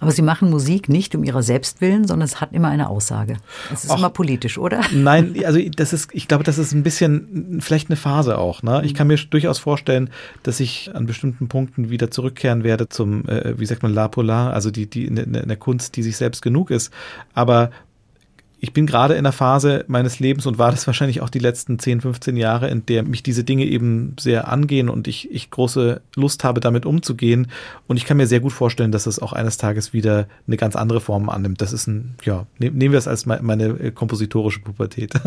Aber 0.00 0.10
Sie 0.10 0.22
machen 0.22 0.50
Musik 0.50 0.88
nicht 0.88 1.14
um 1.14 1.24
Ihrer 1.24 1.42
selbst 1.42 1.80
willen, 1.80 2.06
sondern 2.06 2.26
es 2.26 2.40
hat 2.40 2.52
immer 2.52 2.68
eine 2.68 2.88
Aussage. 2.88 3.36
Es 3.72 3.84
ist 3.84 3.90
Och, 3.90 3.98
immer 3.98 4.10
politisch, 4.10 4.58
oder? 4.58 4.80
Nein, 4.92 5.34
also 5.44 5.60
das 5.76 5.92
ist, 5.92 6.10
ich 6.12 6.26
glaube, 6.28 6.44
das 6.44 6.58
ist 6.58 6.72
ein 6.72 6.82
bisschen 6.82 7.58
vielleicht 7.60 7.88
eine 7.88 7.96
Phase 7.96 8.38
auch. 8.38 8.62
Ne? 8.62 8.82
Ich 8.84 8.94
kann 8.94 9.06
mir 9.06 9.16
durchaus 9.16 9.58
vorstellen, 9.58 10.10
dass 10.42 10.60
ich 10.60 10.90
an 10.94 11.06
bestimmten 11.06 11.48
Punkten 11.48 11.90
wieder 11.90 12.10
zurückkehren 12.10 12.64
werde 12.64 12.88
zum, 12.88 13.28
äh, 13.28 13.58
wie 13.58 13.66
sagt 13.66 13.82
man, 13.82 13.92
La 13.92 14.08
Polar, 14.08 14.52
also 14.52 14.70
die, 14.70 14.88
die 14.88 15.06
in 15.06 15.16
in 15.16 15.48
der 15.48 15.56
Kunst, 15.56 15.96
die 15.96 16.02
sich 16.02 16.16
selbst 16.16 16.42
genug 16.42 16.70
ist. 16.70 16.92
Aber 17.34 17.70
ich 18.62 18.74
bin 18.74 18.86
gerade 18.86 19.14
in 19.14 19.20
einer 19.20 19.32
Phase 19.32 19.86
meines 19.88 20.20
Lebens 20.20 20.44
und 20.44 20.58
war 20.58 20.70
das 20.70 20.86
wahrscheinlich 20.86 21.22
auch 21.22 21.30
die 21.30 21.38
letzten 21.38 21.78
10, 21.78 22.02
15 22.02 22.36
Jahre, 22.36 22.68
in 22.68 22.84
der 22.84 23.02
mich 23.02 23.22
diese 23.22 23.42
Dinge 23.42 23.64
eben 23.64 24.14
sehr 24.20 24.48
angehen 24.48 24.90
und 24.90 25.08
ich, 25.08 25.30
ich 25.30 25.50
große 25.50 26.02
Lust 26.14 26.44
habe, 26.44 26.60
damit 26.60 26.84
umzugehen. 26.84 27.46
Und 27.86 27.96
ich 27.96 28.04
kann 28.04 28.18
mir 28.18 28.26
sehr 28.26 28.40
gut 28.40 28.52
vorstellen, 28.52 28.92
dass 28.92 29.06
es 29.06 29.18
auch 29.18 29.32
eines 29.32 29.56
Tages 29.56 29.94
wieder 29.94 30.26
eine 30.46 30.58
ganz 30.58 30.76
andere 30.76 31.00
Form 31.00 31.30
annimmt. 31.30 31.62
Das 31.62 31.72
ist 31.72 31.86
ein, 31.86 32.16
ja, 32.22 32.46
ne, 32.58 32.70
nehmen 32.70 32.92
wir 32.92 32.98
es 32.98 33.08
als 33.08 33.24
meine 33.24 33.64
äh, 33.64 33.90
kompositorische 33.92 34.60
Pubertät. 34.60 35.14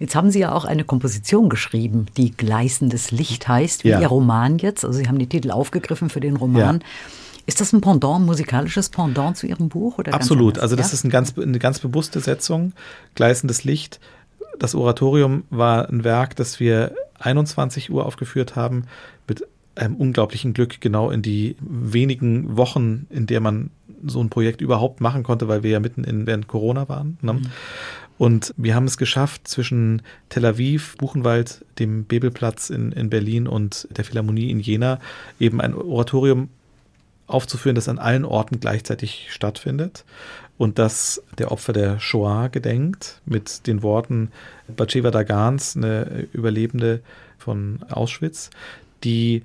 Jetzt 0.00 0.14
haben 0.14 0.30
Sie 0.30 0.38
ja 0.38 0.52
auch 0.52 0.64
eine 0.64 0.84
Komposition 0.84 1.48
geschrieben, 1.48 2.06
die 2.16 2.30
Gleißendes 2.30 3.10
Licht 3.10 3.48
heißt, 3.48 3.82
wie 3.84 3.88
ja. 3.88 4.00
Ihr 4.00 4.06
Roman 4.06 4.58
jetzt. 4.58 4.84
Also 4.84 4.96
Sie 4.96 5.08
haben 5.08 5.18
die 5.18 5.26
Titel 5.26 5.50
aufgegriffen 5.50 6.08
für 6.08 6.20
den 6.20 6.36
Roman. 6.36 6.76
Ja. 6.76 6.86
Ist 7.48 7.62
das 7.62 7.72
ein 7.72 7.80
Pendant, 7.80 8.20
ein 8.20 8.26
musikalisches 8.26 8.90
Pendant 8.90 9.38
zu 9.38 9.46
Ihrem 9.46 9.70
Buch? 9.70 9.96
Oder 9.96 10.12
Absolut. 10.12 10.58
Also 10.58 10.76
das 10.76 10.88
ja? 10.88 10.94
ist 10.96 11.04
ein 11.04 11.08
ganz, 11.08 11.32
eine 11.38 11.58
ganz 11.58 11.78
bewusste 11.78 12.20
Setzung. 12.20 12.74
Gleißendes 13.14 13.64
Licht. 13.64 14.00
Das 14.58 14.74
Oratorium 14.74 15.44
war 15.48 15.88
ein 15.88 16.04
Werk, 16.04 16.36
das 16.36 16.60
wir 16.60 16.94
21 17.20 17.90
Uhr 17.90 18.04
aufgeführt 18.04 18.54
haben, 18.54 18.84
mit 19.26 19.46
einem 19.76 19.96
unglaublichen 19.96 20.52
Glück 20.52 20.82
genau 20.82 21.10
in 21.10 21.22
die 21.22 21.56
wenigen 21.60 22.58
Wochen, 22.58 23.06
in 23.08 23.24
der 23.24 23.40
man 23.40 23.70
so 24.04 24.22
ein 24.22 24.28
Projekt 24.28 24.60
überhaupt 24.60 25.00
machen 25.00 25.22
konnte, 25.22 25.48
weil 25.48 25.62
wir 25.62 25.70
ja 25.70 25.80
mitten 25.80 26.04
in 26.04 26.26
während 26.26 26.48
Corona 26.48 26.86
waren. 26.90 27.16
Ne? 27.22 27.32
Mhm. 27.32 27.46
Und 28.18 28.52
wir 28.58 28.74
haben 28.74 28.84
es 28.84 28.98
geschafft, 28.98 29.48
zwischen 29.48 30.02
Tel 30.28 30.44
Aviv, 30.44 30.98
Buchenwald, 30.98 31.64
dem 31.78 32.04
Bebelplatz 32.04 32.68
in, 32.68 32.92
in 32.92 33.08
Berlin 33.08 33.46
und 33.46 33.88
der 33.96 34.04
Philharmonie 34.04 34.50
in 34.50 34.60
Jena 34.60 34.98
eben 35.40 35.62
ein 35.62 35.74
Oratorium 35.74 36.50
aufzuführen, 37.28 37.76
das 37.76 37.88
an 37.88 37.98
allen 37.98 38.24
Orten 38.24 38.58
gleichzeitig 38.58 39.28
stattfindet 39.30 40.04
und 40.56 40.78
das 40.78 41.22
der 41.38 41.52
Opfer 41.52 41.72
der 41.72 42.00
Shoah 42.00 42.48
gedenkt 42.48 43.20
mit 43.24 43.66
den 43.66 43.82
Worten 43.82 44.32
Batsheva 44.66 45.10
Dagans, 45.10 45.76
eine 45.76 46.26
Überlebende 46.32 47.00
von 47.38 47.84
Auschwitz, 47.88 48.50
die 49.04 49.44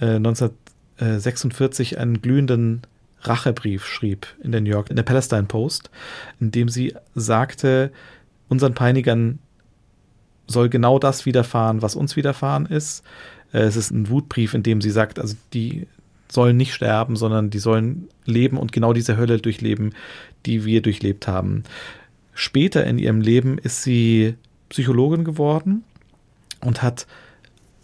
äh, 0.00 0.16
1946 0.16 1.98
einen 1.98 2.22
glühenden 2.22 2.82
Rachebrief 3.20 3.86
schrieb 3.86 4.26
in 4.42 4.52
der 4.52 4.60
New 4.60 4.70
York, 4.70 4.90
in 4.90 4.96
der 4.96 5.02
Palestine 5.02 5.44
Post, 5.44 5.90
in 6.40 6.50
dem 6.50 6.68
sie 6.68 6.94
sagte, 7.14 7.92
unseren 8.48 8.74
Peinigern 8.74 9.38
soll 10.46 10.68
genau 10.68 10.98
das 10.98 11.26
widerfahren, 11.26 11.82
was 11.82 11.96
uns 11.96 12.16
widerfahren 12.16 12.66
ist. 12.66 13.02
Äh, 13.52 13.60
es 13.60 13.76
ist 13.76 13.90
ein 13.90 14.08
Wutbrief, 14.08 14.54
in 14.54 14.62
dem 14.62 14.80
sie 14.80 14.90
sagt, 14.90 15.18
also 15.18 15.36
die 15.52 15.86
sollen 16.34 16.56
nicht 16.56 16.74
sterben, 16.74 17.16
sondern 17.16 17.48
die 17.48 17.58
sollen 17.58 18.08
leben 18.24 18.58
und 18.58 18.72
genau 18.72 18.92
diese 18.92 19.16
Hölle 19.16 19.38
durchleben, 19.38 19.94
die 20.44 20.64
wir 20.64 20.82
durchlebt 20.82 21.28
haben. 21.28 21.62
Später 22.34 22.84
in 22.84 22.98
ihrem 22.98 23.20
Leben 23.20 23.58
ist 23.58 23.82
sie 23.82 24.34
Psychologin 24.68 25.24
geworden 25.24 25.84
und 26.60 26.82
hat 26.82 27.06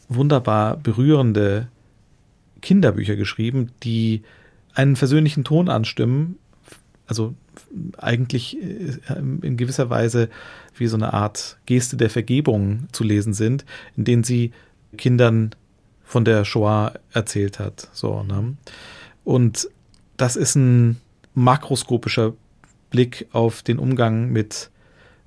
wunderbar 0.09 0.77
berührende 0.77 1.69
Kinderbücher 2.61 3.17
geschrieben, 3.17 3.71
die 3.85 4.23
einen 4.75 4.97
versöhnlichen 4.97 5.45
Ton 5.45 5.69
anstimmen, 5.69 6.37
also 7.07 7.35
eigentlich 7.97 8.57
äh, 8.61 8.99
in 9.43 9.57
gewisser 9.57 9.91
Weise 9.91 10.29
wie 10.77 10.87
so 10.87 10.97
eine 10.97 11.13
Art 11.13 11.59
Geste 11.67 11.97
der 11.97 12.11
Vergebung 12.11 12.89
zu 12.93 13.05
lesen 13.05 13.33
sind, 13.33 13.65
in 13.97 14.05
denen 14.05 14.25
sie 14.25 14.53
Kindern 14.97 15.51
von 16.11 16.25
der 16.25 16.45
Shoah 16.45 16.95
erzählt 17.13 17.61
hat. 17.61 17.89
So, 17.93 18.25
ne? 18.25 18.57
Und 19.23 19.69
das 20.17 20.35
ist 20.35 20.57
ein 20.57 21.01
makroskopischer 21.35 22.33
Blick 22.91 23.29
auf 23.31 23.63
den 23.63 23.79
Umgang 23.79 24.29
mit 24.31 24.71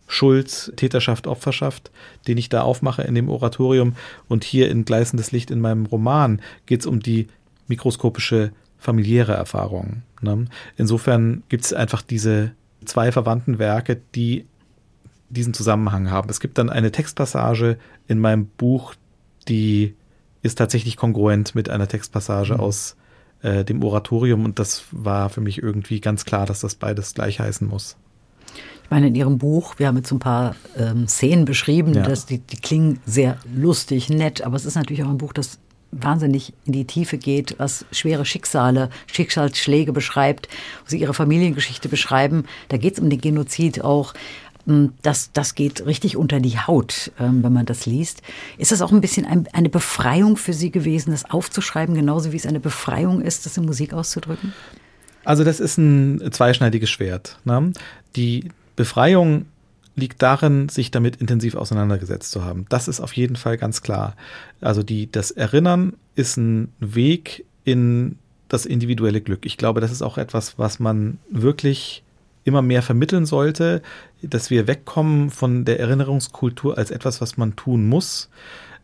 Schuld, 0.08 0.74
Täterschaft, 0.76 1.26
Opferschaft, 1.26 1.90
den 2.28 2.38
ich 2.38 2.50
da 2.50 2.64
aufmache 2.64 3.04
in 3.04 3.16
dem 3.16 3.30
Oratorium. 3.30 3.96
Und 4.28 4.44
hier 4.44 4.70
in 4.70 4.84
Gleißendes 4.84 5.32
Licht 5.32 5.52
in 5.52 5.62
meinem 5.62 5.86
Roman 5.86 6.42
geht 6.66 6.82
es 6.82 6.86
um 6.86 7.00
die 7.00 7.28
mikroskopische 7.70 8.52
familiäre 8.78 9.32
Erfahrung. 9.32 10.04
Ne? 10.20 10.48
Insofern 10.76 11.44
gibt 11.48 11.64
es 11.64 11.72
einfach 11.72 12.02
diese 12.02 12.52
zwei 12.84 13.14
verwandten 13.14 13.58
Werke, 13.58 14.02
die 14.16 14.46
diesen 15.30 15.54
Zusammenhang 15.54 16.12
haben. 16.12 16.30
Es 16.30 16.42
gibt 16.42 16.58
dann 16.58 16.70
eine 16.70 16.92
Textpassage 16.92 17.78
in 18.10 18.20
meinem 18.20 18.48
Buch, 18.48 18.96
die 19.48 19.96
ist 20.44 20.56
tatsächlich 20.56 20.98
kongruent 20.98 21.56
mit 21.56 21.70
einer 21.70 21.88
Textpassage 21.88 22.54
mhm. 22.54 22.60
aus 22.60 22.96
äh, 23.41 23.66
dem 23.66 23.84
Oratorium 23.84 24.46
und 24.46 24.60
das 24.60 24.84
war 24.91 25.30
für 25.30 25.41
mich 25.41 25.62
irgendwie 25.64 26.00
ganz 26.00 26.26
klar, 26.26 26.46
dass 26.46 26.60
das 26.60 26.76
beides 26.76 27.16
gleich 27.16 27.39
heißen 27.39 27.68
muss. 27.68 27.98
Ich 28.84 28.91
meine, 28.91 29.08
in 29.08 29.16
Ihrem 29.16 29.39
Buch, 29.39 29.76
wir 29.80 29.88
haben 29.88 29.98
jetzt 29.98 30.10
so 30.10 30.16
ein 30.16 30.20
paar 30.20 30.56
ähm, 30.78 31.08
Szenen 31.08 31.46
beschrieben, 31.46 31.96
ja. 31.96 32.04
dass 32.04 32.26
die, 32.26 32.39
die 32.39 32.58
klingen 32.58 33.00
sehr 33.06 33.38
lustig, 33.56 34.10
nett, 34.10 34.44
aber 34.44 34.56
es 34.56 34.66
ist 34.66 34.76
natürlich 34.76 35.04
auch 35.04 35.10
ein 35.10 35.18
Buch, 35.18 35.34
das 35.34 35.58
wahnsinnig 35.94 36.54
in 36.66 36.74
die 36.74 36.86
Tiefe 36.86 37.18
geht, 37.18 37.56
was 37.60 37.86
schwere 37.91 38.26
Schicksale, 38.26 38.89
Schicksalsschläge 39.08 39.94
beschreibt, 39.94 40.48
wo 40.84 40.89
sie 40.89 41.00
ihre 41.00 41.14
Familiengeschichte 41.14 41.89
beschreiben. 41.89 42.46
Da 42.70 42.78
geht 42.78 42.94
es 42.94 43.00
um 43.00 43.10
den 43.10 43.22
Genozid 43.22 43.84
auch. 43.84 44.14
Hm, 44.66 44.93
das, 45.01 45.32
das 45.34 45.55
geht 45.55 45.86
richtig 45.86 46.16
unter 46.18 46.39
die 46.39 46.57
Haut, 46.57 47.11
ähm, 47.20 47.43
wenn 47.43 47.53
man 47.53 47.66
das 47.66 47.86
liest. 47.86 48.22
Ist 48.57 48.72
das 48.72 48.82
auch 48.82 48.91
ein 48.91 49.01
bisschen 49.01 49.26
ein, 49.26 49.47
eine 49.53 49.70
Befreiung 49.70 50.38
für 50.38 50.53
Sie 50.53 50.72
gewesen, 50.72 51.11
das 51.11 51.30
aufzuschreiben, 51.30 51.95
genauso 51.95 52.32
wie 52.32 52.38
es 52.38 52.45
eine 52.45 52.59
Befreiung 52.59 53.22
ist, 53.22 53.45
das 53.45 53.57
in 53.57 53.66
Musik 53.66 53.93
auszudrücken? 53.93 54.53
Also 55.26 55.43
das 55.43 55.59
ist 55.59 55.78
ein 55.78 56.32
zweischneidiges 56.32 56.89
Schwert. 56.89 57.39
Ne? 57.45 57.74
Die 58.16 58.49
Befreiung 58.76 59.45
liegt 59.95 60.22
darin, 60.22 60.70
sich 60.70 60.91
damit 60.91 61.18
intensiv 61.18 61.55
auseinandergesetzt 61.55 62.32
zu 62.32 62.43
haben. 62.43 62.66
Das 62.70 62.88
ist 62.88 62.99
auf 62.99 63.14
jeden 63.14 63.36
Fall 63.36 63.57
ganz 63.57 63.82
klar. 63.82 64.16
Also 64.59 64.82
die, 64.82 65.11
das 65.11 65.32
Erinnern 65.32 65.93
ist 66.16 66.38
ein 66.38 66.74
Weg 66.80 67.45
in 67.64 68.18
das 68.49 68.66
individuelle 68.66 69.22
Glück. 69.22 69.45
Ich 69.45 69.57
glaube, 69.57 69.82
das 69.82 69.91
ist 69.91 70.01
auch 70.01 70.18
etwas, 70.18 70.57
was 70.57 70.80
man 70.80 71.20
wirklich 71.30 72.03
immer 72.44 72.62
mehr 72.62 72.82
vermitteln 72.82 73.26
sollte, 73.26 73.82
dass 74.22 74.50
wir 74.50 74.68
wegkommen 74.68 75.30
von 75.30 75.66
der 75.66 75.80
Erinnerungskultur 75.80 76.78
als 76.78 76.91
etwas, 76.91 77.22
was 77.22 77.38
man 77.38 77.56
tun 77.56 77.88
muss, 77.88 78.30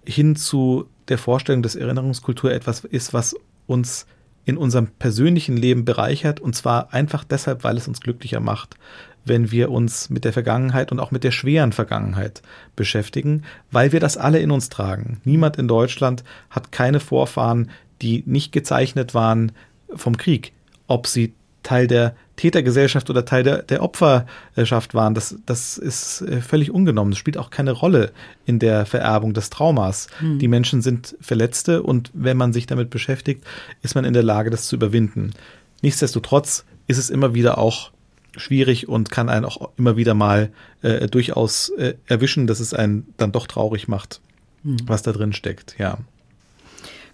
hin 0.05 0.35
zu 0.35 0.87
der 1.07 1.17
Vorstellung, 1.17 1.61
dass 1.61 1.75
Erinnerungskultur 1.75 2.51
etwas 2.51 2.83
ist, 2.85 3.13
was 3.13 3.35
uns 3.67 4.05
in 4.45 4.57
unserem 4.57 4.87
persönlichen 4.87 5.57
Leben 5.57 5.85
bereichert 5.85 6.39
und 6.39 6.55
zwar 6.55 6.93
einfach 6.93 7.23
deshalb, 7.23 7.63
weil 7.63 7.77
es 7.77 7.87
uns 7.87 7.99
glücklicher 7.99 8.39
macht, 8.39 8.77
wenn 9.25 9.51
wir 9.51 9.69
uns 9.69 10.09
mit 10.09 10.25
der 10.25 10.33
Vergangenheit 10.33 10.91
und 10.91 10.99
auch 10.99 11.11
mit 11.11 11.23
der 11.23 11.31
schweren 11.31 11.71
Vergangenheit 11.71 12.41
beschäftigen, 12.75 13.43
weil 13.69 13.91
wir 13.91 13.99
das 13.99 14.17
alle 14.17 14.39
in 14.39 14.49
uns 14.49 14.69
tragen. 14.69 15.21
Niemand 15.23 15.57
in 15.57 15.67
Deutschland 15.67 16.23
hat 16.49 16.71
keine 16.71 16.99
Vorfahren, 16.99 17.69
die 18.01 18.23
nicht 18.25 18.51
gezeichnet 18.51 19.13
waren 19.13 19.51
vom 19.93 20.17
Krieg. 20.17 20.53
Ob 20.87 21.05
sie 21.05 21.33
Teil 21.61 21.87
der 21.87 22.15
Tätergesellschaft 22.39 23.09
oder 23.09 23.25
Teil 23.25 23.43
der, 23.43 23.63
der 23.63 23.83
Opferschaft 23.83 24.93
waren, 24.93 25.13
das, 25.13 25.35
das 25.45 25.77
ist 25.77 26.21
äh, 26.21 26.39
völlig 26.39 26.71
ungenommen. 26.71 27.11
Das 27.11 27.17
spielt 27.17 27.37
auch 27.37 27.49
keine 27.49 27.71
Rolle 27.71 28.13
in 28.45 28.59
der 28.59 28.85
Vererbung 28.85 29.33
des 29.33 29.49
Traumas. 29.49 30.07
Hm. 30.19 30.39
Die 30.39 30.47
Menschen 30.47 30.81
sind 30.81 31.17
Verletzte 31.19 31.83
und 31.83 32.11
wenn 32.13 32.37
man 32.37 32.53
sich 32.53 32.65
damit 32.65 32.91
beschäftigt, 32.91 33.43
ist 33.81 33.93
man 33.93 34.05
in 34.05 34.13
der 34.13 34.23
Lage, 34.23 34.51
das 34.51 34.67
zu 34.67 34.77
überwinden. 34.77 35.33
Nichtsdestotrotz 35.81 36.63
ist 36.87 36.97
es 36.97 37.09
immer 37.09 37.33
wieder 37.33 37.57
auch 37.57 37.91
schwierig 38.37 38.87
und 38.87 39.11
kann 39.11 39.27
einen 39.27 39.43
auch 39.43 39.71
immer 39.77 39.97
wieder 39.97 40.13
mal 40.13 40.49
äh, 40.81 41.07
durchaus 41.07 41.69
äh, 41.71 41.95
erwischen, 42.07 42.47
dass 42.47 42.61
es 42.61 42.73
einen 42.73 43.13
dann 43.17 43.33
doch 43.33 43.47
traurig 43.47 43.89
macht, 43.89 44.21
hm. 44.63 44.77
was 44.85 45.01
da 45.01 45.11
drin 45.11 45.33
steckt, 45.33 45.75
ja. 45.77 45.97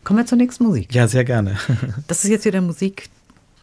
Kommen 0.04 0.20
wir 0.20 0.28
zur 0.28 0.38
nächsten 0.38 0.66
Musik. 0.66 0.94
Ja, 0.94 1.08
sehr 1.08 1.24
gerne. 1.24 1.58
das 2.08 2.24
ist 2.24 2.30
jetzt 2.30 2.46
wieder 2.46 2.62
Musik, 2.62 3.10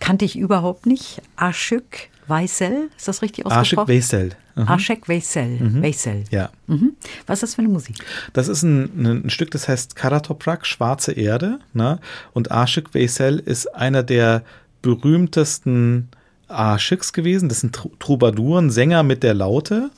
kannte 0.02 0.24
ich 0.24 0.36
überhaupt 0.36 0.86
nicht. 0.86 1.22
Aşık 1.36 2.10
Veysel, 2.28 2.90
ist 2.96 3.08
das 3.08 3.22
richtig 3.22 3.46
ausgesprochen? 3.46 3.82
Aşık 3.82 3.88
Veysel. 3.88 4.30
Mhm. 4.56 4.68
Aşık 4.68 5.08
Veysel. 5.08 5.60
Mhm. 5.60 5.82
Veysel. 5.82 6.24
Ja. 6.30 6.50
Mhm. 6.66 6.96
Was 7.26 7.36
ist 7.36 7.42
das 7.42 7.54
für 7.54 7.62
eine 7.62 7.72
Musik? 7.72 7.96
Das 8.34 8.48
ist 8.48 8.62
ein, 8.62 9.24
ein 9.24 9.30
Stück, 9.30 9.50
das 9.50 9.68
heißt 9.68 9.96
Karatoprak, 9.96 10.66
Schwarze 10.66 11.12
Erde. 11.12 11.60
Ne? 11.74 11.98
Und 12.34 12.50
Aşık 12.50 12.94
Veysel 12.94 13.38
ist 13.38 13.66
einer 13.74 14.02
der 14.02 14.42
berühmtesten 14.82 16.08
Aşıks 16.48 17.12
gewesen. 17.12 17.48
Das 17.48 17.60
sind 17.60 17.72
Troubadouren, 18.00 18.70
Sänger 18.70 19.02
mit 19.04 19.22
der 19.22 19.34
Laute 19.34 19.90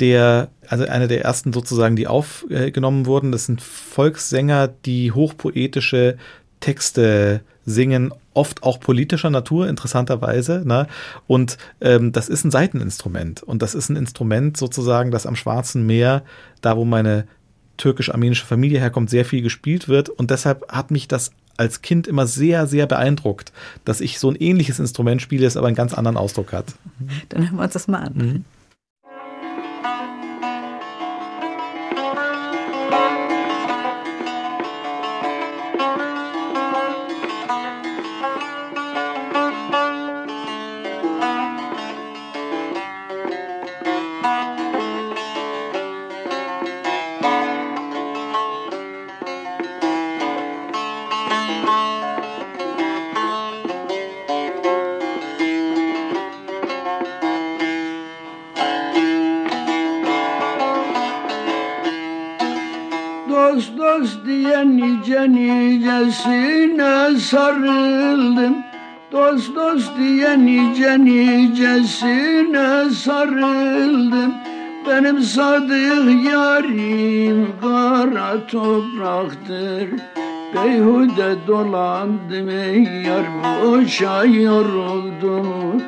der, 0.00 0.48
also 0.68 0.84
einer 0.84 1.08
der 1.08 1.24
ersten 1.24 1.52
sozusagen, 1.52 1.96
die 1.96 2.06
aufgenommen 2.06 3.06
wurden. 3.06 3.32
Das 3.32 3.46
sind 3.46 3.60
Volkssänger, 3.62 4.68
die 4.68 5.10
hochpoetische 5.12 6.18
Texte 6.60 7.40
singen, 7.64 8.12
oft 8.38 8.62
auch 8.62 8.78
politischer 8.78 9.30
Natur, 9.30 9.68
interessanterweise. 9.68 10.62
Ne? 10.64 10.86
Und 11.26 11.58
ähm, 11.80 12.12
das 12.12 12.28
ist 12.28 12.44
ein 12.44 12.52
Seiteninstrument. 12.52 13.42
Und 13.42 13.62
das 13.62 13.74
ist 13.74 13.88
ein 13.88 13.96
Instrument 13.96 14.56
sozusagen, 14.56 15.10
das 15.10 15.26
am 15.26 15.34
Schwarzen 15.34 15.84
Meer, 15.84 16.22
da 16.60 16.76
wo 16.76 16.84
meine 16.84 17.26
türkisch-armenische 17.78 18.46
Familie 18.46 18.78
herkommt, 18.78 19.10
sehr 19.10 19.24
viel 19.24 19.42
gespielt 19.42 19.88
wird. 19.88 20.08
Und 20.08 20.30
deshalb 20.30 20.70
hat 20.70 20.92
mich 20.92 21.08
das 21.08 21.32
als 21.56 21.82
Kind 21.82 22.06
immer 22.06 22.28
sehr, 22.28 22.68
sehr 22.68 22.86
beeindruckt, 22.86 23.52
dass 23.84 24.00
ich 24.00 24.20
so 24.20 24.30
ein 24.30 24.36
ähnliches 24.36 24.78
Instrument 24.78 25.20
spiele, 25.20 25.42
das 25.42 25.56
aber 25.56 25.66
einen 25.66 25.74
ganz 25.74 25.92
anderen 25.92 26.16
Ausdruck 26.16 26.52
hat. 26.52 26.66
Dann 27.28 27.42
hören 27.42 27.56
wir 27.56 27.64
uns 27.64 27.72
das 27.72 27.88
mal 27.88 28.02
an. 28.02 28.14
Mhm. 28.14 28.44
Sarıldım. 67.30 68.56
Dost 69.12 69.56
dost 69.56 69.98
diye 69.98 70.38
nice 70.46 71.04
nicesine 71.04 72.90
sarıldım. 72.90 74.34
Benim 74.86 75.20
sadık 75.20 76.24
yarim 76.32 77.48
kara 77.60 78.46
topraktır. 78.46 79.88
Beyhude 80.54 81.34
dolandım 81.46 82.48
ey 82.48 82.82
yar 83.06 83.26
boşa 83.44 84.24
yoruldum. 84.24 85.82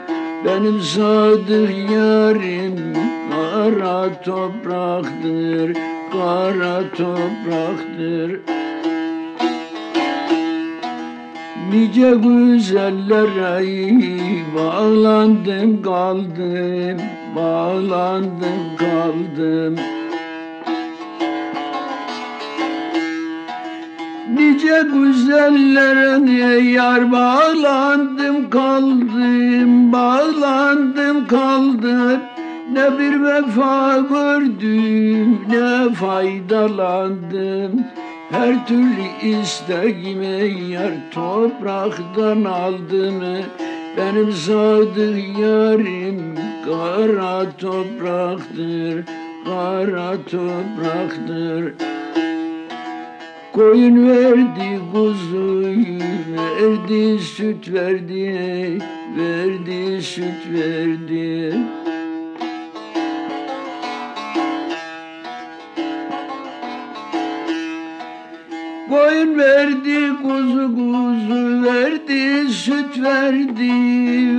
Benim 0.45 0.81
sadık 0.81 1.91
yarim 1.91 2.95
kara 3.31 4.23
topraktır 4.23 5.77
Kara 6.13 6.81
topraktır 6.97 8.41
Nice 11.73 12.11
güzellere 12.11 13.65
bağlandım 14.57 15.83
kaldım 15.83 16.99
Bağlandım 17.37 18.77
kaldım. 18.79 19.77
Nice 24.35 24.83
güzellere 24.95 26.65
yar 26.71 27.13
bağlandım 27.13 28.51
kaldım 28.51 29.93
Bağlandım 29.93 31.27
kaldım. 31.27 32.21
Ne 32.73 32.99
bir 32.99 33.23
vefa 33.23 33.99
gördüm 33.99 35.39
ne 35.51 35.95
faydalandım 35.95 37.85
her 38.31 38.67
türlü 38.67 39.37
isteğimi 39.41 40.71
yar 40.73 40.93
topraktan 41.11 42.45
aldı 42.45 43.13
mı? 43.13 43.37
Benim 43.97 44.33
sadık 44.33 45.39
yarim 45.39 46.35
kara 46.65 47.57
topraktır, 47.59 49.05
kara 49.45 50.13
topraktır. 50.31 51.75
Koyun 53.53 54.09
verdi 54.09 54.81
kuzuyu, 54.93 55.99
verdi 56.37 57.19
süt 57.19 57.73
verdi, 57.73 58.79
verdi 59.17 60.03
süt 60.03 60.53
verdi. 60.53 61.57
Koyun 68.91 69.39
verdi, 69.39 69.99
kuzu 70.23 70.75
kuzu 70.77 71.63
verdi, 71.63 72.49
süt 72.51 73.03
verdi, 73.03 73.73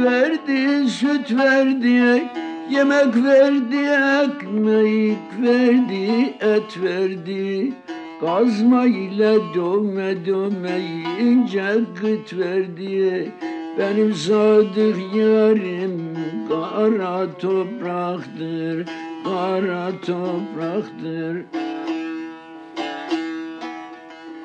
verdi, 0.04 0.90
süt 0.90 1.38
verdi. 1.38 2.24
Yemek 2.70 3.16
verdi, 3.16 3.82
ekmek 4.24 5.18
verdi, 5.42 6.36
et 6.42 6.84
verdi. 6.84 7.74
Kazma 8.22 8.86
ile 8.86 9.36
dövme 9.56 10.26
dövme 10.26 10.80
ince 11.22 11.80
kıt 12.02 12.38
verdi. 12.38 13.32
Benim 13.78 14.14
sadık 14.14 15.16
yarim 15.16 16.18
kara 16.50 17.38
topraktır, 17.38 18.86
kara 19.24 19.92
topraktır. 20.06 21.46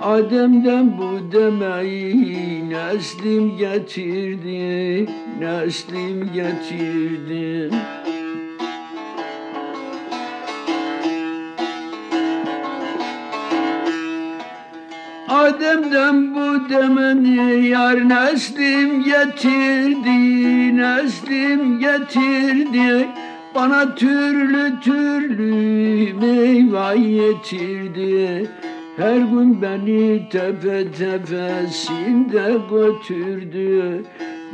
Adem'den 0.01 0.99
bu 0.99 1.33
demeyi 1.33 2.71
neslim 2.71 3.57
getirdi, 3.57 5.07
neslim 5.39 6.33
getirdi. 6.33 7.71
Adem'den 15.29 16.35
bu 16.35 16.69
demeni 16.71 17.69
yar 17.69 18.09
neslim 18.09 19.05
getirdi, 19.05 20.19
neslim 20.77 21.79
getirdi. 21.79 23.09
Bana 23.55 23.95
türlü 23.95 24.81
türlü 24.81 26.15
meyve 26.15 26.99
getirdi. 26.99 28.51
Her 28.97 29.17
gün 29.17 29.63
beni 29.63 30.29
tepe 30.29 30.93
tepesinde 30.93 32.57
götürdü. 32.71 34.05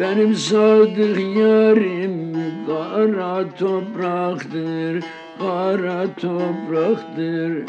Benim 0.01 0.35
sadık 0.35 1.19
yarim 1.37 2.33
kara 2.67 3.45
topraktır, 3.59 5.05
kara 5.39 6.07
topraktır. 6.21 7.65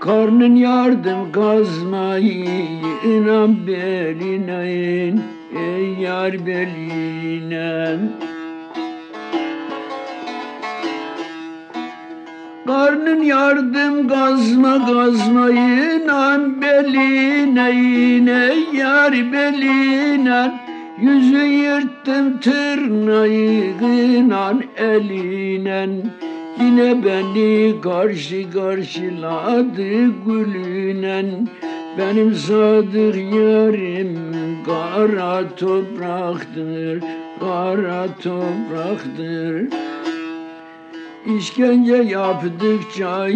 Karnın 0.00 0.56
yardım 0.56 1.32
kazmayı 1.32 2.44
inan 3.04 3.66
beline 3.66 4.74
in, 4.74 5.22
ey 5.56 5.94
yar 6.00 6.46
beline. 6.46 7.98
Karnın 12.66 13.22
yardım 13.22 14.08
gazma 14.08 14.76
gazmayı 14.76 16.00
inan 16.02 16.62
beline 16.62 17.70
in, 17.70 18.26
ey 18.26 18.78
yar 18.78 19.12
beline. 19.12 20.60
Yüzü 21.00 21.44
yırttım 21.44 22.40
tırnağı 22.40 23.28
inan 23.28 24.62
elinen. 24.76 25.90
Yine 26.60 27.04
beni 27.04 27.80
karşı 27.80 28.52
karşıladı 28.52 30.04
gülünen 30.26 31.48
Benim 31.98 32.34
sadık 32.34 33.16
yarim 33.16 34.18
kara 34.66 35.54
topraktır 35.56 37.00
Kara 37.40 38.06
topraktır 38.22 39.68
İşkence 41.26 41.96
yaptıkça 41.96 43.28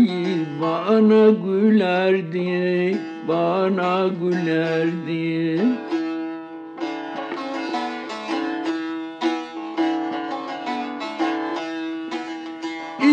bana 0.61 1.31
gülerdi 1.31 2.99
Bana 3.29 4.09
gülerdi 4.21 5.61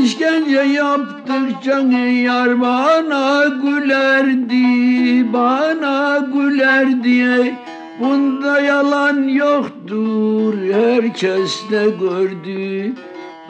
İşkence 0.04 0.60
yaptıkça 0.60 1.80
yar 1.80 2.62
bana 2.62 3.46
gülerdi, 3.46 5.34
bana 5.34 6.18
gülerdi. 6.34 7.56
Bunda 8.00 8.60
yalan 8.60 9.28
yoktur, 9.28 10.54
herkes 10.74 11.72
de 11.72 11.90
gördü. 12.00 12.94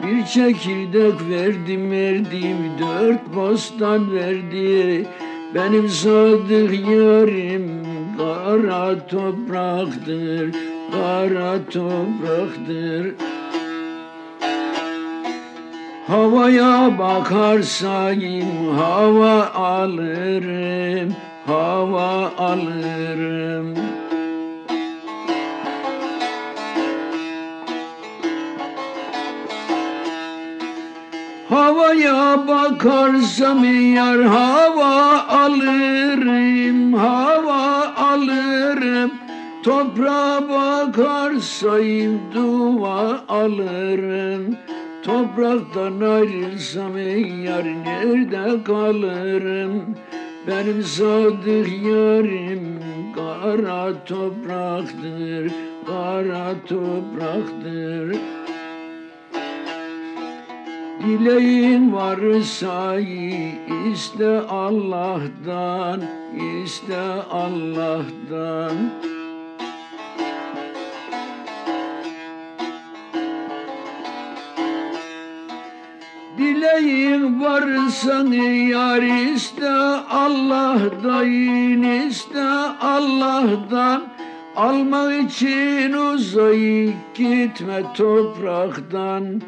Bir 0.06 0.26
çekirdek 0.26 1.28
verdim 1.30 1.90
verdim, 1.90 2.56
dört 2.80 3.34
bostan 3.34 4.14
verdi. 4.14 5.06
Benim 5.54 5.88
sadık 5.88 6.88
yarim 6.88 7.82
kara 8.18 9.06
topraktır, 9.06 10.54
kara 10.92 11.58
topraktır. 11.70 13.14
Havaya 16.06 16.98
bakarsayım 16.98 18.76
hava 18.78 19.52
alırım, 19.54 21.14
hava 21.46 22.32
alırım. 22.38 23.74
Havaya 31.54 32.48
bakarsam 32.48 33.64
yar 33.94 34.22
hava 34.22 34.94
alırım, 35.28 36.92
hava 36.92 37.94
alırım. 37.96 39.10
Toprağa 39.62 40.48
bakarsayım 40.48 42.20
dua 42.34 43.24
alırım. 43.28 44.56
Topraktan 45.02 46.00
ayrılsam 46.00 46.98
yar 47.44 47.64
nerede 47.84 48.64
kalırım? 48.64 49.96
Benim 50.46 50.82
sadık 50.82 51.68
yarim 51.86 52.80
kara 53.16 54.04
topraktır, 54.04 55.52
kara 55.86 56.52
topraktır. 56.68 58.16
Dileğin 61.02 61.92
varsa 61.92 62.98
iste 63.90 64.40
Allah'tan, 64.40 66.02
iste 66.64 67.02
Allah'tan. 67.30 68.76
Dileğin 76.38 77.40
varsa 77.40 78.34
yar 78.70 79.32
iste 79.32 79.70
Allah'tan, 80.10 81.82
iste 81.82 82.44
Allah'tan. 82.80 84.02
Almak 84.56 85.30
için 85.30 85.92
uzayıp 85.92 86.94
gitme 87.14 87.82
topraktan. 87.96 89.42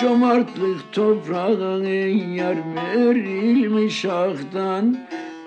Şomartlık 0.00 0.92
toprağın 0.92 1.84
yar 2.34 2.56
verilmiş 2.76 4.04
aktan 4.04 4.98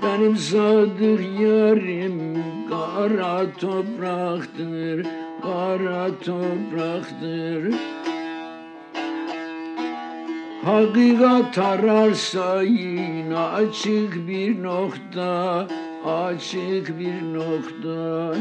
Benim 0.03 0.37
sadık 0.37 1.39
yarim 1.41 2.43
kara 2.69 3.51
topraktır 3.59 5.07
Kara 5.41 6.07
topraktır. 6.25 7.75
Hakikat 10.65 11.57
ararsa 11.57 12.61
yine 12.61 13.37
açık 13.37 14.27
bir 14.27 14.63
nokta 14.63 15.67
Açık 16.05 16.99
bir 16.99 17.33
nokta 17.33 18.35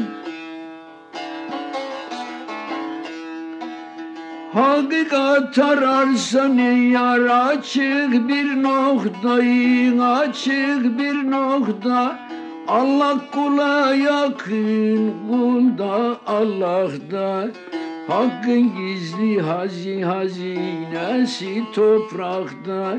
Hakikat 4.53 5.59
ararsan 5.59 6.57
yar 6.91 7.19
açık 7.19 8.27
bir 8.29 8.63
noktayı 8.63 10.03
açık 10.03 10.99
bir 10.99 11.31
nokta. 11.31 12.19
Allah 12.67 13.17
kula 13.31 13.93
yakın 13.93 15.13
kulda 15.29 16.17
Allah'da 16.27 17.47
Hakkın 18.07 18.75
gizli 18.77 19.41
hazi 19.41 20.01
hazinesi 20.01 21.63
toprakta. 21.75 22.97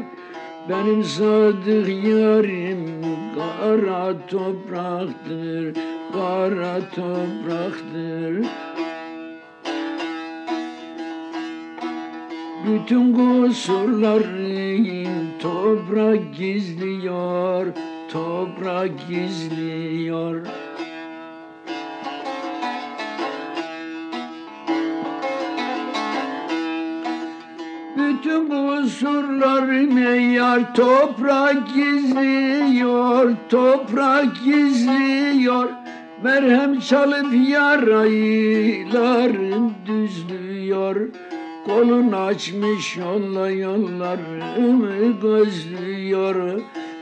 Benim 0.69 1.05
sadık 1.05 1.89
yarim 1.89 3.05
kara 3.35 4.27
topraktır 4.27 5.75
Kara 6.13 6.79
topraktır 6.95 8.47
Bütün 12.71 13.15
kusurların 13.15 14.89
toprak 15.43 16.35
gizliyor, 16.37 17.67
toprak 18.13 18.91
gizliyor. 19.09 20.47
Bütün 27.97 28.49
kusurlarını 28.49 30.17
yar 30.17 30.75
toprak 30.75 31.75
gizliyor, 31.75 33.37
toprak 33.49 34.45
gizliyor. 34.45 35.69
Merhem 36.25 36.81
çalıp 36.81 37.49
yaraylarım 37.49 38.95
düzlüyor. 39.87 41.11
Kolun 41.67 42.13
açmış 42.13 42.97
yolla 42.97 43.51
yollarımı 43.51 45.21
gözlüyor 45.21 46.61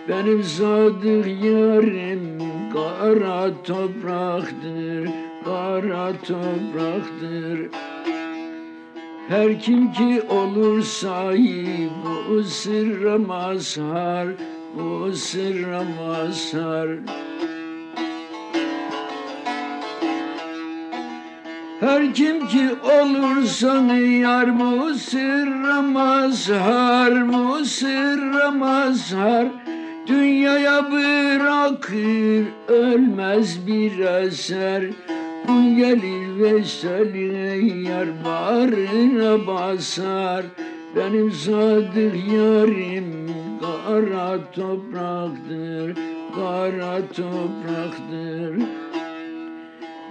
Benim 0.09 0.43
sadık 0.43 1.27
yarim 1.45 2.39
kara 2.73 3.63
topraktır, 3.63 5.09
kara 5.45 6.13
topraktır. 6.13 7.69
Her 9.29 9.61
kim 9.61 9.93
ki 9.93 10.23
olur 10.31 10.83
sahip 10.83 11.91
bu 12.31 12.43
sırra 12.43 13.19
mazhar, 13.19 14.29
bu 14.75 15.13
sırra 15.13 15.83
mazhar. 16.01 16.89
Her 21.81 22.14
kim 22.14 22.47
ki 22.49 22.68
olursa 22.83 23.95
yar 23.97 24.61
bu 24.61 24.95
sırra 24.95 25.83
mazhar, 25.83 27.33
bu 27.33 27.64
sırra 27.64 28.51
mazhar. 28.51 29.47
Dünyaya 30.07 30.93
bırakır 30.93 32.45
ölmez 32.68 33.66
bir 33.66 33.99
eser. 33.99 34.85
Bu 35.49 35.76
gelir 35.76 36.39
ve 36.39 36.62
yar 37.91 38.09
bağrına 38.24 39.47
basar. 39.47 40.45
Benim 40.97 41.33
sadık 41.33 42.14
yarim 42.33 43.31
kara 43.61 44.39
topraktır, 44.53 45.95
kara 46.35 46.99
topraktır. 47.16 48.68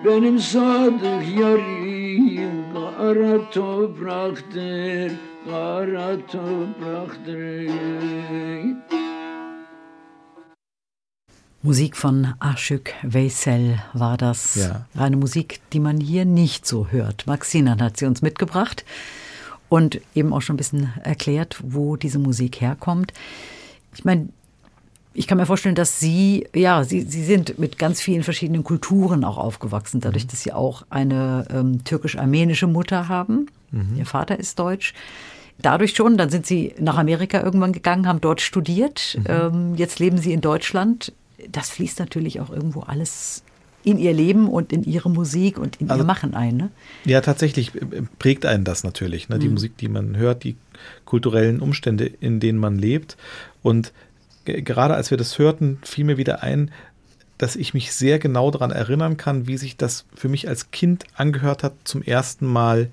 Benim 0.05 0.39
sadık 0.39 1.37
yarim 1.39 2.51
kara 2.73 3.49
topraktır, 3.49 5.11
kara 5.45 6.17
topraktır. 6.27 7.71
Musik 11.63 12.05
von 12.05 12.25
Aşık 12.39 12.93
Veysel 13.03 13.79
war 13.91 14.19
das. 14.19 14.57
Ja. 14.57 14.81
Eine 15.05 15.15
Musik, 15.15 15.59
die 15.73 15.79
man 15.79 15.97
hier 15.99 16.25
nicht 16.25 16.67
so 16.67 16.87
hört. 16.91 17.27
Max 17.27 17.51
Sinan 17.51 17.79
hat 17.79 17.97
sie 17.97 18.07
uns 18.07 18.21
mitgebracht 18.21 18.85
und 19.69 19.99
eben 20.15 20.33
auch 20.33 20.41
schon 20.41 20.53
ein 20.53 20.57
bisschen 20.57 20.93
erklärt, 21.03 21.57
wo 21.63 21.95
diese 21.95 22.19
Musik 22.19 22.61
herkommt. 22.61 23.13
Ich 23.95 24.05
meine, 24.05 24.29
ich 25.17 25.25
kann 25.27 25.37
mir 25.39 25.45
vorstellen, 25.47 25.75
dass 25.75 25.99
Sie, 25.99 26.47
ja, 26.55 26.83
Sie, 26.83 27.01
Sie 27.01 27.23
sind 27.23 27.57
mit 27.57 27.77
ganz 27.79 27.99
vielen 27.99 28.23
verschiedenen 28.23 28.63
Kulturen 28.63 29.23
auch 29.23 29.37
aufgewachsen, 29.37 29.99
dadurch, 29.99 30.27
dass 30.27 30.41
Sie 30.43 30.53
auch 30.53 30.83
eine 30.89 31.45
ähm, 31.51 31.83
türkisch-armenische 31.83 32.67
Mutter 32.67 33.07
haben. 33.09 33.47
Ihr 33.97 34.05
Vater 34.05 34.39
ist 34.39 34.59
deutsch. 34.59 34.93
Dadurch 35.59 35.93
schon, 35.95 36.17
dann 36.17 36.29
sind 36.29 36.45
Sie 36.45 36.73
nach 36.79 36.97
Amerika 36.97 37.41
irgendwann 37.43 37.73
gegangen, 37.73 38.07
haben 38.07 38.21
dort 38.21 38.39
studiert. 38.41 39.19
Ähm, 39.27 39.73
jetzt 39.75 39.99
leben 39.99 40.19
Sie 40.19 40.31
in 40.31 40.39
Deutschland. 40.39 41.11
Das 41.51 41.71
fließt 41.71 41.99
natürlich 41.99 42.39
auch 42.39 42.49
irgendwo 42.49 42.81
alles 42.81 43.43
in 43.83 43.97
Ihr 43.99 44.13
Leben 44.13 44.47
und 44.49 44.71
in 44.71 44.83
Ihre 44.83 45.09
Musik 45.09 45.57
und 45.57 45.77
in 45.77 45.89
Also- 45.89 46.03
Ihr 46.03 46.05
Machen 46.05 46.33
ein. 46.33 46.57
Ne? 46.57 46.69
Ja, 47.05 47.21
tatsächlich 47.21 47.73
äh, 47.75 48.03
prägt 48.19 48.45
einen 48.45 48.63
das 48.63 48.83
natürlich. 48.83 49.29
Ne? 49.29 49.39
Die 49.39 49.49
Musik, 49.49 49.77
die 49.77 49.87
man 49.89 50.15
hört, 50.15 50.43
die 50.43 50.55
kulturellen 51.05 51.59
Umstände, 51.59 52.05
in 52.05 52.39
denen 52.39 52.59
man 52.59 52.77
lebt. 52.77 53.17
Und 53.63 53.91
gerade 54.47 54.95
als 54.95 55.11
wir 55.11 55.17
das 55.17 55.37
hörten, 55.37 55.79
fiel 55.83 56.05
mir 56.05 56.17
wieder 56.17 56.43
ein, 56.43 56.71
dass 57.37 57.55
ich 57.55 57.73
mich 57.73 57.91
sehr 57.93 58.19
genau 58.19 58.49
daran 58.51 58.71
erinnern 58.71 59.17
kann, 59.17 59.47
wie 59.47 59.57
sich 59.57 59.77
das 59.77 60.05
für 60.15 60.29
mich 60.29 60.47
als 60.47 60.71
Kind 60.71 61.05
angehört 61.15 61.63
hat, 61.63 61.73
zum 61.83 62.01
ersten 62.01 62.47
Mal 62.47 62.89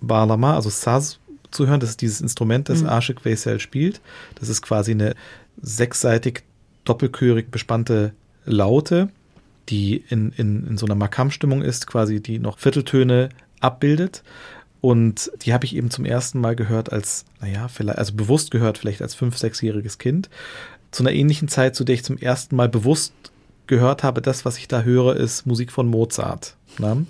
Bağlama, 0.00 0.54
also 0.54 0.70
Saz 0.70 1.18
zu 1.50 1.66
hören. 1.66 1.80
Das 1.80 1.90
ist 1.90 2.00
dieses 2.00 2.20
Instrument, 2.20 2.68
das 2.68 2.84
Aşık 2.84 3.24
Veysel 3.24 3.58
spielt. 3.60 4.00
Das 4.36 4.48
ist 4.48 4.62
quasi 4.62 4.92
eine 4.92 5.14
sechsseitig 5.60 6.42
doppelchörig 6.84 7.50
bespannte 7.50 8.12
Laute, 8.44 9.08
die 9.68 10.04
in, 10.08 10.32
in, 10.32 10.66
in 10.66 10.78
so 10.78 10.86
einer 10.86 10.94
Makam-Stimmung 10.94 11.62
ist, 11.62 11.86
quasi 11.86 12.20
die 12.20 12.38
noch 12.38 12.58
Vierteltöne 12.58 13.28
abbildet. 13.60 14.22
Und 14.82 15.30
die 15.42 15.54
habe 15.54 15.64
ich 15.64 15.76
eben 15.76 15.90
zum 15.90 16.04
ersten 16.04 16.40
Mal 16.40 16.56
gehört 16.56 16.92
als, 16.92 17.24
naja, 17.40 17.68
vielleicht, 17.68 17.98
also 17.98 18.14
bewusst 18.14 18.50
gehört, 18.50 18.78
vielleicht 18.78 19.00
als 19.00 19.14
fünf-, 19.14 19.38
sechsjähriges 19.38 19.98
Kind. 19.98 20.28
Zu 20.90 21.04
einer 21.04 21.12
ähnlichen 21.12 21.46
Zeit, 21.46 21.76
zu 21.76 21.84
der 21.84 21.94
ich 21.94 22.02
zum 22.02 22.18
ersten 22.18 22.56
Mal 22.56 22.68
bewusst 22.68 23.14
gehört 23.68 24.02
habe, 24.02 24.20
das, 24.20 24.44
was 24.44 24.58
ich 24.58 24.66
da 24.66 24.82
höre, 24.82 25.14
ist 25.14 25.46
Musik 25.46 25.70
von 25.70 25.86
Mozart. 25.86 26.56
Ne? 26.78 27.06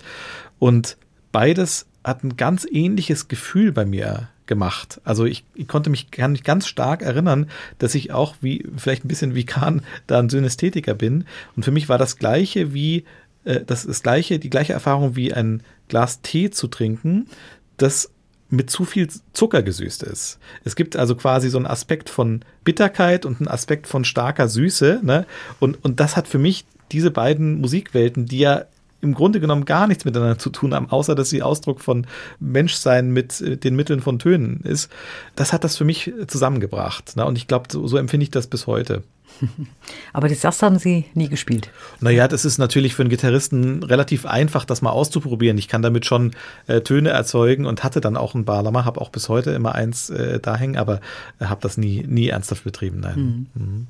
Und 0.58 0.98
beides 1.32 1.86
hat 2.04 2.22
ein 2.22 2.36
ganz 2.36 2.66
ähnliches 2.70 3.28
Gefühl 3.28 3.72
bei 3.72 3.86
mir 3.86 4.28
gemacht. 4.44 5.00
Also 5.04 5.24
ich, 5.24 5.46
ich 5.54 5.66
konnte 5.66 5.88
mich, 5.88 6.10
ganz 6.10 6.66
stark 6.66 7.00
erinnern, 7.00 7.48
dass 7.78 7.94
ich 7.94 8.12
auch 8.12 8.34
wie, 8.42 8.66
vielleicht 8.76 9.06
ein 9.06 9.08
bisschen 9.08 9.34
wie 9.34 9.46
Kahn, 9.46 9.80
da 10.06 10.18
ein 10.18 10.28
Synästhetiker 10.28 10.92
bin. 10.92 11.24
Und 11.56 11.64
für 11.64 11.70
mich 11.70 11.88
war 11.88 11.96
das 11.96 12.18
Gleiche 12.18 12.74
wie, 12.74 13.04
äh, 13.44 13.60
das, 13.64 13.86
das 13.86 14.02
Gleiche, 14.02 14.38
die 14.38 14.50
gleiche 14.50 14.74
Erfahrung 14.74 15.16
wie 15.16 15.32
ein 15.32 15.62
Glas 15.88 16.20
Tee 16.20 16.50
zu 16.50 16.68
trinken, 16.68 17.28
das 17.76 18.10
mit 18.52 18.70
zu 18.70 18.84
viel 18.84 19.08
Zucker 19.32 19.62
gesüßt 19.62 20.02
ist. 20.02 20.38
Es 20.62 20.76
gibt 20.76 20.94
also 20.96 21.16
quasi 21.16 21.48
so 21.48 21.56
einen 21.56 21.66
Aspekt 21.66 22.10
von 22.10 22.44
Bitterkeit 22.64 23.24
und 23.24 23.40
einen 23.40 23.48
Aspekt 23.48 23.86
von 23.86 24.04
starker 24.04 24.46
Süße. 24.46 25.00
Ne? 25.02 25.26
Und, 25.58 25.82
und 25.82 26.00
das 26.00 26.16
hat 26.16 26.28
für 26.28 26.38
mich 26.38 26.66
diese 26.92 27.10
beiden 27.10 27.60
Musikwelten, 27.60 28.26
die 28.26 28.40
ja 28.40 28.66
im 29.03 29.14
Grunde 29.14 29.40
genommen 29.40 29.64
gar 29.64 29.86
nichts 29.86 30.05
miteinander 30.05 30.38
zu 30.38 30.48
tun 30.48 30.74
haben, 30.74 30.88
außer 30.88 31.14
dass 31.14 31.28
sie 31.28 31.42
Ausdruck 31.42 31.80
von 31.80 32.07
Menschsein 32.40 33.11
mit 33.11 33.40
äh, 33.40 33.57
den 33.57 33.76
Mitteln 33.76 34.00
von 34.00 34.18
Tönen 34.18 34.61
ist. 34.61 34.90
Das 35.36 35.53
hat 35.53 35.64
das 35.64 35.76
für 35.76 35.84
mich 35.84 36.12
zusammengebracht. 36.28 37.16
Ne? 37.16 37.26
Und 37.26 37.36
ich 37.36 37.48
glaube, 37.48 37.68
so, 37.70 37.86
so 37.86 37.98
empfinde 37.98 38.24
ich 38.24 38.30
das 38.30 38.46
bis 38.46 38.66
heute. 38.66 39.03
Aber 40.12 40.28
das 40.28 40.40
Sass 40.40 40.62
haben 40.62 40.78
Sie 40.78 41.07
nie 41.14 41.28
gespielt. 41.28 41.70
Naja, 42.00 42.28
das 42.28 42.44
ist 42.44 42.59
natürlich 42.59 42.94
für 42.94 43.03
einen 43.03 43.11
Gitarristen 43.11 43.82
relativ 43.82 44.24
einfach, 44.24 44.64
das 44.64 44.82
mal 44.82 44.90
auszuprobieren. 44.90 45.59
Ich 45.59 45.68
kann 45.68 45.82
damit 45.82 46.07
schon 46.07 46.32
äh, 46.66 46.80
Töne 46.80 47.11
erzeugen 47.11 47.66
und 47.66 47.82
hatte 47.82 48.00
dann 48.00 48.16
auch 48.16 48.34
ein 48.34 48.44
Barlama, 48.44 48.84
habe 48.84 49.00
auch 49.00 49.11
bis 49.11 49.28
heute 49.28 49.50
immer 49.50 49.74
eins 49.74 50.11
äh, 50.11 50.38
da 50.40 50.57
hängen, 50.57 50.76
aber 50.76 51.00
äh, 51.40 51.46
habe 51.46 51.61
das 51.61 51.76
nie, 51.76 52.05
nie 52.07 52.28
ernsthaft 52.28 52.64
betrieben. 52.64 53.00
Nein. 53.00 53.48
Mhm. 53.55 53.86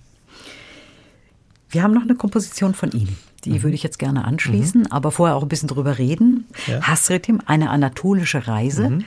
Wir 1.70 1.82
haben 1.82 1.94
noch 1.94 2.02
eine 2.02 2.14
Komposition 2.14 2.74
von 2.74 2.92
ihm. 2.92 3.08
Die 3.44 3.62
würde 3.62 3.74
ich 3.74 3.82
jetzt 3.82 3.98
gerne 3.98 4.24
anschließen, 4.24 4.92
aber 4.92 5.10
vorher 5.10 5.36
auch 5.36 5.42
ein 5.42 5.48
bisschen 5.48 5.68
drüber 5.68 5.98
reden. 5.98 6.46
Ja. 6.66 6.82
Hasretim, 6.82 7.40
eine 7.44 7.70
anatolische 7.70 8.46
Reise. 8.46 9.00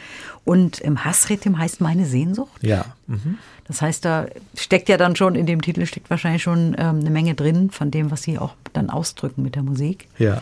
Und 0.43 0.79
im 0.79 1.05
Hasretim 1.05 1.57
heißt 1.57 1.81
meine 1.81 2.05
Sehnsucht. 2.05 2.61
Ja. 2.61 2.85
Mhm. 3.07 3.37
Das 3.67 3.81
heißt, 3.81 4.05
da 4.05 4.27
steckt 4.55 4.89
ja 4.89 4.97
dann 4.97 5.15
schon, 5.15 5.35
in 5.35 5.45
dem 5.45 5.61
Titel 5.61 5.85
steckt 5.85 6.09
wahrscheinlich 6.09 6.43
schon 6.43 6.75
ähm, 6.77 6.99
eine 6.99 7.09
Menge 7.09 7.33
drin 7.33 7.71
von 7.71 7.91
dem, 7.91 8.11
was 8.11 8.23
Sie 8.23 8.37
auch 8.37 8.53
dann 8.73 8.89
ausdrücken 8.89 9.41
mit 9.41 9.55
der 9.55 9.63
Musik. 9.63 10.07
Ja. 10.19 10.41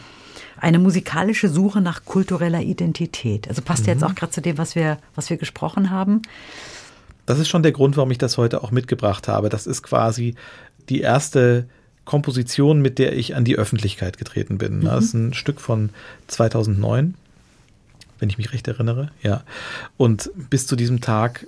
Eine 0.60 0.80
musikalische 0.80 1.48
Suche 1.48 1.80
nach 1.80 2.06
kultureller 2.06 2.62
Identität. 2.62 3.48
Also 3.48 3.62
passt 3.62 3.88
jetzt 3.88 4.04
auch 4.04 4.16
gerade 4.16 4.32
zu 4.32 4.42
dem, 4.42 4.58
was 4.58 4.76
wir, 4.76 4.98
was 5.16 5.30
wir 5.30 5.38
gesprochen 5.38 5.90
haben. 5.90 6.22
Das 7.26 7.40
ist 7.40 7.48
schon 7.48 7.64
der 7.64 7.72
Grund, 7.72 7.96
warum 7.96 8.12
ich 8.12 8.18
das 8.18 8.38
heute 8.38 8.64
auch 8.64 8.72
mitgebracht 8.72 9.28
habe. 9.28 9.50
Das 9.50 9.68
ist 9.68 9.84
quasi 9.84 10.36
die 10.90 11.02
erste 11.02 11.68
Komposition, 12.06 12.82
mit 12.82 13.00
der 13.00 13.16
ich 13.16 13.36
an 13.36 13.46
die 13.46 13.58
Öffentlichkeit 13.58 14.18
getreten 14.18 14.58
bin. 14.58 14.82
Das 14.82 15.06
ist 15.06 15.14
ein 15.14 15.34
Stück 15.34 15.62
von 15.62 15.90
2009, 16.28 17.16
wenn 18.20 18.30
ich 18.30 18.38
mich 18.38 18.52
recht 18.52 18.68
erinnere. 18.68 19.12
Ja. 19.22 19.44
Und 19.96 20.30
bis 20.50 20.68
zu 20.68 20.76
diesem 20.76 21.00
Tag, 21.00 21.48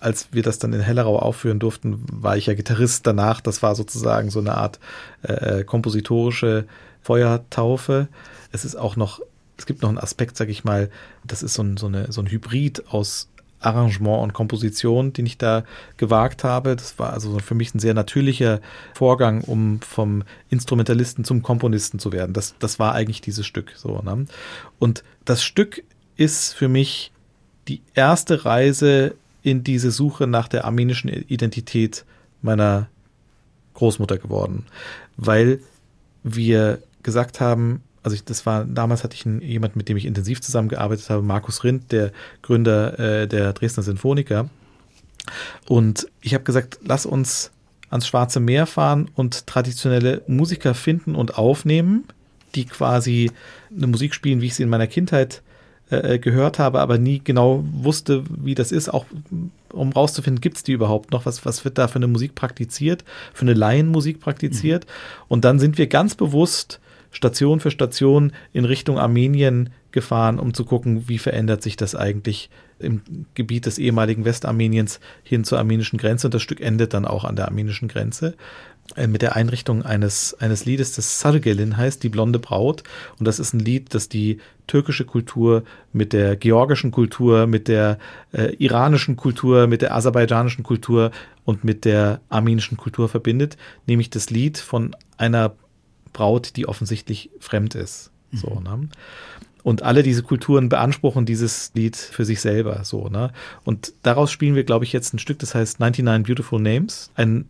als 0.00 0.28
wir 0.32 0.42
das 0.42 0.58
dann 0.58 0.72
in 0.72 0.80
Hellerau 0.80 1.18
aufführen 1.18 1.58
durften, 1.58 2.02
war 2.10 2.36
ich 2.36 2.46
ja 2.46 2.54
Gitarrist 2.54 3.06
danach. 3.06 3.40
Das 3.40 3.62
war 3.62 3.74
sozusagen 3.74 4.30
so 4.30 4.40
eine 4.40 4.56
Art 4.56 4.78
äh, 5.22 5.64
kompositorische 5.64 6.64
Feuertaufe. 7.02 8.08
Es 8.52 8.64
ist 8.64 8.76
auch 8.76 8.96
noch, 8.96 9.20
es 9.58 9.66
gibt 9.66 9.82
noch 9.82 9.90
einen 9.90 9.98
Aspekt, 9.98 10.38
sag 10.38 10.48
ich 10.48 10.64
mal, 10.64 10.90
das 11.24 11.42
ist 11.42 11.54
so 11.54 11.62
ein, 11.62 11.76
so 11.76 11.86
eine, 11.86 12.10
so 12.12 12.22
ein 12.22 12.30
Hybrid 12.30 12.88
aus 12.88 13.28
Arrangement 13.66 14.22
und 14.22 14.32
Komposition, 14.32 15.12
den 15.12 15.26
ich 15.26 15.36
da 15.36 15.64
gewagt 15.96 16.44
habe. 16.44 16.76
Das 16.76 16.98
war 16.98 17.12
also 17.12 17.38
für 17.40 17.54
mich 17.54 17.74
ein 17.74 17.80
sehr 17.80 17.94
natürlicher 17.94 18.60
Vorgang, 18.94 19.42
um 19.42 19.80
vom 19.80 20.22
Instrumentalisten 20.48 21.24
zum 21.24 21.42
Komponisten 21.42 21.98
zu 21.98 22.12
werden. 22.12 22.32
Das, 22.32 22.54
das 22.58 22.78
war 22.78 22.94
eigentlich 22.94 23.20
dieses 23.20 23.46
Stück 23.46 23.72
so. 23.76 24.00
Ne? 24.02 24.26
Und 24.78 25.04
das 25.24 25.42
Stück 25.42 25.82
ist 26.16 26.54
für 26.54 26.68
mich 26.68 27.12
die 27.68 27.82
erste 27.94 28.44
Reise 28.44 29.14
in 29.42 29.64
diese 29.64 29.90
Suche 29.90 30.26
nach 30.26 30.48
der 30.48 30.64
armenischen 30.64 31.08
Identität 31.08 32.04
meiner 32.42 32.88
Großmutter 33.74 34.18
geworden, 34.18 34.66
weil 35.16 35.60
wir 36.22 36.80
gesagt 37.02 37.40
haben, 37.40 37.82
also 38.06 38.14
ich, 38.14 38.24
das 38.24 38.46
war, 38.46 38.64
damals 38.64 39.02
hatte 39.02 39.16
ich 39.16 39.26
einen, 39.26 39.40
jemand, 39.42 39.74
mit 39.74 39.88
dem 39.88 39.96
ich 39.96 40.06
intensiv 40.06 40.40
zusammengearbeitet 40.40 41.10
habe, 41.10 41.22
Markus 41.22 41.64
Rindt, 41.64 41.90
der 41.90 42.12
Gründer 42.40 42.96
äh, 43.00 43.26
der 43.26 43.52
Dresdner 43.52 43.82
Sinfoniker. 43.82 44.48
Und 45.66 46.06
ich 46.20 46.32
habe 46.32 46.44
gesagt, 46.44 46.78
lass 46.84 47.04
uns 47.04 47.50
ans 47.90 48.06
Schwarze 48.06 48.38
Meer 48.38 48.66
fahren 48.66 49.10
und 49.16 49.48
traditionelle 49.48 50.22
Musiker 50.28 50.74
finden 50.74 51.16
und 51.16 51.36
aufnehmen, 51.36 52.04
die 52.54 52.66
quasi 52.66 53.32
eine 53.76 53.88
Musik 53.88 54.14
spielen, 54.14 54.40
wie 54.40 54.46
ich 54.46 54.54
sie 54.54 54.62
in 54.62 54.68
meiner 54.68 54.86
Kindheit 54.86 55.42
äh, 55.90 56.20
gehört 56.20 56.60
habe, 56.60 56.78
aber 56.78 56.98
nie 56.98 57.20
genau 57.24 57.64
wusste, 57.72 58.22
wie 58.28 58.54
das 58.54 58.70
ist, 58.70 58.88
auch 58.88 59.04
um 59.72 59.90
rauszufinden, 59.90 60.40
gibt 60.40 60.58
es 60.58 60.62
die 60.62 60.72
überhaupt 60.72 61.10
noch? 61.10 61.26
Was, 61.26 61.44
was 61.44 61.64
wird 61.64 61.76
da 61.76 61.88
für 61.88 61.96
eine 61.96 62.06
Musik 62.06 62.36
praktiziert, 62.36 63.02
für 63.34 63.42
eine 63.42 63.54
Laienmusik 63.54 64.20
praktiziert? 64.20 64.84
Mhm. 64.84 64.90
Und 65.26 65.44
dann 65.44 65.58
sind 65.58 65.76
wir 65.76 65.88
ganz 65.88 66.14
bewusst 66.14 66.78
Station 67.16 67.60
für 67.60 67.70
Station 67.70 68.32
in 68.52 68.66
Richtung 68.66 68.98
Armenien 68.98 69.70
gefahren, 69.90 70.38
um 70.38 70.52
zu 70.52 70.66
gucken, 70.66 71.08
wie 71.08 71.16
verändert 71.16 71.62
sich 71.62 71.76
das 71.76 71.94
eigentlich 71.94 72.50
im 72.78 73.00
Gebiet 73.32 73.64
des 73.64 73.78
ehemaligen 73.78 74.26
Westarmeniens 74.26 75.00
hin 75.22 75.42
zur 75.42 75.58
armenischen 75.58 75.98
Grenze. 75.98 76.26
Und 76.26 76.34
das 76.34 76.42
Stück 76.42 76.60
endet 76.60 76.92
dann 76.92 77.06
auch 77.06 77.24
an 77.24 77.34
der 77.34 77.46
armenischen 77.46 77.88
Grenze 77.88 78.34
äh, 78.96 79.06
mit 79.06 79.22
der 79.22 79.34
Einrichtung 79.34 79.82
eines, 79.82 80.34
eines 80.40 80.66
Liedes, 80.66 80.92
das 80.92 81.18
Sargelin 81.18 81.78
heißt, 81.78 82.02
die 82.02 82.10
blonde 82.10 82.38
Braut. 82.38 82.82
Und 83.18 83.26
das 83.26 83.38
ist 83.38 83.54
ein 83.54 83.60
Lied, 83.60 83.94
das 83.94 84.10
die 84.10 84.38
türkische 84.66 85.06
Kultur 85.06 85.62
mit 85.94 86.12
der 86.12 86.36
georgischen 86.36 86.90
Kultur, 86.90 87.46
mit 87.46 87.66
der 87.66 87.98
äh, 88.32 88.54
iranischen 88.56 89.16
Kultur, 89.16 89.68
mit 89.68 89.80
der 89.80 89.94
aserbaidschanischen 89.94 90.64
Kultur 90.64 91.12
und 91.46 91.64
mit 91.64 91.86
der 91.86 92.20
armenischen 92.28 92.76
Kultur 92.76 93.08
verbindet. 93.08 93.56
Nämlich 93.86 94.10
das 94.10 94.28
Lied 94.28 94.58
von 94.58 94.94
einer 95.16 95.54
Braut, 96.16 96.56
die 96.56 96.66
offensichtlich 96.66 97.30
fremd 97.38 97.74
ist. 97.74 98.10
Mhm. 98.30 98.36
So, 98.38 98.60
ne? 98.60 98.88
Und 99.62 99.82
alle 99.82 100.02
diese 100.02 100.22
Kulturen 100.22 100.68
beanspruchen 100.68 101.26
dieses 101.26 101.72
Lied 101.74 101.96
für 101.96 102.24
sich 102.24 102.40
selber, 102.40 102.84
so, 102.84 103.08
ne? 103.08 103.32
Und 103.64 103.92
daraus 104.02 104.30
spielen 104.30 104.54
wir, 104.54 104.64
glaube 104.64 104.84
ich, 104.84 104.92
jetzt 104.92 105.12
ein 105.12 105.18
Stück, 105.18 105.40
das 105.40 105.54
heißt 105.54 105.80
99 105.80 106.26
Beautiful 106.26 106.60
Names. 106.60 107.10
Ein 107.16 107.46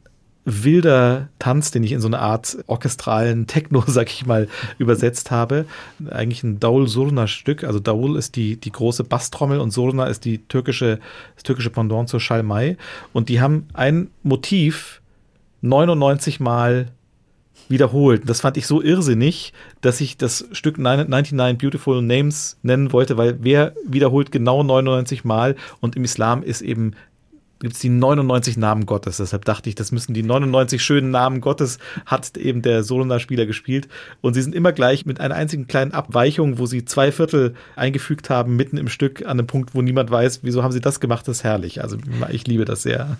wilder 0.47 1.29
Tanz, 1.39 1.73
den 1.73 1.83
ich 1.85 1.93
in 1.93 2.01
so 2.01 2.07
eine 2.07 2.21
Art 2.21 2.57
orchestralen 2.69 3.47
Techno, 3.47 3.85
sag 3.87 4.11
ich 4.11 4.25
mal, 4.25 4.49
übersetzt 4.79 5.31
habe. 5.31 5.67
Eigentlich 6.09 6.43
ein 6.43 6.59
Daul-Surna-Stück. 6.59 7.65
Also 7.65 7.81
Daul 7.81 8.17
ist 8.17 8.37
die, 8.37 8.57
die 8.57 8.73
große 8.73 9.05
Basstrommel 9.05 9.61
und 9.61 9.73
Surna 9.73 10.07
ist 10.07 10.25
die 10.25 10.39
türkische, 10.39 11.01
das 11.35 11.43
türkische 11.43 11.71
Pendant 11.71 12.09
zur 12.09 12.21
Schalmei. 12.21 12.79
Und 13.13 13.29
die 13.29 13.41
haben 13.41 13.69
ein 13.75 14.09
Motiv 14.23 15.03
99 15.63 16.41
Mal 16.41 16.87
wiederholt. 17.69 18.23
Das 18.27 18.41
fand 18.41 18.57
ich 18.57 18.67
so 18.67 18.83
irrsinnig, 18.83 19.53
dass 19.81 20.01
ich 20.01 20.17
das 20.17 20.49
Stück 20.53 20.79
99 20.79 21.59
Beautiful 21.59 22.03
Names 22.03 22.59
nennen 22.63 22.93
wollte, 22.93 23.17
weil 23.17 23.39
wer 23.41 23.75
wiederholt 23.87 24.33
genau 24.33 24.63
99 24.63 25.25
Mal 25.25 25.57
und 25.81 25.97
im 25.97 26.05
Islam 26.05 26.43
ist 26.43 26.63
eben 26.63 26.95
gibt 27.61 27.75
es 27.75 27.81
die 27.81 27.89
99 27.89 28.57
Namen 28.57 28.87
Gottes. 28.87 29.17
Deshalb 29.17 29.45
dachte 29.45 29.69
ich, 29.69 29.75
das 29.75 29.93
müssen 29.93 30.15
die 30.15 30.23
99 30.23 30.83
schönen 30.83 31.11
Namen 31.11 31.41
Gottes, 31.41 31.79
hat 32.05 32.37
eben 32.37 32.63
der 32.63 32.85
Solona-Spieler 32.85 33.47
gespielt. 33.47 33.89
Und 34.21 34.35
sie 34.35 34.43
sind 34.43 34.55
immer 34.55 34.73
gleich 34.73 35.07
mit 35.07 35.21
einer 35.21 35.35
einzigen 35.35 35.67
kleinen 35.67 35.93
Abweichung, 35.93 36.59
wo 36.59 36.67
sie 36.67 36.85
zwei 36.85 37.13
Viertel 37.13 37.55
eingefügt 37.75 38.31
haben, 38.31 38.57
mitten 38.57 38.77
im 38.77 38.89
Stück, 38.89 39.23
an 39.23 39.39
einem 39.39 39.47
Punkt, 39.47 39.75
wo 39.75 39.83
niemand 39.83 40.11
weiß, 40.11 40.41
wieso 40.43 40.63
haben 40.63 40.73
sie 40.73 40.81
das 40.81 41.01
gemacht, 41.01 41.27
das 41.29 41.39
ist 41.39 41.45
herrlich. 41.45 41.83
Also 41.83 41.97
ich 42.31 42.47
liebe 42.47 42.65
das 42.65 42.83
sehr. 42.83 43.17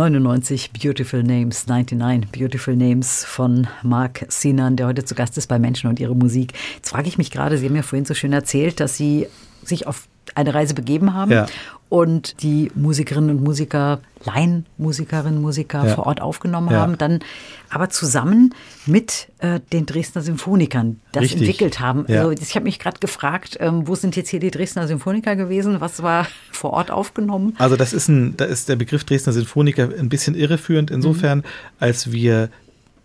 99 0.00 0.70
Beautiful 0.72 1.22
Names, 1.22 1.66
99 1.66 2.30
Beautiful 2.32 2.74
Names 2.74 3.22
von 3.22 3.66
Mark 3.82 4.24
Sinan, 4.28 4.76
der 4.76 4.86
heute 4.86 5.04
zu 5.04 5.14
Gast 5.14 5.36
ist 5.36 5.46
bei 5.46 5.58
Menschen 5.58 5.90
und 5.90 6.00
ihre 6.00 6.16
Musik. 6.16 6.54
Jetzt 6.76 6.88
frage 6.88 7.06
ich 7.06 7.18
mich 7.18 7.30
gerade, 7.30 7.58
Sie 7.58 7.66
haben 7.66 7.76
ja 7.76 7.82
vorhin 7.82 8.06
so 8.06 8.14
schön 8.14 8.32
erzählt, 8.32 8.80
dass 8.80 8.96
Sie 8.96 9.26
sich 9.62 9.86
auf 9.86 10.08
eine 10.34 10.54
Reise 10.54 10.74
begeben 10.74 11.14
haben 11.14 11.30
Ja. 11.32 11.46
und 11.88 12.42
die 12.42 12.70
Musikerinnen 12.74 13.30
und 13.36 13.42
Musiker, 13.44 14.00
Laienmusikerinnen, 14.24 15.40
Musiker 15.40 15.86
Ja. 15.86 15.94
vor 15.94 16.06
Ort 16.06 16.20
aufgenommen 16.20 16.70
Ja. 16.70 16.80
haben, 16.80 16.98
dann 16.98 17.20
aber 17.68 17.88
zusammen 17.90 18.54
mit 18.86 19.28
äh, 19.38 19.60
den 19.72 19.86
Dresdner 19.86 20.22
Symphonikern 20.22 21.00
das 21.12 21.22
Richtig. 21.24 21.40
entwickelt 21.42 21.80
haben. 21.80 22.04
Also 22.08 22.30
ich 22.32 22.54
habe 22.54 22.64
mich 22.64 22.78
gerade 22.78 22.98
gefragt, 22.98 23.56
ähm, 23.60 23.86
wo 23.86 23.94
sind 23.94 24.16
jetzt 24.16 24.28
hier 24.28 24.40
die 24.40 24.50
Dresdner 24.50 24.86
Symphoniker 24.86 25.36
gewesen? 25.36 25.80
Was 25.80 26.02
war 26.02 26.26
vor 26.52 26.72
Ort 26.72 26.90
aufgenommen? 26.90 27.54
Also 27.58 27.76
das 27.76 27.92
ist 27.92 28.08
ein, 28.08 28.36
da 28.36 28.44
ist 28.44 28.68
der 28.68 28.76
Begriff 28.76 29.04
Dresdner 29.04 29.32
Sinfoniker 29.32 29.88
ein 29.98 30.08
bisschen 30.08 30.34
irreführend 30.34 30.90
insofern, 30.90 31.44
als 31.78 32.12
wir 32.12 32.50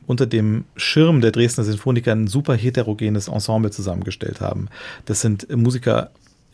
unter 0.08 0.28
dem 0.28 0.66
Schirm 0.76 1.22
der 1.22 1.32
Dresdner 1.32 1.64
Sinfoniker 1.64 2.12
ein 2.12 2.28
super 2.28 2.54
heterogenes 2.56 3.28
Ensemble 3.28 3.72
zusammengestellt 3.72 4.40
haben. 4.42 4.68
Das 5.06 5.22
sind 5.22 5.48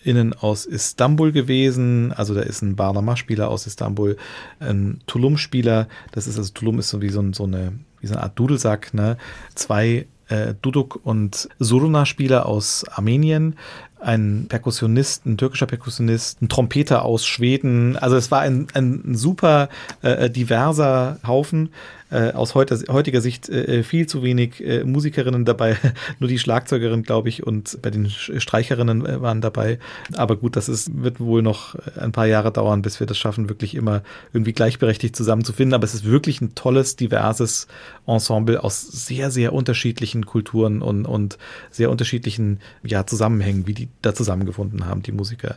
MusikerInnen 0.02 0.34
aus 0.34 0.66
Istanbul 0.66 1.32
gewesen, 1.32 2.12
also 2.14 2.34
da 2.34 2.41
ist 2.41 2.62
ein 2.62 2.76
Barnama-Spieler 2.76 3.49
aus 3.49 3.68
Istanbul, 3.68 4.18
ein 4.60 5.02
Tulum-Spieler, 5.07 5.88
das 6.11 6.28
ist 6.28 6.38
also 6.38 6.52
Tulum 6.53 6.80
ist 6.80 6.90
so 6.90 7.02
wie 7.02 7.10
so, 7.10 7.22
ein, 7.22 7.34
so 7.34 7.44
eine 7.44 7.73
wie 7.99 8.07
so 8.07 8.15
eine 8.15 8.23
Art 8.23 8.38
Dudelsack, 8.38 8.94
ne? 8.94 9.18
Zwei 9.53 10.07
äh, 10.28 10.56
Duduk 10.61 10.99
und 11.03 11.49
Suruna-Spieler 11.60 12.45
aus 12.45 12.84
Armenien, 12.86 13.56
ein 14.02 14.48
Perkussionist, 14.49 15.26
ein 15.26 15.38
türkischer 15.38 15.68
Perkussionist, 15.68 16.41
ein 16.41 16.49
Trompeter 16.49 17.06
aus 17.06 17.26
Schweden. 17.26 17.98
Also 17.98 18.15
es 18.15 18.32
war 18.32 18.41
ein, 18.41 18.68
ein 18.73 19.15
super 19.15 19.69
äh, 20.02 20.30
diverser 20.30 21.19
Haufen. 21.26 21.69
Äh, 22.11 22.34
aus 22.34 22.56
heute, 22.56 22.78
heutiger 22.90 23.22
Sicht 23.22 23.48
äh, 23.48 23.84
viel 23.84 24.06
zu 24.06 24.22
wenig 24.22 24.61
äh, 24.61 24.84
Musikerinnen 24.84 25.45
dabei, 25.45 25.78
nur 26.19 26.28
die 26.28 26.40
Schlagzeugerin, 26.40 27.03
glaube 27.03 27.30
ich, 27.30 27.48
und 27.48 27.82
bei 27.82 27.90
den 27.90 28.10
Streicherinnen 28.10 29.06
äh, 29.06 29.22
waren 29.22 29.40
dabei. 29.40 29.80
Aber 30.15 30.36
gut, 30.36 30.57
das 30.57 30.68
ist, 30.68 31.02
wird 31.02 31.22
wohl 31.22 31.41
noch 31.41 31.76
ein 31.98 32.11
paar 32.11 32.26
Jahre 32.26 32.52
dauern, 32.52 32.82
bis 32.82 32.99
wir 32.99 33.07
das 33.07 33.18
schaffen, 33.18 33.48
wirklich 33.48 33.76
immer 33.76 34.03
irgendwie 34.34 34.52
gleichberechtigt 34.52 35.15
zusammenzufinden. 35.15 35.73
Aber 35.73 35.86
es 35.86 35.94
ist 35.94 36.03
wirklich 36.03 36.41
ein 36.41 36.53
tolles, 36.53 36.98
diverses 36.98 37.68
Ensemble 38.06 38.61
aus 38.61 38.82
sehr, 38.82 39.32
sehr 39.32 39.53
unterschiedlichen 39.53 40.26
Kulturen 40.26 40.82
und, 40.82 41.06
und 41.06 41.38
sehr 41.69 41.90
unterschiedlichen 41.90 42.60
ja, 42.84 43.07
Zusammenhängen, 43.07 43.68
wie 43.68 43.73
die 43.73 43.88
da 44.01 44.13
zusammengefunden 44.13 44.85
haben, 44.85 45.03
die 45.03 45.11
Musiker. 45.11 45.55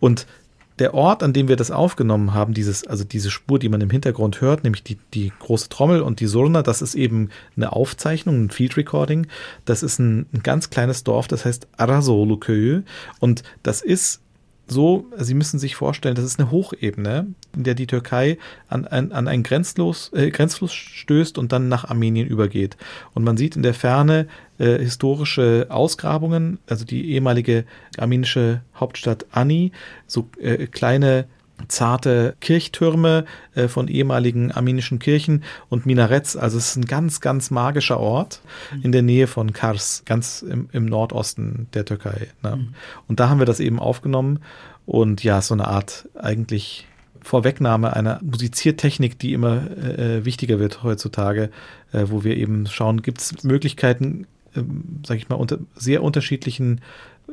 Und 0.00 0.26
der 0.78 0.94
Ort, 0.94 1.22
an 1.22 1.32
dem 1.32 1.48
wir 1.48 1.56
das 1.56 1.70
aufgenommen 1.70 2.34
haben, 2.34 2.54
dieses, 2.54 2.86
also 2.86 3.04
diese 3.04 3.30
Spur, 3.30 3.58
die 3.58 3.68
man 3.68 3.80
im 3.80 3.90
Hintergrund 3.90 4.40
hört, 4.40 4.64
nämlich 4.64 4.82
die, 4.82 4.98
die 5.12 5.32
große 5.38 5.68
Trommel 5.68 6.00
und 6.00 6.20
die 6.20 6.26
Surna, 6.26 6.62
das 6.62 6.82
ist 6.82 6.94
eben 6.94 7.28
eine 7.56 7.72
Aufzeichnung, 7.72 8.44
ein 8.44 8.50
Field 8.50 8.76
Recording. 8.76 9.26
Das 9.64 9.82
ist 9.82 9.98
ein, 9.98 10.26
ein 10.32 10.42
ganz 10.42 10.70
kleines 10.70 11.04
Dorf, 11.04 11.28
das 11.28 11.44
heißt 11.44 11.68
Arasoluköy. 11.76 12.82
Und 13.20 13.42
das 13.62 13.82
ist 13.82 14.21
so, 14.68 15.06
Sie 15.16 15.34
müssen 15.34 15.58
sich 15.58 15.74
vorstellen, 15.74 16.14
das 16.14 16.24
ist 16.24 16.38
eine 16.38 16.50
Hochebene, 16.50 17.26
in 17.54 17.64
der 17.64 17.74
die 17.74 17.86
Türkei 17.86 18.38
an, 18.68 18.86
an, 18.86 19.12
an 19.12 19.28
einen 19.28 19.42
Grenzlos, 19.42 20.10
äh, 20.14 20.30
Grenzfluss 20.30 20.72
stößt 20.72 21.36
und 21.36 21.52
dann 21.52 21.68
nach 21.68 21.84
Armenien 21.84 22.26
übergeht. 22.26 22.76
Und 23.12 23.24
man 23.24 23.36
sieht 23.36 23.56
in 23.56 23.62
der 23.62 23.74
Ferne 23.74 24.28
äh, 24.58 24.78
historische 24.78 25.66
Ausgrabungen, 25.68 26.58
also 26.66 26.84
die 26.84 27.10
ehemalige 27.12 27.64
armenische 27.98 28.62
Hauptstadt 28.74 29.26
Ani, 29.32 29.72
so 30.06 30.28
äh, 30.40 30.66
kleine 30.66 31.26
zarte 31.68 32.36
Kirchtürme 32.40 33.24
äh, 33.54 33.68
von 33.68 33.88
ehemaligen 33.88 34.52
armenischen 34.52 34.98
Kirchen 34.98 35.44
und 35.68 35.86
Minaretts. 35.86 36.36
Also 36.36 36.58
es 36.58 36.70
ist 36.70 36.76
ein 36.76 36.86
ganz, 36.86 37.20
ganz 37.20 37.50
magischer 37.50 37.98
Ort 38.00 38.40
in 38.82 38.92
der 38.92 39.02
Nähe 39.02 39.26
von 39.26 39.52
Kars, 39.52 40.02
ganz 40.04 40.42
im, 40.42 40.68
im 40.72 40.86
Nordosten 40.86 41.68
der 41.74 41.84
Türkei. 41.84 42.28
Ne? 42.42 42.68
Und 43.08 43.20
da 43.20 43.28
haben 43.28 43.38
wir 43.38 43.46
das 43.46 43.60
eben 43.60 43.78
aufgenommen 43.78 44.40
und 44.86 45.22
ja, 45.22 45.40
so 45.40 45.54
eine 45.54 45.68
Art 45.68 46.08
eigentlich 46.14 46.86
Vorwegnahme 47.22 47.94
einer 47.94 48.20
Musiziertechnik, 48.22 49.18
die 49.18 49.32
immer 49.32 49.70
äh, 49.78 50.24
wichtiger 50.24 50.58
wird 50.58 50.82
heutzutage, 50.82 51.50
äh, 51.92 52.06
wo 52.06 52.24
wir 52.24 52.36
eben 52.36 52.66
schauen, 52.66 53.02
gibt 53.02 53.20
es 53.20 53.44
Möglichkeiten, 53.44 54.26
ähm, 54.56 55.00
sage 55.06 55.18
ich 55.18 55.28
mal, 55.28 55.36
unter 55.36 55.58
sehr 55.74 56.02
unterschiedlichen 56.02 56.80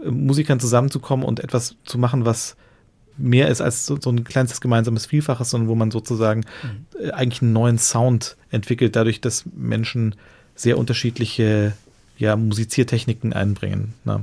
äh, 0.04 0.10
Musikern 0.10 0.60
zusammenzukommen 0.60 1.26
und 1.26 1.40
etwas 1.40 1.76
zu 1.86 1.98
machen, 1.98 2.26
was 2.26 2.56
mehr 3.20 3.50
ist 3.50 3.62
als 3.62 3.86
so, 3.86 3.98
so 4.00 4.10
ein 4.10 4.24
kleines 4.24 4.62
gemeinsames 4.62 5.06
Vielfaches, 5.06 5.50
sondern 5.50 5.70
wo 5.70 5.76
man 5.76 5.92
sozusagen 5.92 6.46
äh, 7.00 7.12
eigentlich 7.12 7.42
einen 7.42 7.54
neuen 7.54 7.78
Sound 7.78 8.38
entwickelt, 8.50 8.96
dadurch, 8.96 9.22
dass 9.22 9.46
Menschen 9.56 10.16
sehr 10.56 10.78
unterschiedliche 10.78 11.74
ja, 12.18 12.36
Musiziertechniken 12.36 13.34
einbringen. 13.34 13.94
Ne? 14.04 14.22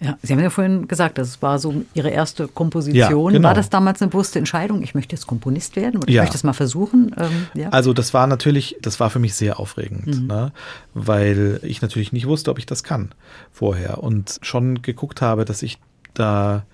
Ja, 0.00 0.18
Sie 0.22 0.32
haben 0.32 0.40
ja 0.40 0.50
vorhin 0.50 0.88
gesagt, 0.88 1.18
das 1.18 1.40
war 1.40 1.58
so 1.58 1.84
Ihre 1.94 2.10
erste 2.10 2.48
Komposition. 2.48 3.32
Ja, 3.32 3.38
genau. 3.38 3.48
War 3.48 3.54
das 3.54 3.70
damals 3.70 4.02
eine 4.02 4.10
bewusste 4.10 4.38
Entscheidung? 4.38 4.82
Ich 4.82 4.94
möchte 4.94 5.14
jetzt 5.14 5.26
Komponist 5.26 5.76
werden 5.76 5.98
oder 5.98 6.08
ich 6.08 6.14
Ja. 6.14 6.22
möchte 6.22 6.36
es 6.36 6.42
mal 6.44 6.52
versuchen? 6.52 7.14
Ähm, 7.16 7.46
ja. 7.54 7.68
Also 7.70 7.92
das 7.92 8.12
war 8.12 8.26
natürlich, 8.26 8.76
das 8.82 9.00
war 9.00 9.08
für 9.08 9.18
mich 9.18 9.34
sehr 9.34 9.58
aufregend, 9.60 10.26
ne? 10.28 10.52
weil 10.92 11.60
ich 11.62 11.80
natürlich 11.80 12.12
nicht 12.12 12.26
wusste, 12.26 12.50
ob 12.50 12.58
ich 12.58 12.66
das 12.66 12.82
kann 12.82 13.12
vorher 13.52 14.02
und 14.02 14.38
schon 14.42 14.82
geguckt 14.82 15.22
habe, 15.22 15.44
dass 15.44 15.62
ich 15.62 15.78
da 16.12 16.64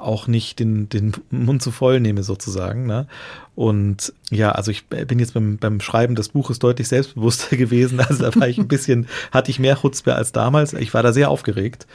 auch 0.00 0.26
nicht 0.26 0.58
den, 0.58 0.88
den 0.88 1.12
Mund 1.30 1.62
zu 1.62 1.70
voll 1.70 2.00
nehme 2.00 2.22
sozusagen. 2.22 2.86
Ne? 2.86 3.06
Und 3.54 4.12
ja, 4.30 4.52
also 4.52 4.70
ich 4.70 4.86
bin 4.86 5.18
jetzt 5.18 5.34
beim, 5.34 5.58
beim 5.58 5.80
Schreiben 5.80 6.14
des 6.14 6.30
Buches 6.30 6.58
deutlich 6.58 6.88
selbstbewusster 6.88 7.56
gewesen. 7.58 8.00
Also 8.00 8.28
da 8.30 8.40
war 8.40 8.48
ich 8.48 8.58
ein 8.58 8.68
bisschen, 8.68 9.06
hatte 9.32 9.50
ich 9.50 9.58
mehr 9.58 9.76
Chutzpe 9.76 10.14
als 10.14 10.32
damals. 10.32 10.72
Ich 10.72 10.94
war 10.94 11.02
da 11.02 11.12
sehr 11.12 11.30
aufgeregt. 11.30 11.86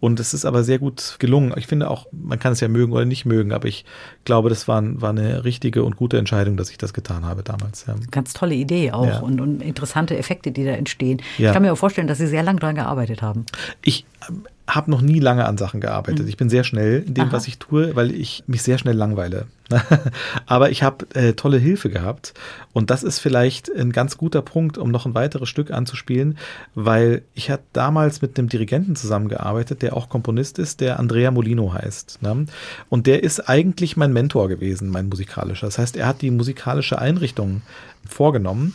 Und 0.00 0.20
es 0.20 0.34
ist 0.34 0.44
aber 0.44 0.64
sehr 0.64 0.78
gut 0.78 1.16
gelungen. 1.18 1.54
Ich 1.56 1.66
finde 1.66 1.88
auch, 1.88 2.06
man 2.12 2.38
kann 2.38 2.52
es 2.52 2.60
ja 2.60 2.68
mögen 2.68 2.92
oder 2.92 3.06
nicht 3.06 3.24
mögen, 3.24 3.52
aber 3.52 3.68
ich 3.68 3.86
glaube, 4.26 4.50
das 4.50 4.68
war, 4.68 4.82
war 5.00 5.10
eine 5.10 5.44
richtige 5.44 5.82
und 5.82 5.96
gute 5.96 6.18
Entscheidung, 6.18 6.58
dass 6.58 6.68
ich 6.70 6.76
das 6.76 6.92
getan 6.92 7.24
habe 7.24 7.42
damals. 7.42 7.86
Ja. 7.86 7.94
Ganz 8.10 8.34
tolle 8.34 8.54
Idee 8.54 8.92
auch 8.92 9.06
Ja. 9.06 9.18
und, 9.20 9.40
und 9.40 9.62
interessante 9.62 10.18
Effekte, 10.18 10.52
die 10.52 10.64
da 10.64 10.72
entstehen. 10.72 11.22
Ja. 11.38 11.48
Ich 11.48 11.52
kann 11.54 11.62
mir 11.62 11.72
auch 11.72 11.78
vorstellen, 11.78 12.06
dass 12.06 12.18
Sie 12.18 12.26
sehr 12.26 12.42
lange 12.42 12.60
daran 12.60 12.74
gearbeitet 12.74 13.22
haben. 13.22 13.46
Ich 13.82 14.04
habe 14.66 14.90
noch 14.90 15.02
nie 15.02 15.18
lange 15.18 15.44
an 15.44 15.58
Sachen 15.58 15.80
gearbeitet. 15.80 16.26
Ich 16.26 16.38
bin 16.38 16.48
sehr 16.48 16.64
schnell 16.64 17.04
in 17.06 17.14
dem, 17.14 17.24
Aha. 17.24 17.32
was 17.32 17.46
ich 17.46 17.58
tue, 17.58 17.94
weil 17.96 18.12
ich 18.12 18.44
mich 18.46 18.62
sehr 18.62 18.78
schnell 18.78 18.96
langweile. 18.96 19.46
Aber 20.46 20.70
ich 20.70 20.82
habe 20.82 21.06
äh, 21.14 21.34
tolle 21.34 21.58
Hilfe 21.58 21.90
gehabt. 21.90 22.32
Und 22.72 22.90
das 22.90 23.02
ist 23.02 23.18
vielleicht 23.18 23.70
ein 23.70 23.92
ganz 23.92 24.16
guter 24.16 24.40
Punkt, 24.40 24.78
um 24.78 24.90
noch 24.90 25.04
ein 25.04 25.14
weiteres 25.14 25.50
Stück 25.50 25.70
anzuspielen, 25.70 26.38
weil 26.74 27.22
ich 27.34 27.50
hatte 27.50 27.64
damals 27.74 28.22
mit 28.22 28.38
einem 28.38 28.48
Dirigenten 28.48 28.96
zusammengearbeitet, 28.96 29.82
der 29.82 29.96
auch 29.96 30.08
Komponist 30.08 30.58
ist, 30.58 30.80
der 30.80 30.98
Andrea 30.98 31.30
Molino 31.30 31.74
heißt. 31.74 32.22
Ne? 32.22 32.46
Und 32.88 33.06
der 33.06 33.22
ist 33.22 33.48
eigentlich 33.48 33.98
mein 33.98 34.14
Mentor 34.14 34.48
gewesen, 34.48 34.88
mein 34.88 35.08
musikalischer. 35.08 35.66
Das 35.66 35.78
heißt, 35.78 35.96
er 35.96 36.06
hat 36.06 36.22
die 36.22 36.30
musikalische 36.30 36.98
Einrichtung 36.98 37.60
vorgenommen. 38.08 38.74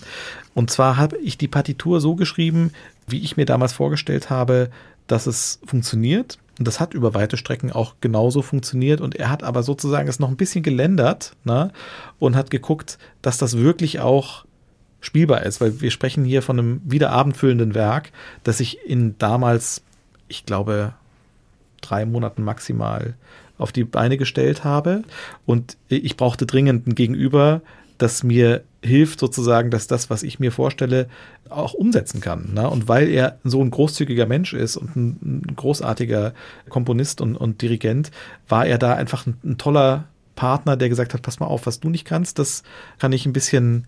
Und 0.54 0.70
zwar 0.70 0.98
habe 0.98 1.18
ich 1.18 1.38
die 1.38 1.48
Partitur 1.48 2.00
so 2.00 2.16
geschrieben, 2.16 2.72
wie 3.08 3.24
ich 3.24 3.38
mir 3.38 3.46
damals 3.46 3.74
vorgestellt 3.74 4.30
habe, 4.30 4.70
dass 5.10 5.28
es 5.28 5.60
funktioniert. 5.66 6.38
Und 6.58 6.68
das 6.68 6.80
hat 6.80 6.94
über 6.94 7.14
weite 7.14 7.36
Strecken 7.36 7.72
auch 7.72 7.96
genauso 8.00 8.42
funktioniert. 8.42 9.02
Und 9.02 9.16
er 9.16 9.30
hat 9.30 9.44
aber 9.44 9.64
sozusagen 9.64 10.08
es 10.08 10.20
noch 10.20 10.30
ein 10.30 10.38
bisschen 10.38 10.64
geländert 10.64 11.34
ne? 11.44 11.72
und 12.20 12.36
hat 12.36 12.52
geguckt, 12.52 12.98
dass 13.22 13.38
das 13.38 13.58
wirklich 13.58 14.00
auch 14.00 14.46
spielbar 15.02 15.44
ist, 15.44 15.62
weil 15.62 15.82
wir 15.82 15.92
sprechen 15.92 16.26
hier 16.26 16.42
von 16.42 16.60
einem 16.60 16.82
wieder 16.84 17.12
abendfüllenden 17.12 17.74
Werk, 17.74 18.12
das 18.44 18.60
ich 18.60 18.86
in 18.86 19.18
damals, 19.18 19.82
ich 20.28 20.46
glaube, 20.46 20.94
drei 21.82 22.06
Monaten 22.06 22.44
maximal 22.44 23.16
auf 23.58 23.72
die 23.72 23.86
Beine 23.86 24.18
gestellt 24.18 24.64
habe. 24.64 25.04
Und 25.46 25.78
ich 25.88 26.18
brauchte 26.18 26.46
dringend 26.46 26.88
ein 26.88 26.96
Gegenüber, 26.96 27.62
das 28.02 28.24
mir 28.24 28.64
hilft 28.84 29.20
sozusagen, 29.20 29.72
dass 29.72 29.88
das, 29.88 30.10
was 30.10 30.24
ich 30.24 30.40
mir 30.40 30.52
vorstelle, 30.52 31.08
auch 31.50 31.74
umsetzen 31.74 32.22
kann. 32.22 32.54
Ne? 32.54 32.70
Und 32.70 32.88
weil 32.88 33.10
er 33.10 33.40
so 33.44 33.62
ein 33.62 33.72
großzügiger 33.72 34.26
Mensch 34.26 34.54
ist 34.54 34.78
und 34.78 34.96
ein, 34.96 35.20
ein 35.22 35.56
großartiger 35.56 36.34
Komponist 36.70 37.22
und, 37.22 37.36
und 37.36 37.62
Dirigent, 37.62 38.12
war 38.48 38.66
er 38.66 38.78
da 38.78 38.94
einfach 38.94 39.28
ein, 39.28 39.38
ein 39.44 39.58
toller 39.58 40.06
Partner, 40.36 40.78
der 40.78 40.88
gesagt 40.88 41.14
hat, 41.14 41.22
pass 41.22 41.42
mal 41.42 41.48
auf, 41.48 41.66
was 41.66 41.82
du 41.82 41.90
nicht 41.90 42.06
kannst, 42.06 42.40
das 42.40 42.64
kann 42.98 43.12
ich 43.12 43.26
ein 43.26 43.34
bisschen, 43.34 43.88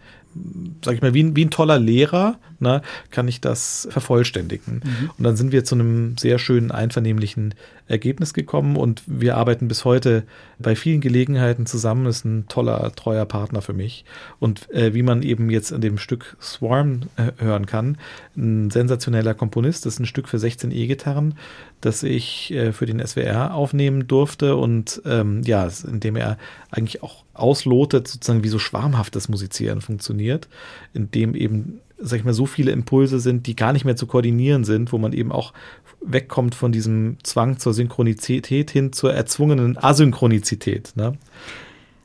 sag 0.84 0.96
ich 0.96 1.02
mal, 1.02 1.14
wie 1.14 1.24
ein, 1.24 1.36
wie 1.36 1.46
ein 1.46 1.50
toller 1.50 1.80
Lehrer, 1.80 2.38
ne, 2.60 2.82
kann 3.10 3.28
ich 3.28 3.42
das 3.42 3.88
vervollständigen. 3.92 4.82
Und 5.18 5.24
dann 5.24 5.36
sind 5.36 5.52
wir 5.52 5.64
zu 5.64 5.76
einem 5.76 6.18
sehr 6.18 6.40
schönen, 6.40 6.72
einvernehmlichen 6.72 7.56
Ergebnis 7.88 8.34
gekommen 8.34 8.78
und 8.78 9.04
wir 9.06 9.36
arbeiten 9.36 9.68
bis 9.68 9.84
heute 9.84 10.24
bei 10.60 10.76
vielen 10.76 11.02
Gelegenheiten 11.02 11.66
zusammen. 11.66 12.06
Ist 12.06 12.24
ein 12.24 12.48
toller, 12.48 12.92
treuer 12.96 13.26
Partner 13.26 13.62
für 13.62 13.74
mich. 13.74 14.06
Und 14.40 14.72
äh, 14.72 14.94
wie 14.94 15.04
man 15.04 15.24
eben 15.24 15.50
jetzt 15.50 15.74
an 15.74 15.82
dem 15.82 15.98
Stück 15.98 16.38
Swarm 16.42 17.02
äh, 17.18 17.32
hören 17.44 17.66
kann, 17.66 17.98
ein 18.38 18.70
sensationeller 18.72 19.34
Komponist. 19.34 19.86
Das 19.86 19.96
ist 19.96 20.00
ein 20.00 20.06
Stück 20.06 20.30
für 20.30 20.40
16 20.40 20.72
E-Gitarren, 20.72 21.36
das 21.82 22.04
ich 22.04 22.52
äh, 22.54 22.72
für 22.72 22.86
den 22.86 23.06
SWR 23.06 23.54
aufnehmen 23.54 24.08
durfte 24.08 24.56
und 24.56 25.02
ähm, 25.06 25.42
ja, 25.44 25.68
in 25.86 26.00
dem 26.00 26.16
er 26.16 26.38
eigentlich 26.70 27.04
auch 27.04 27.26
auslotet, 27.34 28.08
sozusagen 28.08 28.44
wie 28.44 28.50
so 28.50 28.60
schwarmhaftes 28.60 29.30
Musizieren 29.30 29.82
funktioniert, 29.82 30.48
in 30.94 31.12
dem 31.12 31.36
eben 31.36 31.80
sag 32.02 32.20
ich 32.20 32.26
mal, 32.26 32.34
so 32.34 32.46
viele 32.46 32.72
Impulse 32.72 33.20
sind, 33.20 33.48
die 33.48 33.56
gar 33.56 33.74
nicht 33.74 33.86
mehr 33.86 33.96
zu 33.96 34.08
koordinieren 34.08 34.64
sind, 34.64 34.92
wo 34.92 34.98
man 34.98 35.14
eben 35.14 35.32
auch 35.32 35.54
wegkommt 36.02 36.56
von 36.56 36.72
diesem 36.72 37.18
Zwang 37.24 37.60
zur 37.60 37.74
Synchronizität 37.74 38.72
hin 38.72 38.92
zur 38.92 39.14
erzwungenen 39.14 39.78
Asynchronizität. 39.78 40.94
Ne? 40.96 41.14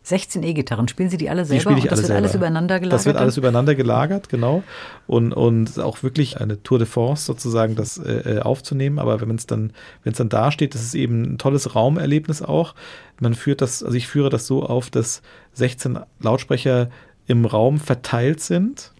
16 0.06 0.44
E-Gitarren, 0.44 0.86
spielen 0.86 1.10
Sie 1.10 1.16
die 1.16 1.28
alle 1.30 1.44
selber? 1.44 1.58
Die 1.58 1.62
spiele 1.62 1.78
ich 1.78 1.84
und 1.84 1.90
das 1.90 1.98
alle 1.98 2.02
wird 2.02 2.06
selber. 2.06 2.18
alles 2.22 2.34
übereinander 2.36 2.78
gelagert? 2.78 2.92
Das 2.92 3.06
wird 3.06 3.16
alles 3.16 3.36
übereinander 3.38 3.74
gelagert, 3.74 4.28
genau. 4.28 4.62
Und, 5.08 5.32
und 5.32 5.80
auch 5.80 6.04
wirklich 6.04 6.40
eine 6.40 6.62
Tour 6.62 6.78
de 6.78 6.86
force 6.86 7.26
sozusagen, 7.26 7.74
das 7.74 7.98
äh, 7.98 8.38
aufzunehmen. 8.40 9.00
Aber 9.00 9.20
wenn 9.20 9.34
es 9.34 9.48
dann, 9.48 9.72
wenn 10.04 10.12
es 10.12 10.18
dann 10.18 10.28
da 10.28 10.52
steht, 10.52 10.76
das 10.76 10.82
ist 10.84 10.94
eben 10.94 11.22
ein 11.22 11.38
tolles 11.38 11.74
Raumerlebnis 11.74 12.40
auch. 12.40 12.76
Man 13.18 13.34
führt 13.34 13.60
das, 13.60 13.82
also 13.82 13.96
ich 13.96 14.06
führe 14.06 14.30
das 14.30 14.46
so 14.46 14.64
auf, 14.64 14.90
dass 14.90 15.22
16 15.54 15.98
Lautsprecher 16.20 16.88
im 17.26 17.44
Raum 17.44 17.80
verteilt 17.80 18.38
sind 18.38 18.92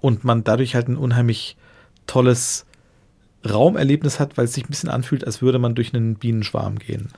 und 0.00 0.22
man 0.22 0.44
dadurch 0.44 0.76
halt 0.76 0.86
ein 0.86 0.96
unheimlich 0.96 1.56
tolles 2.06 2.64
Raumerlebnis 3.44 4.20
hat, 4.20 4.38
weil 4.38 4.44
es 4.44 4.52
sich 4.52 4.66
ein 4.66 4.70
bisschen 4.70 4.88
anfühlt, 4.88 5.24
als 5.24 5.42
würde 5.42 5.58
man 5.58 5.74
durch 5.74 5.92
einen 5.94 6.14
Bienenschwarm 6.14 6.78
gehen. 6.78 7.08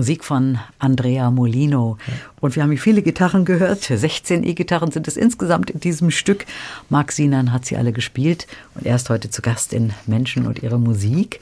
Musik 0.00 0.24
von 0.24 0.58
Andrea 0.78 1.30
Molino. 1.30 1.98
Und 2.40 2.56
wir 2.56 2.62
haben 2.62 2.70
hier 2.70 2.80
viele 2.80 3.02
Gitarren 3.02 3.44
gehört. 3.44 3.82
16 3.82 4.44
E-Gitarren 4.44 4.90
sind 4.92 5.06
es 5.08 5.18
insgesamt 5.18 5.68
in 5.68 5.78
diesem 5.78 6.10
Stück. 6.10 6.46
Marc 6.88 7.12
Sinan 7.12 7.52
hat 7.52 7.66
sie 7.66 7.76
alle 7.76 7.92
gespielt 7.92 8.46
und 8.74 8.86
er 8.86 8.96
ist 8.96 9.10
heute 9.10 9.28
zu 9.28 9.42
Gast 9.42 9.74
in 9.74 9.92
Menschen 10.06 10.46
und 10.46 10.62
ihre 10.62 10.78
Musik. 10.78 11.40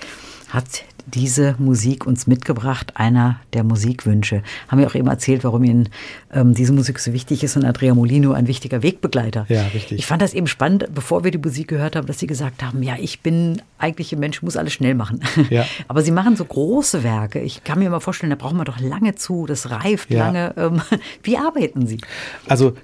Hat 0.48 0.82
diese 1.14 1.54
Musik 1.58 2.06
uns 2.06 2.26
mitgebracht, 2.26 2.92
einer 2.96 3.40
der 3.52 3.64
Musikwünsche. 3.64 4.42
Haben 4.68 4.78
wir 4.80 4.86
auch 4.86 4.94
eben 4.94 5.08
erzählt, 5.08 5.44
warum 5.44 5.64
Ihnen 5.64 5.88
ähm, 6.32 6.54
diese 6.54 6.72
Musik 6.72 6.98
so 6.98 7.12
wichtig 7.12 7.42
ist 7.42 7.56
und 7.56 7.64
Andrea 7.64 7.94
Molino 7.94 8.32
ein 8.32 8.46
wichtiger 8.46 8.82
Wegbegleiter. 8.82 9.46
Ja, 9.48 9.62
richtig. 9.68 9.98
Ich 9.98 10.06
fand 10.06 10.22
das 10.22 10.34
eben 10.34 10.46
spannend, 10.46 10.86
bevor 10.94 11.24
wir 11.24 11.30
die 11.30 11.38
Musik 11.38 11.68
gehört 11.68 11.96
haben, 11.96 12.06
dass 12.06 12.18
Sie 12.18 12.26
gesagt 12.26 12.62
haben, 12.62 12.82
ja, 12.82 12.96
ich 13.00 13.20
bin 13.20 13.62
eigentlich 13.78 14.12
ein 14.12 14.18
Mensch, 14.20 14.42
muss 14.42 14.56
alles 14.56 14.72
schnell 14.72 14.94
machen. 14.94 15.20
Ja. 15.50 15.64
Aber 15.86 16.02
Sie 16.02 16.10
machen 16.10 16.36
so 16.36 16.44
große 16.44 17.02
Werke. 17.04 17.40
Ich 17.40 17.64
kann 17.64 17.78
mir 17.78 17.88
mal 17.88 18.00
vorstellen, 18.00 18.28
da 18.30 18.36
braucht 18.36 18.54
man 18.54 18.66
doch 18.66 18.80
lange 18.80 19.14
zu, 19.14 19.46
das 19.46 19.70
reift 19.70 20.10
Ja. 20.10 20.26
lange. 20.26 20.52
Ähm, 20.56 20.82
wie 21.22 21.38
arbeiten 21.38 21.86
Sie? 21.86 21.98
Also, 22.48 22.74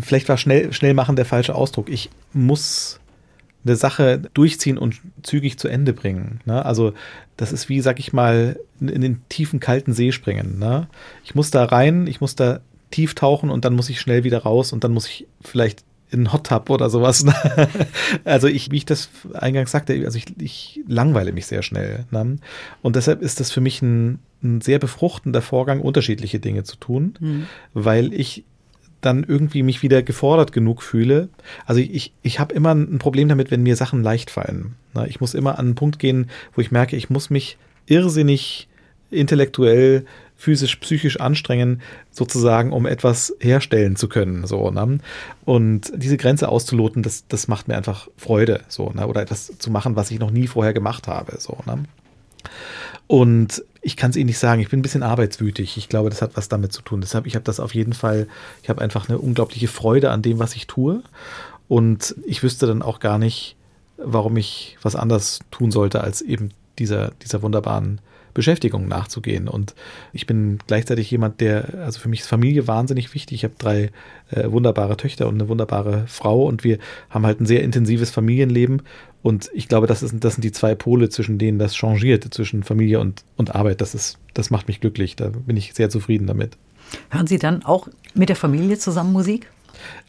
vielleicht 0.00 0.28
war 0.28 0.36
schnell, 0.38 0.72
schnell 0.72 0.94
machen 0.94 1.16
der 1.16 1.24
falsche 1.26 1.54
Ausdruck. 1.54 1.88
Ich 1.90 2.10
muss 2.32 2.98
eine 3.64 3.76
Sache 3.76 4.20
durchziehen 4.34 4.78
und 4.78 5.00
zügig 5.22 5.58
zu 5.58 5.68
Ende 5.68 5.92
bringen. 5.92 6.40
Ne? 6.44 6.64
Also, 6.64 6.92
das 7.36 7.52
ist 7.52 7.68
wie, 7.68 7.80
sag 7.80 7.98
ich 7.98 8.12
mal, 8.12 8.58
in, 8.80 8.88
in 8.88 9.00
den 9.00 9.22
tiefen, 9.28 9.60
kalten 9.60 9.92
See 9.92 10.12
springen. 10.12 10.58
Ne? 10.58 10.88
Ich 11.24 11.34
muss 11.34 11.50
da 11.50 11.64
rein, 11.64 12.06
ich 12.06 12.20
muss 12.20 12.34
da 12.34 12.60
tief 12.90 13.14
tauchen 13.14 13.50
und 13.50 13.64
dann 13.64 13.74
muss 13.74 13.90
ich 13.90 14.00
schnell 14.00 14.24
wieder 14.24 14.42
raus 14.42 14.72
und 14.72 14.84
dann 14.84 14.92
muss 14.92 15.08
ich 15.08 15.26
vielleicht 15.40 15.84
in 16.10 16.20
einen 16.20 16.32
Hot 16.32 16.46
Tub 16.46 16.70
oder 16.70 16.90
sowas. 16.90 17.24
Ne? 17.24 17.34
Also 18.24 18.46
ich, 18.46 18.70
wie 18.70 18.76
ich 18.76 18.86
das 18.86 19.08
eingangs 19.32 19.72
sagte, 19.72 20.00
also 20.04 20.16
ich, 20.16 20.26
ich 20.38 20.80
langweile 20.86 21.32
mich 21.32 21.46
sehr 21.46 21.62
schnell. 21.62 22.04
Ne? 22.10 22.36
Und 22.82 22.96
deshalb 22.96 23.22
ist 23.22 23.40
das 23.40 23.50
für 23.50 23.60
mich 23.60 23.82
ein, 23.82 24.20
ein 24.42 24.60
sehr 24.60 24.78
befruchtender 24.78 25.42
Vorgang, 25.42 25.80
unterschiedliche 25.80 26.38
Dinge 26.38 26.62
zu 26.62 26.76
tun, 26.76 27.46
weil 27.72 28.12
ich 28.12 28.44
dann 29.04 29.24
irgendwie 29.24 29.62
mich 29.62 29.82
wieder 29.82 30.02
gefordert 30.02 30.52
genug 30.52 30.82
fühle. 30.82 31.28
Also 31.66 31.80
ich, 31.80 32.12
ich 32.22 32.40
habe 32.40 32.54
immer 32.54 32.74
ein 32.74 32.98
Problem 32.98 33.28
damit, 33.28 33.50
wenn 33.50 33.62
mir 33.62 33.76
Sachen 33.76 34.02
leicht 34.02 34.30
fallen. 34.30 34.74
Ich 35.06 35.20
muss 35.20 35.34
immer 35.34 35.58
an 35.58 35.66
einen 35.66 35.74
Punkt 35.74 35.98
gehen, 35.98 36.30
wo 36.54 36.60
ich 36.60 36.70
merke, 36.70 36.96
ich 36.96 37.10
muss 37.10 37.30
mich 37.30 37.58
irrsinnig 37.86 38.68
intellektuell, 39.10 40.04
physisch, 40.36 40.76
psychisch 40.76 41.20
anstrengen, 41.20 41.80
sozusagen, 42.10 42.72
um 42.72 42.86
etwas 42.86 43.34
herstellen 43.40 43.96
zu 43.96 44.08
können. 44.08 44.46
So, 44.46 44.70
ne? 44.70 44.98
Und 45.44 45.92
diese 45.94 46.16
Grenze 46.16 46.48
auszuloten, 46.48 47.02
das, 47.02 47.26
das 47.28 47.48
macht 47.48 47.68
mir 47.68 47.76
einfach 47.76 48.08
Freude. 48.16 48.60
So, 48.68 48.90
ne? 48.90 49.06
Oder 49.06 49.22
etwas 49.22 49.58
zu 49.58 49.70
machen, 49.70 49.96
was 49.96 50.10
ich 50.10 50.18
noch 50.18 50.30
nie 50.30 50.46
vorher 50.46 50.72
gemacht 50.72 51.08
habe. 51.08 51.36
So, 51.38 51.58
ne? 51.66 51.84
Und 53.06 53.62
ich 53.82 53.96
kann 53.96 54.10
es 54.10 54.16
Ihnen 54.16 54.26
nicht 54.26 54.38
sagen, 54.38 54.62
ich 54.62 54.70
bin 54.70 54.80
ein 54.80 54.82
bisschen 54.82 55.02
arbeitswütig. 55.02 55.76
Ich 55.76 55.88
glaube, 55.88 56.10
das 56.10 56.22
hat 56.22 56.36
was 56.36 56.48
damit 56.48 56.72
zu 56.72 56.82
tun. 56.82 57.00
Deshalb, 57.00 57.26
ich 57.26 57.34
habe 57.34 57.44
das 57.44 57.60
auf 57.60 57.74
jeden 57.74 57.92
Fall, 57.92 58.26
ich 58.62 58.70
habe 58.70 58.80
einfach 58.80 59.08
eine 59.08 59.18
unglaubliche 59.18 59.68
Freude 59.68 60.10
an 60.10 60.22
dem, 60.22 60.38
was 60.38 60.54
ich 60.54 60.66
tue. 60.66 61.02
Und 61.68 62.14
ich 62.26 62.42
wüsste 62.42 62.66
dann 62.66 62.82
auch 62.82 63.00
gar 63.00 63.18
nicht, 63.18 63.56
warum 63.98 64.36
ich 64.36 64.78
was 64.82 64.96
anders 64.96 65.40
tun 65.50 65.70
sollte, 65.70 66.00
als 66.00 66.22
eben 66.22 66.50
dieser, 66.78 67.12
dieser 67.22 67.42
wunderbaren 67.42 68.00
Beschäftigung 68.34 68.88
nachzugehen. 68.88 69.48
Und 69.48 69.74
ich 70.12 70.26
bin 70.26 70.58
gleichzeitig 70.66 71.10
jemand, 71.10 71.40
der, 71.40 71.68
also 71.84 72.00
für 72.00 72.08
mich 72.08 72.20
ist 72.20 72.26
Familie 72.26 72.66
wahnsinnig 72.66 73.14
wichtig. 73.14 73.38
Ich 73.38 73.44
habe 73.44 73.54
drei 73.56 73.90
äh, 74.30 74.50
wunderbare 74.50 74.96
Töchter 74.96 75.28
und 75.28 75.34
eine 75.34 75.48
wunderbare 75.48 76.04
Frau 76.08 76.44
und 76.44 76.64
wir 76.64 76.78
haben 77.10 77.24
halt 77.24 77.40
ein 77.40 77.46
sehr 77.46 77.62
intensives 77.62 78.10
Familienleben. 78.10 78.82
Und 79.22 79.50
ich 79.54 79.68
glaube, 79.68 79.86
das, 79.86 80.02
ist, 80.02 80.16
das 80.22 80.34
sind 80.34 80.42
die 80.42 80.52
zwei 80.52 80.74
Pole, 80.74 81.08
zwischen 81.08 81.38
denen 81.38 81.58
das 81.58 81.74
changiert, 81.74 82.34
zwischen 82.34 82.62
Familie 82.62 83.00
und, 83.00 83.24
und 83.36 83.54
Arbeit. 83.54 83.80
Das, 83.80 83.94
ist, 83.94 84.18
das 84.34 84.50
macht 84.50 84.68
mich 84.68 84.80
glücklich. 84.80 85.16
Da 85.16 85.30
bin 85.30 85.56
ich 85.56 85.72
sehr 85.72 85.88
zufrieden 85.88 86.26
damit. 86.26 86.58
Hören 87.10 87.26
Sie 87.26 87.38
dann 87.38 87.64
auch 87.64 87.88
mit 88.14 88.28
der 88.28 88.36
Familie 88.36 88.78
zusammen 88.78 89.12
Musik? 89.12 89.48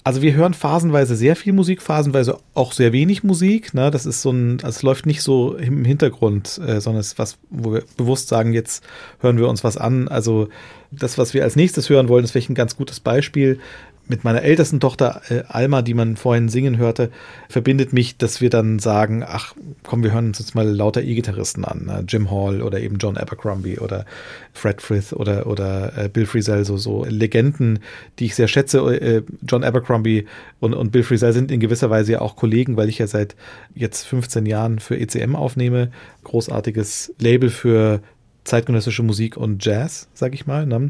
Also 0.04 0.22
wir 0.22 0.36
hören 0.36 0.54
phasenweise 0.54 1.16
sehr 1.16 1.36
viel 1.36 1.54
Musik, 1.54 1.82
phasenweise 1.82 2.38
auch 2.54 2.74
sehr 2.74 2.94
wenig 2.94 3.24
Musik. 3.24 3.74
Ne? 3.74 3.90
Das 3.90 4.06
ist 4.06 4.22
so 4.22 4.32
ein, 4.32 4.60
es 4.64 4.84
läuft 4.84 5.06
nicht 5.06 5.24
so 5.24 5.56
im 5.56 5.84
Hintergrund, 5.84 6.60
äh, 6.66 6.80
sondern 6.80 7.02
es 7.02 7.08
ist 7.08 7.20
was, 7.20 7.38
wo 7.50 7.74
wir 7.74 7.84
bewusst 7.98 8.28
sagen, 8.28 8.54
jetzt 8.54 8.84
hören 9.20 9.38
wir 9.38 9.48
uns 9.48 9.64
was 9.64 9.78
an. 9.78 10.08
Also 10.08 10.50
das, 10.92 11.18
was 11.18 11.34
wir 11.34 11.44
als 11.44 11.56
nächstes 11.56 11.90
hören 11.90 12.08
wollen, 12.08 12.24
ist 12.24 12.32
vielleicht 12.32 12.50
ein 12.50 12.56
ganz 12.56 12.78
gutes 12.78 13.00
Beispiel. 13.00 13.60
Mit 14.08 14.24
meiner 14.24 14.44
ältesten 14.44 14.80
Tochter 14.80 15.22
äh, 15.30 15.44
Alma, 15.48 15.82
die 15.82 15.94
man 15.94 16.16
vorhin 16.16 16.50
singen 16.50 16.78
hörte, 16.78 17.10
verbindet 17.50 17.92
mich, 17.92 18.18
dass 18.18 18.40
wir 18.40 18.50
dann 18.50 18.80
sagen, 18.80 19.24
ach 19.26 19.56
komm, 19.84 20.04
wir 20.04 20.14
hören 20.14 20.28
uns 20.28 20.40
jetzt 20.40 20.54
mal 20.54 20.68
lauter 20.68 21.02
E-Gitarristen 21.02 21.66
an. 21.66 21.86
Ne? 21.86 22.04
Jim 22.08 22.30
Hall 22.30 22.62
oder 22.62 22.80
eben 22.80 22.98
John 22.98 23.18
Abercrombie 23.18 23.80
oder 23.80 24.06
Fred 24.54 24.82
Frith 24.82 25.12
oder, 25.14 25.48
oder 25.48 25.98
äh, 25.98 26.10
Bill 26.10 26.26
Frisell, 26.26 26.66
so, 26.66 26.78
so 26.78 27.06
Legenden, 27.06 27.80
die 28.20 28.26
ich 28.26 28.36
sehr 28.36 28.48
schätze. 28.48 28.80
Äh, 28.80 29.24
John 29.48 29.64
Abercrombie 29.64 30.26
und, 30.60 30.74
und 30.74 30.92
Bill 30.92 31.04
Frisell 31.04 31.34
sind 31.34 31.52
in 31.52 31.60
gewisser 31.60 31.90
Weise 31.90 32.14
ja 32.14 32.22
auch 32.22 32.36
Kollegen, 32.36 32.78
weil 32.78 32.90
ich 32.90 33.00
ja 33.00 33.08
seit 33.08 33.36
jetzt 33.74 34.06
15 34.06 34.46
Jahren 34.46 34.80
für 34.80 34.98
ECM 35.00 35.36
aufnehme. 35.36 35.92
Großartiges 36.24 37.14
Label 37.20 37.50
für 37.50 38.02
zeitgenössische 38.46 39.04
Musik 39.04 39.36
und 39.36 39.66
Jazz, 39.66 40.08
sag 40.14 40.34
ich 40.34 40.46
mal. 40.46 40.66
Ne? 40.66 40.88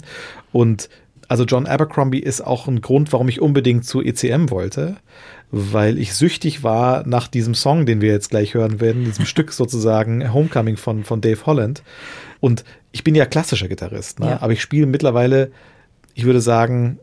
Und 0.52 0.90
also 1.28 1.44
John 1.44 1.68
Abercrombie 1.68 2.20
ist 2.20 2.42
auch 2.42 2.68
ein 2.68 2.82
Grund, 2.82 3.12
warum 3.14 3.30
ich 3.30 3.42
unbedingt 3.42 3.86
zu 3.86 4.02
ECM 4.02 4.50
wollte, 4.50 4.98
weil 5.52 5.98
ich 5.98 6.14
süchtig 6.14 6.64
war 6.64 7.08
nach 7.08 7.28
diesem 7.28 7.56
Song, 7.56 7.86
den 7.86 8.02
wir 8.02 8.12
jetzt 8.12 8.30
gleich 8.30 8.54
hören 8.54 8.80
werden, 8.80 9.06
diesem 9.06 9.26
Stück 9.26 9.54
sozusagen 9.54 10.34
Homecoming 10.34 10.78
von, 10.78 11.04
von 11.04 11.22
Dave 11.22 11.46
Holland. 11.46 11.84
Und 12.40 12.64
ich 12.92 13.04
bin 13.04 13.16
ja 13.16 13.26
klassischer 13.26 13.68
Gitarrist, 13.68 14.20
ne? 14.20 14.28
Ja. 14.28 14.42
aber 14.42 14.54
ich 14.54 14.62
spiele 14.62 14.86
mittlerweile, 14.86 15.52
ich 16.14 16.26
würde 16.26 16.42
sagen, 16.42 17.00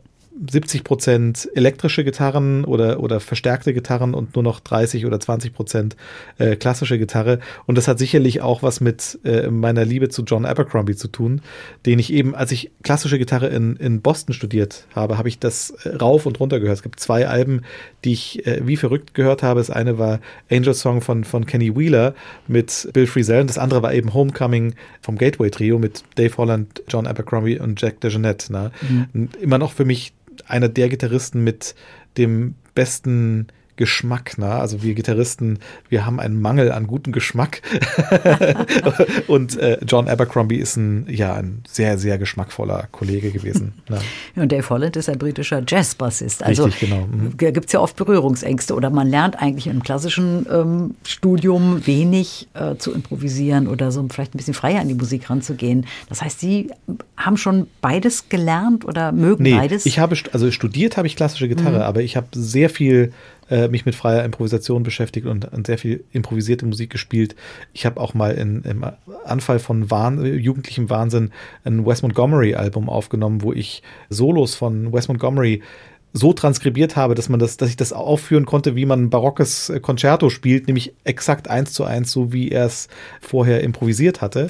70 0.49 0.83
Prozent 0.83 1.49
elektrische 1.53 2.03
Gitarren 2.03 2.65
oder, 2.65 2.99
oder 2.99 3.19
verstärkte 3.19 3.73
Gitarren 3.73 4.13
und 4.13 4.35
nur 4.35 4.43
noch 4.43 4.59
30 4.59 5.05
oder 5.05 5.19
20 5.19 5.53
Prozent 5.53 5.95
äh, 6.37 6.55
klassische 6.55 6.97
Gitarre. 6.97 7.39
Und 7.65 7.77
das 7.77 7.87
hat 7.87 7.99
sicherlich 7.99 8.41
auch 8.41 8.63
was 8.63 8.81
mit 8.81 9.19
äh, 9.23 9.49
meiner 9.49 9.85
Liebe 9.85 10.09
zu 10.09 10.23
John 10.23 10.45
Abercrombie 10.45 10.95
zu 10.95 11.07
tun, 11.07 11.41
den 11.85 11.99
ich 11.99 12.11
eben, 12.11 12.35
als 12.35 12.51
ich 12.51 12.71
klassische 12.83 13.17
Gitarre 13.17 13.47
in, 13.47 13.75
in 13.75 14.01
Boston 14.01 14.33
studiert 14.33 14.87
habe, 14.95 15.17
habe 15.17 15.27
ich 15.27 15.39
das 15.39 15.71
äh, 15.83 15.95
rauf 15.95 16.25
und 16.25 16.39
runter 16.39 16.59
gehört. 16.59 16.77
Es 16.77 16.83
gibt 16.83 16.99
zwei 16.99 17.27
Alben, 17.27 17.61
die 18.03 18.13
ich 18.13 18.45
äh, 18.47 18.61
wie 18.65 18.77
verrückt 18.77 19.13
gehört 19.13 19.43
habe. 19.43 19.59
Das 19.59 19.69
eine 19.69 19.97
war 19.97 20.19
Angel 20.51 20.73
Song 20.73 21.01
von, 21.01 21.23
von 21.23 21.45
Kenny 21.45 21.75
Wheeler 21.75 22.15
mit 22.47 22.89
Bill 22.93 23.07
Frisell 23.07 23.41
und 23.41 23.49
das 23.49 23.57
andere 23.57 23.83
war 23.83 23.93
eben 23.93 24.13
Homecoming 24.13 24.73
vom 25.01 25.17
Gateway 25.17 25.49
Trio 25.51 25.77
mit 25.77 26.03
Dave 26.15 26.35
Holland, 26.37 26.83
John 26.87 27.07
Abercrombie 27.07 27.59
und 27.59 27.79
Jack 27.81 28.01
DeJohnette. 28.01 28.51
Ne? 28.51 28.71
Immer 29.39 29.57
noch 29.57 29.71
für 29.71 29.85
mich 29.85 30.13
einer 30.47 30.69
der 30.69 30.89
Gitarristen 30.89 31.43
mit 31.43 31.75
dem 32.17 32.55
besten 32.75 33.47
Geschmack, 33.75 34.37
ne? 34.37 34.49
Also 34.49 34.83
wir 34.83 34.93
Gitarristen, 34.93 35.59
wir 35.89 36.05
haben 36.05 36.19
einen 36.19 36.39
Mangel 36.39 36.71
an 36.71 36.87
gutem 36.87 37.11
Geschmack. 37.11 37.61
und 39.27 39.57
äh, 39.57 39.79
John 39.87 40.07
Abercrombie 40.07 40.57
ist 40.57 40.75
ein, 40.77 41.07
ja, 41.09 41.33
ein 41.33 41.63
sehr, 41.67 41.97
sehr 41.97 42.17
geschmackvoller 42.17 42.87
Kollege 42.91 43.31
gewesen. 43.31 43.73
Ne? 43.89 43.99
Und 44.35 44.51
Dave 44.51 44.69
Holland 44.69 44.95
ist 44.95 45.09
ein 45.09 45.17
britischer 45.17 45.63
Jazzbassist. 45.65 46.43
Also 46.43 46.65
Richtig, 46.65 46.89
genau. 46.89 47.07
Mhm. 47.07 47.35
gibt 47.37 47.65
es 47.65 47.71
ja 47.71 47.79
oft 47.79 47.95
Berührungsängste 47.95 48.75
oder 48.75 48.89
man 48.89 49.07
lernt 49.07 49.41
eigentlich 49.41 49.67
im 49.67 49.81
klassischen 49.81 50.45
ähm, 50.51 50.95
Studium 51.05 51.85
wenig 51.87 52.47
äh, 52.53 52.75
zu 52.75 52.93
improvisieren 52.93 53.67
oder 53.67 53.91
so 53.91 54.05
vielleicht 54.11 54.35
ein 54.35 54.37
bisschen 54.37 54.53
freier 54.53 54.81
an 54.81 54.87
die 54.87 54.93
Musik 54.93 55.29
ranzugehen. 55.29 55.85
Das 56.09 56.21
heißt, 56.21 56.39
Sie 56.39 56.69
haben 57.17 57.37
schon 57.37 57.67
beides 57.81 58.29
gelernt 58.29 58.85
oder 58.85 59.11
mögen 59.11 59.43
Nee, 59.43 59.55
beides? 59.55 59.85
ich 59.85 59.99
habe, 59.99 60.15
also 60.31 60.51
studiert 60.51 60.97
habe 60.97 61.07
ich 61.07 61.15
klassische 61.15 61.47
Gitarre, 61.47 61.85
aber 61.85 62.01
ich 62.01 62.15
habe 62.15 62.27
sehr 62.33 62.69
viel 62.69 63.13
äh, 63.49 63.67
mich 63.67 63.85
mit 63.85 63.95
freier 63.95 64.23
Improvisation 64.23 64.83
beschäftigt 64.83 65.27
und, 65.27 65.51
und 65.51 65.67
sehr 65.67 65.77
viel 65.77 66.03
improvisierte 66.11 66.65
Musik 66.65 66.89
gespielt. 66.89 67.35
Ich 67.73 67.85
habe 67.85 67.99
auch 67.99 68.13
mal 68.13 68.33
in, 68.33 68.61
im 68.63 68.85
Anfall 69.25 69.59
von 69.59 69.91
Wahn, 69.91 70.23
äh, 70.23 70.33
jugendlichem 70.33 70.89
Wahnsinn 70.89 71.31
ein 71.63 71.85
Wes 71.85 72.01
Montgomery 72.01 72.55
Album 72.55 72.89
aufgenommen, 72.89 73.41
wo 73.41 73.53
ich 73.53 73.83
Solos 74.09 74.55
von 74.55 74.93
Wes 74.93 75.07
Montgomery 75.07 75.61
so 76.13 76.31
transkribiert 76.31 76.95
habe, 76.95 77.15
dass 77.15 77.27
man 77.27 77.39
das, 77.39 77.57
dass 77.57 77.69
ich 77.69 77.75
das 77.75 77.91
aufführen 77.91 78.45
konnte, 78.45 78.75
wie 78.75 78.85
man 78.85 79.03
ein 79.05 79.09
barockes 79.09 79.69
äh, 79.69 79.79
Concerto 79.79 80.29
spielt, 80.29 80.67
nämlich 80.67 80.93
exakt 81.03 81.49
eins 81.49 81.73
zu 81.73 81.83
eins, 81.83 82.11
so 82.11 82.31
wie 82.31 82.49
er 82.49 82.67
es 82.67 82.87
vorher 83.19 83.61
improvisiert 83.61 84.21
hatte. 84.21 84.47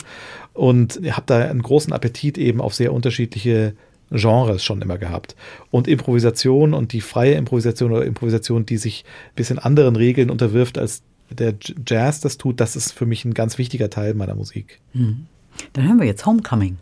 Und 0.54 1.00
habe 1.10 1.24
da 1.26 1.40
einen 1.40 1.64
großen 1.64 1.94
Appetit 1.94 2.38
eben 2.38 2.62
auf 2.62 2.76
sehr 2.76 2.94
unterschiedliche 2.94 3.74
Genres 4.14 4.64
schon 4.64 4.82
immer 4.82 4.98
gehabt. 4.98 5.36
Und 5.72 5.88
Improvisation 5.88 6.74
und 6.74 6.94
die 6.94 7.02
freie 7.02 7.34
Improvisation 7.34 7.92
oder 7.92 8.06
Improvisation, 8.06 8.66
die 8.66 8.78
sich 8.78 9.04
ein 9.32 9.36
bisschen 9.36 9.60
anderen 9.60 9.96
Regeln 9.96 10.30
unterwirft, 10.30 10.78
als 10.78 11.04
der 11.30 11.56
Jazz 11.88 12.22
das 12.22 12.38
tut, 12.38 12.60
das 12.60 12.76
ist 12.76 12.92
für 12.92 13.06
mich 13.06 13.26
ein 13.26 13.34
ganz 13.34 13.58
wichtiger 13.58 13.90
Teil 13.90 14.14
meiner 14.14 14.36
Musik. 14.36 14.80
Dann 15.74 15.88
hören 15.88 16.00
wir 16.00 16.06
jetzt 16.06 16.26
Homecoming. 16.26 16.78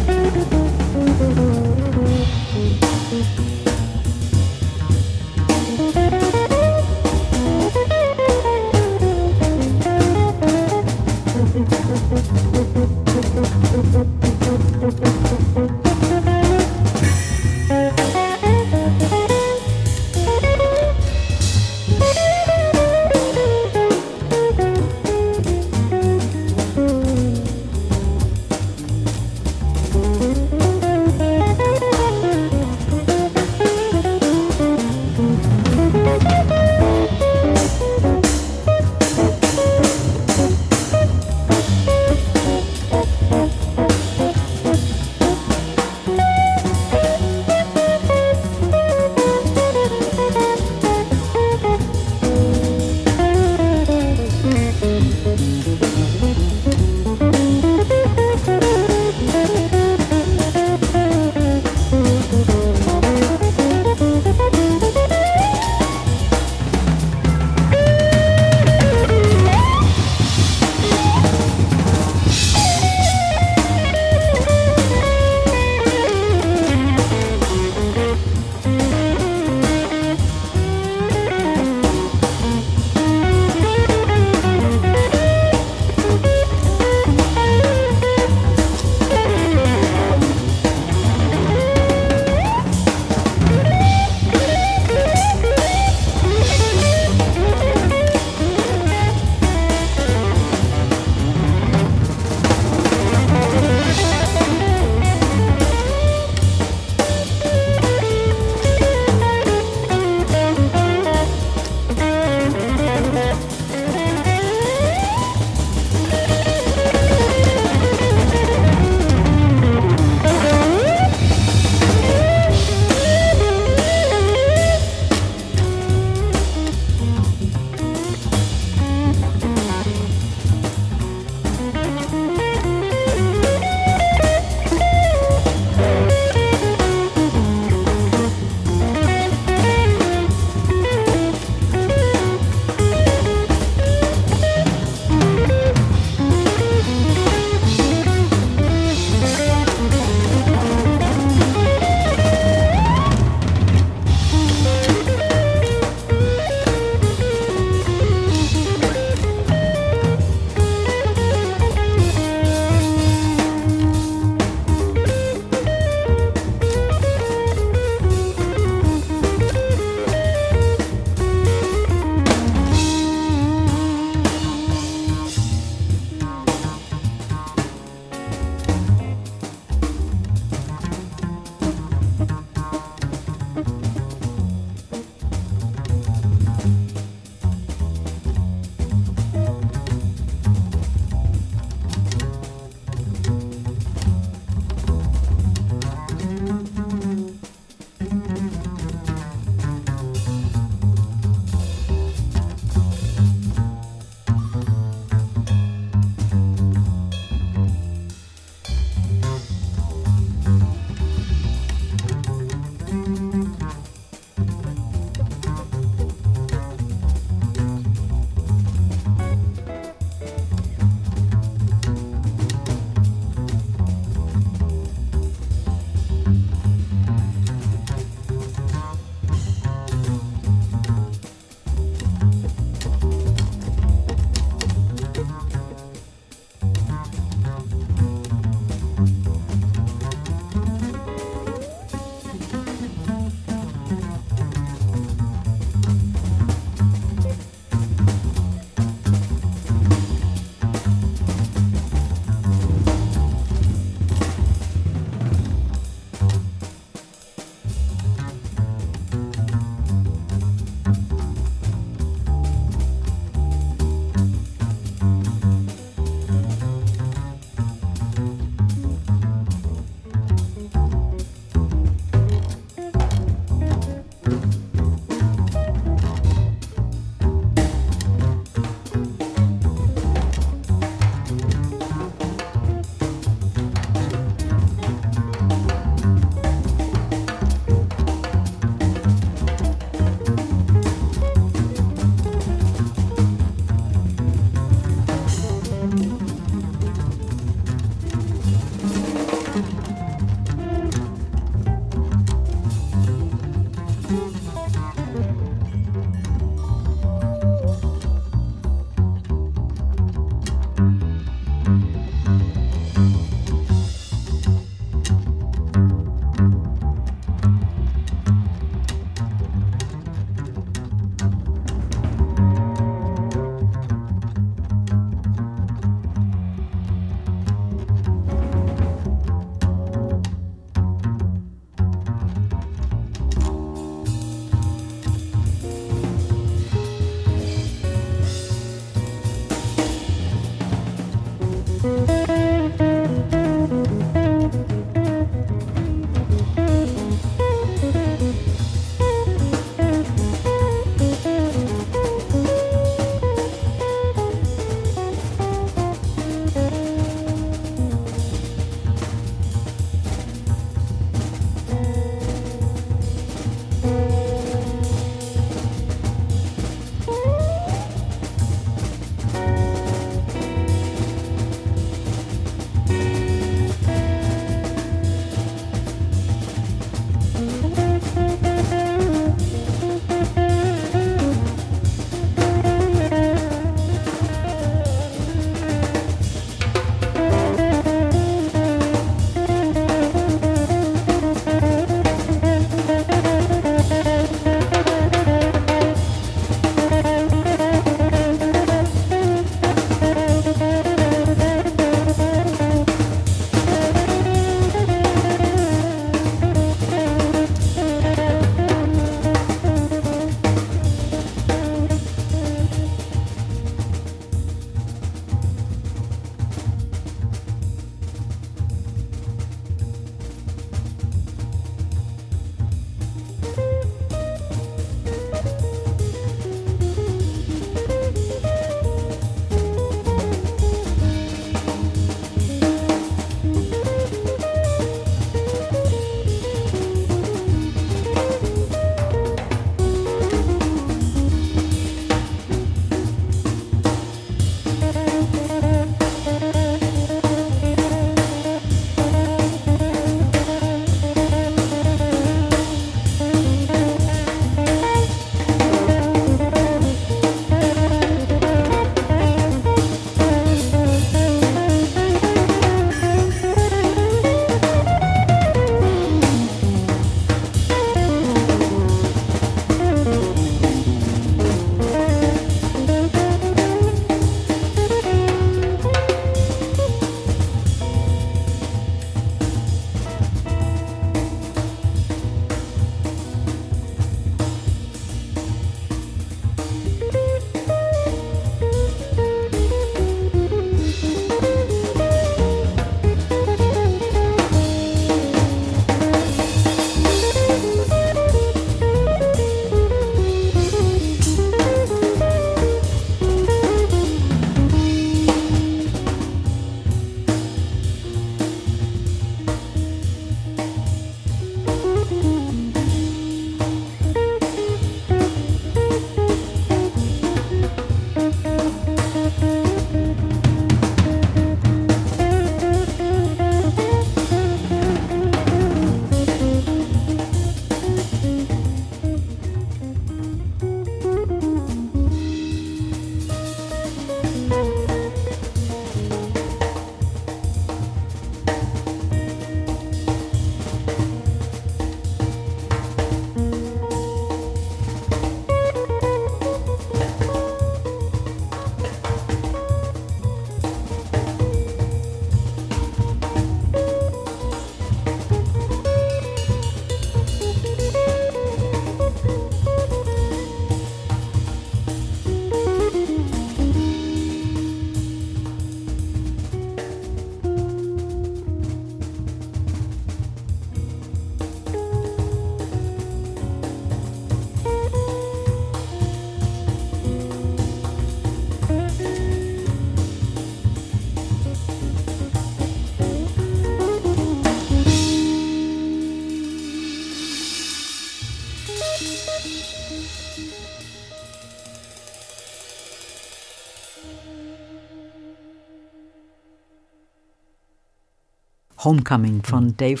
Homecoming 598.84 599.42
von 599.42 599.76
Dave 599.76 600.00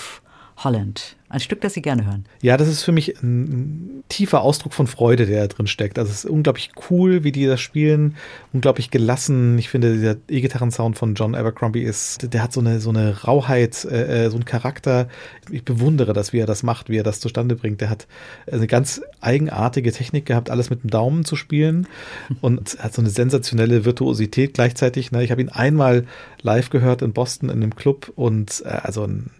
Holland. 0.58 1.16
Ein 1.28 1.40
Stück, 1.40 1.60
das 1.60 1.74
Sie 1.74 1.82
gerne 1.82 2.04
hören. 2.06 2.24
Ja, 2.42 2.56
das 2.56 2.68
ist 2.68 2.82
für 2.82 2.92
mich 2.92 3.22
ein 3.22 3.87
tiefer 4.08 4.42
Ausdruck 4.42 4.72
von 4.72 4.86
Freude, 4.86 5.26
der 5.26 5.42
da 5.42 5.54
drin 5.54 5.66
steckt. 5.66 5.98
Also 5.98 6.10
es 6.10 6.24
ist 6.24 6.30
unglaublich 6.30 6.70
cool, 6.90 7.24
wie 7.24 7.32
die 7.32 7.46
das 7.46 7.60
spielen, 7.60 8.16
unglaublich 8.52 8.90
gelassen. 8.90 9.58
Ich 9.58 9.68
finde, 9.68 9.98
der 9.98 10.16
E-Gitarren-Sound 10.28 10.96
von 10.96 11.14
John 11.14 11.34
Abercrombie 11.34 11.82
ist, 11.82 12.32
der 12.32 12.42
hat 12.42 12.52
so 12.52 12.60
eine, 12.60 12.80
so 12.80 12.90
eine 12.90 13.22
Rauheit, 13.22 13.84
äh, 13.84 14.26
äh 14.26 14.30
so 14.30 14.36
einen 14.36 14.44
Charakter. 14.44 15.08
Ich 15.50 15.64
bewundere 15.64 16.12
das, 16.12 16.32
wie 16.32 16.38
er 16.38 16.46
das 16.46 16.62
macht, 16.62 16.88
wie 16.88 16.96
er 16.96 17.02
das 17.02 17.20
zustande 17.20 17.54
bringt. 17.54 17.80
Der 17.80 17.90
hat 17.90 18.06
eine 18.50 18.66
ganz 18.66 19.02
eigenartige 19.20 19.92
Technik 19.92 20.26
gehabt, 20.26 20.50
alles 20.50 20.70
mit 20.70 20.82
dem 20.82 20.90
Daumen 20.90 21.24
zu 21.24 21.36
spielen 21.36 21.86
und 22.40 22.78
hat 22.78 22.94
so 22.94 23.02
eine 23.02 23.10
sensationelle 23.10 23.84
Virtuosität 23.84 24.54
gleichzeitig. 24.54 25.12
Ne? 25.12 25.22
Ich 25.22 25.30
habe 25.30 25.42
ihn 25.42 25.50
einmal 25.50 26.06
live 26.42 26.70
gehört 26.70 27.02
in 27.02 27.12
Boston 27.12 27.50
in 27.50 27.62
einem 27.62 27.76
Club 27.76 28.12
und 28.16 28.62
äh, 28.64 28.68
also 28.68 29.04
ein 29.04 29.30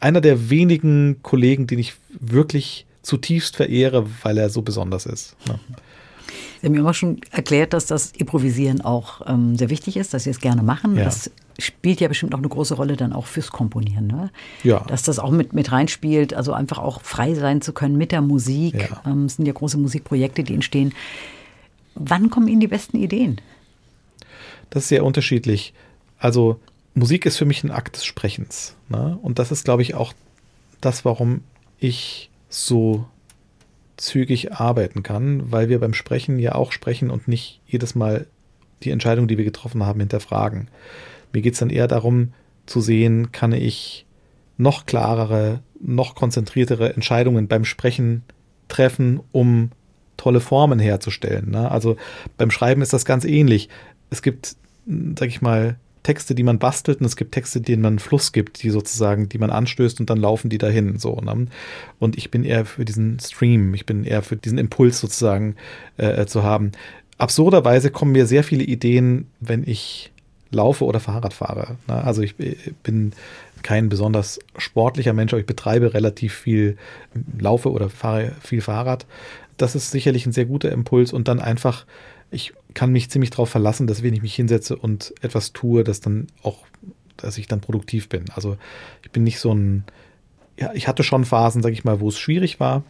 einer 0.00 0.20
der 0.20 0.50
wenigen 0.50 1.22
Kollegen, 1.22 1.66
den 1.66 1.78
ich 1.78 1.94
wirklich 2.18 2.86
zutiefst 3.06 3.56
verehre, 3.56 4.06
weil 4.22 4.36
er 4.36 4.50
so 4.50 4.62
besonders 4.62 5.06
ist. 5.06 5.36
Ja. 5.46 5.58
Sie 6.60 6.66
haben 6.66 6.72
mir 6.72 6.80
immer 6.80 6.94
schon 6.94 7.20
erklärt, 7.30 7.72
dass 7.72 7.86
das 7.86 8.10
Improvisieren 8.10 8.80
auch 8.80 9.20
ähm, 9.26 9.56
sehr 9.56 9.70
wichtig 9.70 9.96
ist, 9.96 10.12
dass 10.12 10.24
Sie 10.24 10.30
es 10.30 10.40
gerne 10.40 10.62
machen. 10.62 10.96
Ja. 10.96 11.04
Das 11.04 11.30
spielt 11.58 12.00
ja 12.00 12.08
bestimmt 12.08 12.34
auch 12.34 12.38
eine 12.38 12.48
große 12.48 12.74
Rolle 12.74 12.96
dann 12.96 13.12
auch 13.12 13.26
fürs 13.26 13.50
Komponieren. 13.50 14.08
Ne? 14.08 14.30
Ja. 14.64 14.80
Dass 14.88 15.04
das 15.04 15.20
auch 15.20 15.30
mit, 15.30 15.52
mit 15.52 15.70
reinspielt, 15.70 16.34
also 16.34 16.52
einfach 16.52 16.78
auch 16.78 17.00
frei 17.02 17.34
sein 17.34 17.60
zu 17.60 17.72
können 17.72 17.96
mit 17.96 18.10
der 18.10 18.22
Musik. 18.22 18.74
Ja. 18.74 19.02
Ähm, 19.06 19.26
es 19.26 19.36
sind 19.36 19.46
ja 19.46 19.52
große 19.52 19.78
Musikprojekte, 19.78 20.42
die 20.42 20.54
entstehen. 20.54 20.92
Wann 21.94 22.30
kommen 22.30 22.48
Ihnen 22.48 22.60
die 22.60 22.66
besten 22.66 22.96
Ideen? 22.96 23.40
Das 24.70 24.84
ist 24.84 24.88
sehr 24.88 25.04
unterschiedlich. 25.04 25.72
Also 26.18 26.58
Musik 26.94 27.24
ist 27.24 27.36
für 27.36 27.44
mich 27.44 27.62
ein 27.62 27.70
Akt 27.70 27.96
des 27.96 28.04
Sprechens. 28.04 28.74
Ne? 28.88 29.16
Und 29.22 29.38
das 29.38 29.52
ist, 29.52 29.64
glaube 29.64 29.82
ich, 29.82 29.94
auch 29.94 30.12
das, 30.80 31.04
warum 31.04 31.42
ich 31.78 32.30
so 32.48 33.06
zügig 33.96 34.52
arbeiten 34.52 35.02
kann, 35.02 35.50
weil 35.50 35.68
wir 35.68 35.80
beim 35.80 35.94
Sprechen 35.94 36.38
ja 36.38 36.54
auch 36.54 36.72
sprechen 36.72 37.10
und 37.10 37.28
nicht 37.28 37.60
jedes 37.66 37.94
Mal 37.94 38.26
die 38.82 38.90
Entscheidung, 38.90 39.26
die 39.26 39.38
wir 39.38 39.44
getroffen 39.44 39.84
haben, 39.84 40.00
hinterfragen. 40.00 40.68
Mir 41.32 41.42
geht 41.42 41.54
es 41.54 41.60
dann 41.60 41.70
eher 41.70 41.88
darum 41.88 42.32
zu 42.66 42.80
sehen, 42.80 43.32
kann 43.32 43.52
ich 43.52 44.06
noch 44.58 44.86
klarere, 44.86 45.60
noch 45.80 46.14
konzentriertere 46.14 46.94
Entscheidungen 46.94 47.48
beim 47.48 47.64
Sprechen 47.64 48.22
treffen, 48.68 49.20
um 49.32 49.70
tolle 50.16 50.40
Formen 50.40 50.78
herzustellen. 50.78 51.50
Ne? 51.50 51.70
Also 51.70 51.96
beim 52.36 52.50
Schreiben 52.50 52.82
ist 52.82 52.92
das 52.92 53.04
ganz 53.04 53.24
ähnlich. 53.24 53.68
Es 54.10 54.22
gibt, 54.22 54.56
sag 54.86 55.28
ich 55.28 55.42
mal, 55.42 55.76
Texte, 56.06 56.36
die 56.36 56.44
man 56.44 56.60
bastelt 56.60 57.00
und 57.00 57.06
es 57.06 57.16
gibt 57.16 57.32
Texte, 57.32 57.60
denen 57.60 57.82
man 57.82 57.94
einen 57.94 57.98
Fluss 57.98 58.30
gibt, 58.30 58.62
die 58.62 58.70
sozusagen, 58.70 59.28
die 59.28 59.38
man 59.38 59.50
anstößt 59.50 59.98
und 59.98 60.08
dann 60.08 60.18
laufen 60.18 60.48
die 60.48 60.58
dahin. 60.58 61.00
So, 61.00 61.16
ne? 61.16 61.48
Und 61.98 62.16
ich 62.16 62.30
bin 62.30 62.44
eher 62.44 62.64
für 62.64 62.84
diesen 62.84 63.18
Stream, 63.18 63.74
ich 63.74 63.86
bin 63.86 64.04
eher 64.04 64.22
für 64.22 64.36
diesen 64.36 64.56
Impuls 64.56 65.00
sozusagen 65.00 65.56
äh, 65.96 66.24
zu 66.26 66.44
haben. 66.44 66.70
Absurderweise 67.18 67.90
kommen 67.90 68.12
mir 68.12 68.26
sehr 68.26 68.44
viele 68.44 68.62
Ideen, 68.62 69.26
wenn 69.40 69.64
ich 69.66 70.12
laufe 70.52 70.84
oder 70.84 71.00
Fahrrad 71.00 71.34
fahre. 71.34 71.76
Ne? 71.88 72.04
Also 72.04 72.22
ich 72.22 72.36
bin 72.36 73.12
kein 73.64 73.88
besonders 73.88 74.38
sportlicher 74.56 75.12
Mensch, 75.12 75.32
aber 75.32 75.40
ich 75.40 75.46
betreibe 75.46 75.92
relativ 75.92 76.34
viel, 76.34 76.76
laufe 77.36 77.72
oder 77.72 77.90
fahre 77.90 78.30
viel 78.40 78.60
Fahrrad. 78.60 79.06
Das 79.56 79.74
ist 79.74 79.90
sicherlich 79.90 80.24
ein 80.24 80.32
sehr 80.32 80.44
guter 80.44 80.70
Impuls 80.70 81.12
und 81.12 81.26
dann 81.26 81.40
einfach 81.40 81.84
ich 82.30 82.52
kann 82.74 82.92
mich 82.92 83.10
ziemlich 83.10 83.30
darauf 83.30 83.48
verlassen, 83.48 83.86
dass 83.86 84.02
wenn 84.02 84.14
ich 84.14 84.22
mich 84.22 84.34
hinsetze 84.34 84.76
und 84.76 85.14
etwas 85.22 85.52
tue, 85.52 85.84
dass 85.84 86.00
dann 86.00 86.26
auch, 86.42 86.66
dass 87.16 87.38
ich 87.38 87.46
dann 87.46 87.60
produktiv 87.60 88.08
bin. 88.08 88.24
Also 88.34 88.56
ich 89.02 89.10
bin 89.10 89.24
nicht 89.24 89.38
so 89.38 89.52
ein, 89.52 89.84
ja, 90.58 90.72
ich 90.74 90.88
hatte 90.88 91.02
schon 91.02 91.24
Phasen, 91.24 91.62
sag 91.62 91.72
ich 91.72 91.84
mal, 91.84 92.00
wo 92.00 92.08
es 92.08 92.18
schwierig 92.18 92.60
war, 92.60 92.84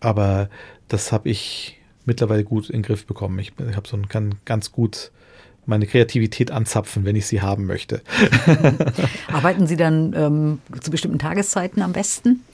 aber 0.00 0.48
das 0.88 1.12
habe 1.12 1.28
ich 1.28 1.80
mittlerweile 2.04 2.44
gut 2.44 2.68
in 2.68 2.78
den 2.78 2.82
Griff 2.82 3.06
bekommen. 3.06 3.38
Ich, 3.38 3.52
ich 3.68 3.76
habe 3.76 3.88
so 3.88 3.96
ein, 3.96 4.08
kann 4.08 4.36
ganz 4.44 4.72
gut 4.72 5.10
meine 5.66 5.86
Kreativität 5.86 6.50
anzapfen, 6.50 7.04
wenn 7.04 7.16
ich 7.16 7.26
sie 7.26 7.40
haben 7.40 7.64
möchte. 7.64 8.02
Arbeiten 9.32 9.66
Sie 9.66 9.76
dann 9.76 10.12
ähm, 10.14 10.58
zu 10.80 10.90
bestimmten 10.90 11.18
Tageszeiten 11.18 11.82
am 11.82 11.92
besten? 11.92 12.44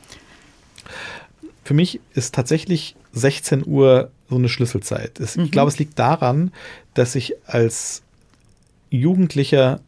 Für 1.65 1.75
mich 1.75 2.01
ist 2.15 2.35
tatsächlich 2.35 2.97
16 3.13 3.67
Uhr 3.67 4.11
so 4.31 4.37
eine 4.37 4.49
Schlüsselzeit. 4.49 5.21
Es, 5.21 5.37
mhm. 5.37 5.45
Ich 5.45 5.51
glaube, 5.51 5.71
es 5.71 5.79
liegt 5.79 5.99
daran, 5.99 6.53
dass 6.95 7.15
ich 7.15 7.35
als 7.47 8.03
Jugendlicher 8.89 9.81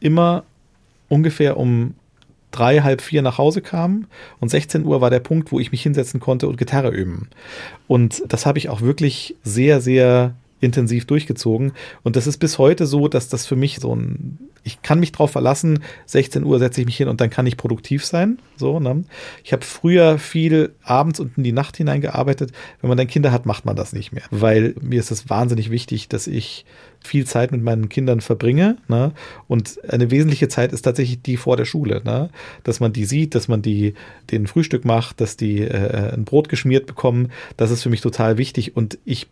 immer 0.00 0.44
ungefähr 1.08 1.56
um 1.56 1.94
drei, 2.50 2.80
halb 2.80 3.02
vier 3.02 3.22
nach 3.22 3.38
Hause 3.38 3.60
kam 3.60 4.06
und 4.40 4.48
16 4.48 4.84
Uhr 4.84 5.00
war 5.00 5.10
der 5.10 5.20
Punkt, 5.20 5.52
wo 5.52 5.60
ich 5.60 5.72
mich 5.72 5.82
hinsetzen 5.82 6.20
konnte 6.20 6.48
und 6.48 6.56
Gitarre 6.56 6.90
üben. 6.90 7.28
Und 7.86 8.22
das 8.28 8.46
habe 8.46 8.58
ich 8.58 8.68
auch 8.68 8.80
wirklich 8.80 9.36
sehr, 9.42 9.80
sehr 9.80 10.34
intensiv 10.60 11.06
durchgezogen. 11.06 11.72
Und 12.02 12.16
das 12.16 12.26
ist 12.26 12.38
bis 12.38 12.58
heute 12.58 12.86
so, 12.86 13.08
dass 13.08 13.28
das 13.28 13.46
für 13.46 13.56
mich 13.56 13.78
so 13.80 13.94
ein, 13.94 14.38
ich 14.64 14.82
kann 14.82 15.00
mich 15.00 15.12
drauf 15.12 15.30
verlassen, 15.30 15.80
16 16.06 16.44
Uhr 16.44 16.58
setze 16.58 16.80
ich 16.80 16.86
mich 16.86 16.96
hin 16.96 17.08
und 17.08 17.20
dann 17.20 17.30
kann 17.30 17.46
ich 17.46 17.56
produktiv 17.56 18.04
sein. 18.04 18.38
So, 18.56 18.80
ne? 18.80 19.04
Ich 19.44 19.52
habe 19.52 19.64
früher 19.64 20.18
viel 20.18 20.74
abends 20.82 21.20
und 21.20 21.38
in 21.38 21.44
die 21.44 21.52
Nacht 21.52 21.76
hineingearbeitet. 21.76 22.52
Wenn 22.80 22.88
man 22.88 22.98
dann 22.98 23.06
Kinder 23.06 23.32
hat, 23.32 23.46
macht 23.46 23.64
man 23.64 23.76
das 23.76 23.92
nicht 23.92 24.12
mehr. 24.12 24.24
Weil 24.30 24.74
mir 24.80 24.98
ist 24.98 25.10
es 25.10 25.30
wahnsinnig 25.30 25.70
wichtig, 25.70 26.08
dass 26.08 26.26
ich 26.26 26.64
viel 27.00 27.26
Zeit 27.26 27.52
mit 27.52 27.62
meinen 27.62 27.88
Kindern 27.88 28.20
verbringe. 28.20 28.76
Ne? 28.88 29.12
Und 29.46 29.78
eine 29.88 30.10
wesentliche 30.10 30.48
Zeit 30.48 30.72
ist 30.72 30.82
tatsächlich 30.82 31.22
die 31.22 31.36
vor 31.36 31.56
der 31.56 31.64
Schule. 31.64 32.02
Ne? 32.04 32.30
Dass 32.64 32.80
man 32.80 32.92
die 32.92 33.04
sieht, 33.04 33.34
dass 33.34 33.48
man 33.48 33.62
die 33.62 33.94
den 34.30 34.46
Frühstück 34.46 34.84
macht, 34.84 35.20
dass 35.20 35.36
die 35.36 35.60
äh, 35.60 36.12
ein 36.12 36.24
Brot 36.24 36.48
geschmiert 36.48 36.86
bekommen. 36.86 37.30
Das 37.56 37.70
ist 37.70 37.82
für 37.82 37.90
mich 37.90 38.00
total 38.00 38.38
wichtig. 38.38 38.76
Und 38.76 38.98
ich 39.04 39.28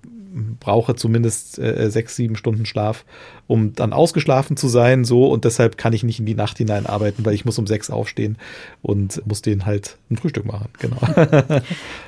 brauche 0.60 0.94
zumindest 0.94 1.58
äh, 1.58 1.90
sechs, 1.90 2.16
sieben 2.16 2.36
Stunden 2.36 2.66
Schlaf, 2.66 3.04
um 3.46 3.74
dann 3.74 3.92
ausgeschlafen 3.92 4.56
zu 4.56 4.68
sein, 4.68 5.04
so 5.04 5.28
und 5.28 5.44
deshalb 5.44 5.78
kann 5.78 5.92
ich 5.92 6.02
nicht 6.02 6.20
in 6.20 6.26
die 6.26 6.34
Nacht 6.34 6.58
hinein 6.58 6.86
arbeiten, 6.86 7.24
weil 7.24 7.34
ich 7.34 7.44
muss 7.44 7.58
um 7.58 7.66
sechs 7.66 7.90
aufstehen 7.90 8.36
und 8.82 9.26
muss 9.26 9.42
denen 9.42 9.66
halt 9.66 9.98
ein 10.10 10.16
Frühstück 10.16 10.44
machen, 10.44 10.68
genau. 10.78 10.98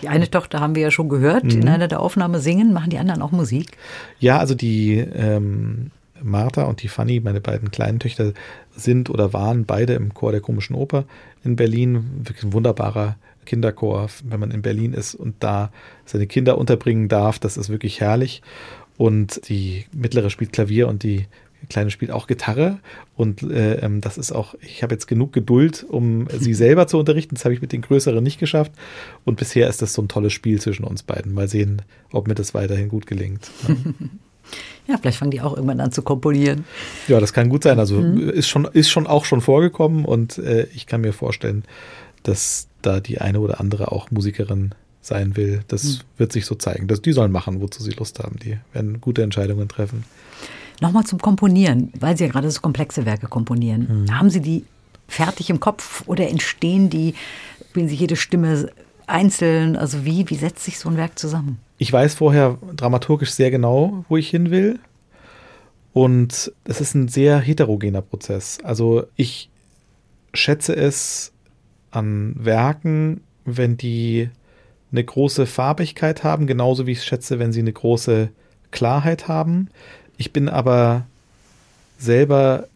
Die 0.02 0.09
eine 0.09 0.30
Tochter 0.30 0.60
haben 0.60 0.74
wir 0.74 0.82
ja 0.82 0.90
schon 0.90 1.09
gehört, 1.09 1.44
mhm. 1.44 1.50
in 1.50 1.68
einer 1.68 1.88
der 1.88 2.00
Aufnahmen 2.00 2.40
singen, 2.40 2.72
machen 2.72 2.90
die 2.90 2.98
anderen 2.98 3.22
auch 3.22 3.32
Musik? 3.32 3.76
Ja, 4.18 4.38
also 4.38 4.55
die 4.55 4.98
ähm, 4.98 5.90
Martha 6.22 6.64
und 6.64 6.82
die 6.82 6.88
Fanny, 6.88 7.20
meine 7.20 7.40
beiden 7.40 7.70
kleinen 7.70 8.00
Töchter, 8.00 8.32
sind 8.74 9.10
oder 9.10 9.32
waren 9.32 9.64
beide 9.64 9.94
im 9.94 10.14
Chor 10.14 10.32
der 10.32 10.40
Komischen 10.40 10.76
Oper 10.76 11.05
in 11.44 11.56
Berlin. 11.56 12.05
Wirklich 12.24 12.44
ein 12.44 12.52
wunderbarer 12.52 13.16
Kinderchor, 13.48 14.08
wenn 14.24 14.38
man 14.38 14.50
in 14.50 14.62
Berlin 14.62 14.92
ist 14.92 15.14
und 15.14 15.36
da 15.40 15.72
seine 16.04 16.26
Kinder 16.26 16.58
unterbringen 16.58 17.08
darf. 17.08 17.38
Das 17.38 17.56
ist 17.56 17.70
wirklich 17.70 18.00
herrlich. 18.00 18.42
Und 18.96 19.48
die 19.48 19.86
mittlere 19.92 20.30
spielt 20.30 20.52
Klavier 20.52 20.88
und 20.88 21.02
die 21.02 21.26
Kleine 21.68 21.90
spielt 21.90 22.12
auch 22.12 22.28
Gitarre 22.28 22.78
und 23.16 23.42
äh, 23.42 23.80
ähm, 23.80 24.00
das 24.00 24.16
ist 24.16 24.30
auch, 24.30 24.54
ich 24.60 24.84
habe 24.84 24.94
jetzt 24.94 25.08
genug 25.08 25.32
Geduld, 25.32 25.84
um 25.88 26.28
sie 26.38 26.54
selber 26.54 26.86
zu 26.86 26.98
unterrichten. 26.98 27.34
Das 27.34 27.44
habe 27.44 27.54
ich 27.54 27.60
mit 27.60 27.72
den 27.72 27.82
Größeren 27.82 28.22
nicht 28.22 28.38
geschafft. 28.38 28.72
Und 29.24 29.36
bisher 29.38 29.68
ist 29.68 29.82
das 29.82 29.92
so 29.92 30.02
ein 30.02 30.08
tolles 30.08 30.32
Spiel 30.32 30.60
zwischen 30.60 30.84
uns 30.84 31.02
beiden. 31.02 31.34
Mal 31.34 31.48
sehen, 31.48 31.82
ob 32.12 32.28
mir 32.28 32.34
das 32.34 32.54
weiterhin 32.54 32.88
gut 32.88 33.06
gelingt. 33.06 33.50
Ja, 34.86 34.96
vielleicht 34.96 35.18
fangen 35.18 35.30
die 35.30 35.42
auch 35.42 35.54
irgendwann 35.54 35.80
an 35.80 35.92
zu 35.92 36.00
komponieren. 36.00 36.64
Ja, 37.06 37.20
das 37.20 37.34
kann 37.34 37.50
gut 37.50 37.64
sein. 37.64 37.78
Also 37.78 37.96
mhm. 37.96 38.30
ist, 38.30 38.48
schon, 38.48 38.64
ist 38.64 38.88
schon 38.88 39.06
auch 39.06 39.26
schon 39.26 39.42
vorgekommen 39.42 40.06
und 40.06 40.38
äh, 40.38 40.66
ich 40.74 40.86
kann 40.86 41.02
mir 41.02 41.12
vorstellen, 41.12 41.64
dass 42.22 42.68
da 42.82 43.00
die 43.00 43.20
eine 43.20 43.40
oder 43.40 43.60
andere 43.60 43.92
auch 43.92 44.10
Musikerin 44.10 44.74
sein 45.00 45.36
will. 45.36 45.62
Das 45.68 45.84
mhm. 45.84 46.00
wird 46.18 46.32
sich 46.32 46.46
so 46.46 46.55
zeigen. 46.55 46.88
Das, 46.88 47.02
die 47.02 47.12
sollen 47.12 47.32
machen, 47.32 47.60
wozu 47.60 47.82
sie 47.82 47.92
Lust 47.92 48.18
haben. 48.18 48.38
Die 48.38 48.59
werden 48.72 49.00
gute 49.00 49.22
Entscheidungen 49.22 49.68
treffen. 49.68 50.05
Nochmal 50.80 51.05
zum 51.05 51.18
Komponieren, 51.18 51.92
weil 51.98 52.16
Sie 52.16 52.24
ja 52.24 52.30
gerade 52.30 52.50
so 52.50 52.60
komplexe 52.60 53.05
Werke 53.05 53.26
komponieren. 53.26 54.05
Mhm. 54.05 54.16
Haben 54.16 54.30
Sie 54.30 54.40
die 54.40 54.64
fertig 55.09 55.50
im 55.50 55.59
Kopf 55.59 56.05
oder 56.06 56.28
entstehen 56.28 56.88
die, 56.90 57.14
spielen 57.70 57.88
Sie 57.88 57.96
jede 57.96 58.14
Stimme 58.14 58.70
einzeln? 59.06 59.76
Also 59.76 60.05
wie, 60.05 60.28
wie 60.30 60.36
setzt 60.36 60.64
sich 60.64 60.78
so 60.78 60.88
ein 60.88 60.96
Werk 60.96 61.18
zusammen? 61.18 61.59
Ich 61.78 61.92
weiß 61.92 62.14
vorher 62.14 62.59
dramaturgisch 62.76 63.30
sehr 63.30 63.50
genau, 63.50 64.05
wo 64.09 64.16
ich 64.16 64.28
hin 64.28 64.50
will. 64.50 64.78
Und 65.92 66.52
es 66.64 66.80
ist 66.80 66.94
ein 66.94 67.09
sehr 67.09 67.40
heterogener 67.40 68.02
Prozess. 68.02 68.59
Also 68.62 69.05
ich 69.16 69.50
schätze 70.32 70.76
es 70.76 71.32
an 71.98 72.34
Werken, 72.38 73.20
wenn 73.44 73.76
die 73.76 74.30
eine 74.90 75.04
große 75.04 75.46
Farbigkeit 75.46 76.24
haben, 76.24 76.46
genauso 76.46 76.86
wie 76.86 76.92
ich 76.92 77.04
schätze, 77.04 77.38
wenn 77.38 77.52
sie 77.52 77.60
eine 77.60 77.72
große 77.72 78.30
Klarheit 78.70 79.28
haben. 79.28 79.68
Ich 80.16 80.32
bin 80.32 80.48
aber 80.48 81.06
selber 81.98 82.68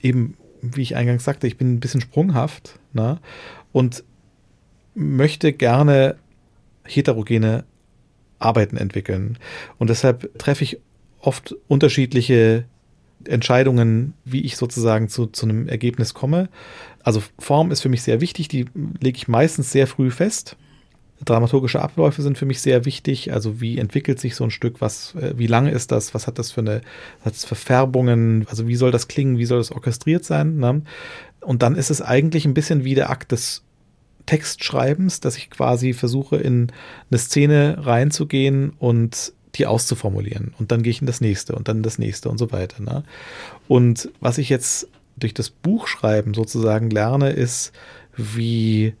eben, 0.00 0.36
wie 0.62 0.82
ich 0.82 0.96
eingangs 0.96 1.24
sagte, 1.24 1.46
ich 1.46 1.56
bin 1.56 1.74
ein 1.74 1.80
bisschen 1.80 2.00
sprunghaft 2.00 2.78
ne? 2.92 3.18
und 3.72 4.04
möchte 4.94 5.52
gerne 5.52 6.16
heterogene 6.84 7.64
Arbeiten 8.38 8.76
entwickeln. 8.76 9.38
Und 9.78 9.90
deshalb 9.90 10.38
treffe 10.38 10.64
ich 10.64 10.78
oft 11.20 11.54
unterschiedliche 11.66 12.64
Entscheidungen, 13.28 14.14
wie 14.24 14.42
ich 14.42 14.56
sozusagen 14.56 15.08
zu, 15.08 15.26
zu 15.26 15.46
einem 15.46 15.68
Ergebnis 15.68 16.14
komme. 16.14 16.48
Also 17.02 17.22
Form 17.38 17.70
ist 17.70 17.80
für 17.80 17.88
mich 17.88 18.02
sehr 18.02 18.20
wichtig, 18.20 18.48
die 18.48 18.66
lege 19.00 19.16
ich 19.16 19.28
meistens 19.28 19.72
sehr 19.72 19.86
früh 19.86 20.10
fest. 20.10 20.56
Dramaturgische 21.24 21.82
Abläufe 21.82 22.22
sind 22.22 22.38
für 22.38 22.46
mich 22.46 22.60
sehr 22.60 22.84
wichtig. 22.84 23.32
Also 23.32 23.60
wie 23.60 23.78
entwickelt 23.78 24.20
sich 24.20 24.36
so 24.36 24.44
ein 24.44 24.50
Stück, 24.50 24.80
was, 24.80 25.14
äh, 25.16 25.34
wie 25.36 25.48
lange 25.48 25.70
ist 25.70 25.90
das, 25.90 26.14
was 26.14 26.26
hat 26.26 26.38
das 26.38 26.52
für 26.52 26.60
eine, 26.60 26.80
hat 27.24 27.34
das 27.34 27.44
für 27.44 27.56
Färbungen, 27.56 28.46
also 28.48 28.68
wie 28.68 28.76
soll 28.76 28.92
das 28.92 29.08
klingen, 29.08 29.38
wie 29.38 29.44
soll 29.44 29.58
das 29.58 29.72
orchestriert 29.72 30.24
sein. 30.24 30.56
Ne? 30.58 30.82
Und 31.40 31.62
dann 31.62 31.74
ist 31.74 31.90
es 31.90 32.02
eigentlich 32.02 32.44
ein 32.44 32.54
bisschen 32.54 32.84
wie 32.84 32.94
der 32.94 33.10
Akt 33.10 33.32
des 33.32 33.64
Textschreibens, 34.26 35.20
dass 35.20 35.38
ich 35.38 35.48
quasi 35.48 35.94
versuche, 35.94 36.36
in 36.36 36.70
eine 37.10 37.18
Szene 37.18 37.78
reinzugehen 37.80 38.74
und 38.78 39.32
die 39.58 39.66
auszuformulieren. 39.66 40.54
Und 40.58 40.72
dann 40.72 40.82
gehe 40.82 40.90
ich 40.90 41.00
in 41.00 41.06
das 41.06 41.20
nächste 41.20 41.54
und 41.54 41.68
dann 41.68 41.82
das 41.82 41.98
nächste 41.98 42.28
und 42.28 42.38
so 42.38 42.52
weiter. 42.52 42.82
Ne? 42.82 43.04
Und 43.66 44.10
was 44.20 44.38
ich 44.38 44.48
jetzt 44.48 44.88
durch 45.16 45.34
das 45.34 45.50
Buchschreiben 45.50 46.34
sozusagen 46.34 46.90
lerne, 46.90 47.30
ist, 47.30 47.72
wie 48.16 48.94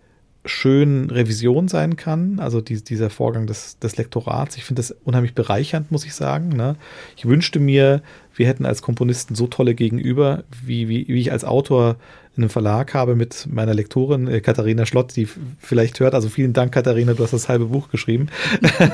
schön 0.44 1.10
Revision 1.10 1.68
sein 1.68 1.96
kann, 1.96 2.40
also 2.40 2.60
die, 2.60 2.82
dieser 2.82 3.10
Vorgang 3.10 3.46
des, 3.46 3.78
des 3.78 3.96
Lektorats. 3.96 4.56
Ich 4.56 4.64
finde 4.64 4.80
das 4.80 4.96
unheimlich 5.04 5.34
bereichernd, 5.34 5.90
muss 5.90 6.04
ich 6.04 6.14
sagen. 6.14 6.48
Ne? 6.48 6.76
Ich 7.16 7.26
wünschte 7.26 7.60
mir, 7.60 8.02
wir 8.34 8.46
hätten 8.46 8.64
als 8.64 8.82
Komponisten 8.82 9.34
so 9.34 9.46
tolle 9.46 9.74
Gegenüber, 9.74 10.44
wie, 10.64 10.88
wie, 10.88 11.06
wie 11.08 11.20
ich 11.20 11.32
als 11.32 11.44
Autor 11.44 11.96
in 12.42 12.48
Verlag 12.48 12.94
habe 12.94 13.14
mit 13.14 13.46
meiner 13.50 13.74
Lektorin 13.74 14.28
äh, 14.28 14.40
Katharina 14.40 14.86
Schlott, 14.86 15.16
die 15.16 15.28
vielleicht 15.58 16.00
hört. 16.00 16.14
Also 16.14 16.28
vielen 16.28 16.52
Dank, 16.52 16.72
Katharina, 16.72 17.14
du 17.14 17.22
hast 17.22 17.32
das 17.32 17.48
halbe 17.48 17.66
Buch 17.66 17.90
geschrieben. 17.90 18.28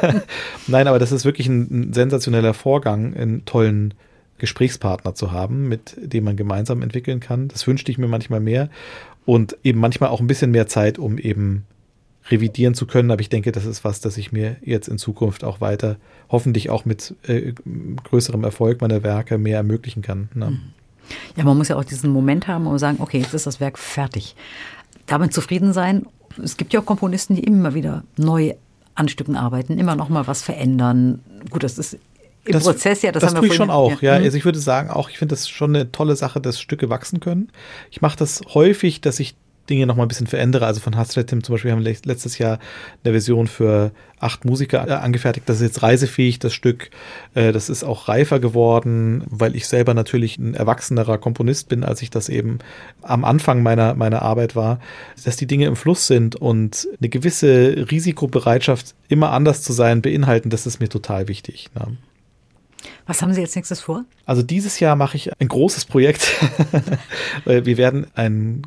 Nein, 0.67 0.89
aber 0.89 0.99
das 0.99 1.13
ist 1.13 1.25
wirklich 1.25 1.49
ein, 1.49 1.69
ein 1.71 1.93
sensationeller 1.93 2.55
Vorgang, 2.55 3.15
einen 3.15 3.45
tollen 3.45 3.95
Gesprächspartner 4.39 5.15
zu 5.15 5.33
haben, 5.33 5.69
mit 5.69 5.97
dem 5.99 6.25
man 6.25 6.37
gemeinsam 6.37 6.83
entwickeln 6.83 7.21
kann. 7.21 7.49
Das 7.49 7.67
wünschte 7.67 7.93
ich 7.93 7.99
mir 7.99 8.09
manchmal 8.09 8.41
mehr 8.41 8.69
und 9.25 9.57
eben 9.63 9.81
manchmal 9.81 10.11
auch 10.11 10.21
ein 10.21 10.27
bisschen 10.27 10.51
mehr 10.51 10.67
Zeit, 10.67 10.99
um 10.99 11.19
eben 11.19 11.65
revidieren 12.31 12.75
zu 12.75 12.87
können. 12.87 13.11
Aber 13.11 13.21
ich 13.21 13.29
denke, 13.29 13.53
das 13.53 13.65
ist 13.65 13.85
was, 13.85 14.01
das 14.01 14.17
ich 14.17 14.33
mir 14.33 14.57
jetzt 14.63 14.89
in 14.89 14.99
Zukunft 14.99 15.45
auch 15.45 15.61
weiter, 15.61 15.97
hoffentlich 16.29 16.71
auch 16.71 16.85
mit 16.85 17.15
äh, 17.27 17.53
größerem 18.03 18.45
Erfolg 18.45 18.81
meiner 18.81 19.03
Werke 19.03 19.39
mehr 19.39 19.59
ermöglichen 19.59 20.03
kann. 20.03 20.29
Ne? 20.35 20.51
Mhm. 20.51 20.61
Ja, 21.37 21.45
man 21.45 21.57
muss 21.57 21.69
ja 21.69 21.77
auch 21.77 21.85
diesen 21.85 22.11
Moment 22.11 22.47
haben 22.47 22.67
und 22.67 22.79
sagen, 22.79 22.99
okay, 23.01 23.19
jetzt 23.19 23.35
ist 23.35 23.47
das 23.47 23.61
Werk 23.61 23.79
fertig. 23.79 24.35
Damit 25.07 25.33
zufrieden 25.33 25.73
sein. 25.73 26.07
Es 26.43 26.57
gibt 26.57 26.73
ja 26.73 26.81
auch 26.81 26.87
Komponisten, 26.87 27.37
die 27.37 27.45
immer 27.45 27.75
wieder 27.75 28.05
neu 28.17 28.55
an 28.95 29.09
Stücken 29.09 29.37
arbeiten, 29.37 29.79
immer 29.79 29.97
noch 29.97 30.09
mal 30.09 30.27
was 30.27 30.43
verändern. 30.43 31.21
Gut, 31.51 31.63
das 31.63 31.79
ist 31.79 31.99
im 32.45 32.53
das, 32.53 32.65
Prozess 32.65 33.03
ja, 33.03 33.11
das, 33.11 33.23
das 33.23 33.31
haben 33.31 33.37
wir 33.37 33.49
tue 33.49 33.49
ich 33.49 33.55
schon 33.55 33.71
auch. 33.71 34.03
Ja, 34.03 34.13
ja. 34.13 34.19
Mhm. 34.19 34.25
also 34.27 34.37
ich 34.37 34.45
würde 34.45 34.59
sagen 34.59 34.91
auch, 34.91 35.09
ich 35.09 35.19
finde 35.19 35.35
das 35.35 35.49
schon 35.49 35.75
eine 35.75 35.91
tolle 35.93 36.15
Sache, 36.15 36.41
dass 36.41 36.61
Stücke 36.61 36.91
wachsen 36.91 37.21
können. 37.21 37.51
Ich 37.91 38.03
mache 38.03 38.19
das 38.19 38.43
häufig, 38.53 39.01
dass 39.01 39.19
ich 39.19 39.35
Dinge 39.71 39.87
noch 39.87 39.97
mal 39.97 40.03
ein 40.03 40.09
bisschen 40.09 40.27
verändere. 40.27 40.67
Also 40.67 40.81
von 40.81 40.97
Hasretim 40.97 41.43
zum 41.43 41.55
Beispiel 41.55 41.73
haben 41.73 41.85
wir 41.85 41.97
letztes 42.05 42.39
Jahr 42.39 42.59
eine 43.03 43.13
Version 43.13 43.47
für 43.47 43.93
acht 44.19 44.45
Musiker 44.45 44.87
äh, 44.87 44.93
angefertigt. 44.93 45.49
Das 45.49 45.57
ist 45.57 45.63
jetzt 45.63 45.83
reisefähig, 45.83 46.39
das 46.39 46.55
Stück. 46.55 46.91
Äh, 47.35 47.53
das 47.53 47.69
ist 47.69 47.85
auch 47.85 48.09
reifer 48.09 48.41
geworden, 48.41 49.25
weil 49.27 49.57
ich 49.57 49.67
selber 49.67 49.95
natürlich 49.95 50.39
ein 50.39 50.55
erwachsenerer 50.55 51.19
Komponist 51.19 51.69
bin, 51.69 51.85
als 51.85 52.03
ich 52.03 52.11
das 52.11 52.29
eben 52.29 52.59
am 53.03 53.25
Anfang 53.25 53.63
meiner, 53.63 53.95
meiner 53.95 54.23
Arbeit 54.23 54.57
war. 54.57 54.81
Dass 55.25 55.37
die 55.37 55.47
Dinge 55.47 55.67
im 55.67 55.77
Fluss 55.77 56.07
sind 56.07 56.37
und 56.37 56.89
eine 56.99 57.09
gewisse 57.09 57.87
Risikobereitschaft, 57.91 58.95
immer 59.09 59.33
anders 59.33 59.63
zu 59.63 59.73
sein, 59.73 60.03
beinhalten, 60.03 60.51
das 60.51 60.67
ist 60.67 60.81
mir 60.81 60.89
total 60.89 61.29
wichtig. 61.29 61.71
Ne? 61.75 61.97
Was 63.07 63.21
haben 63.21 63.33
Sie 63.35 63.41
jetzt 63.41 63.57
nächstes 63.57 63.81
vor? 63.81 64.05
Also 64.25 64.43
dieses 64.43 64.81
Jahr 64.81 64.97
mache 64.97 65.17
ich 65.17 65.31
ein 65.39 65.49
großes 65.49 65.85
Projekt. 65.85 66.33
Wir 67.45 67.77
werden 67.77 68.07
ein 68.15 68.63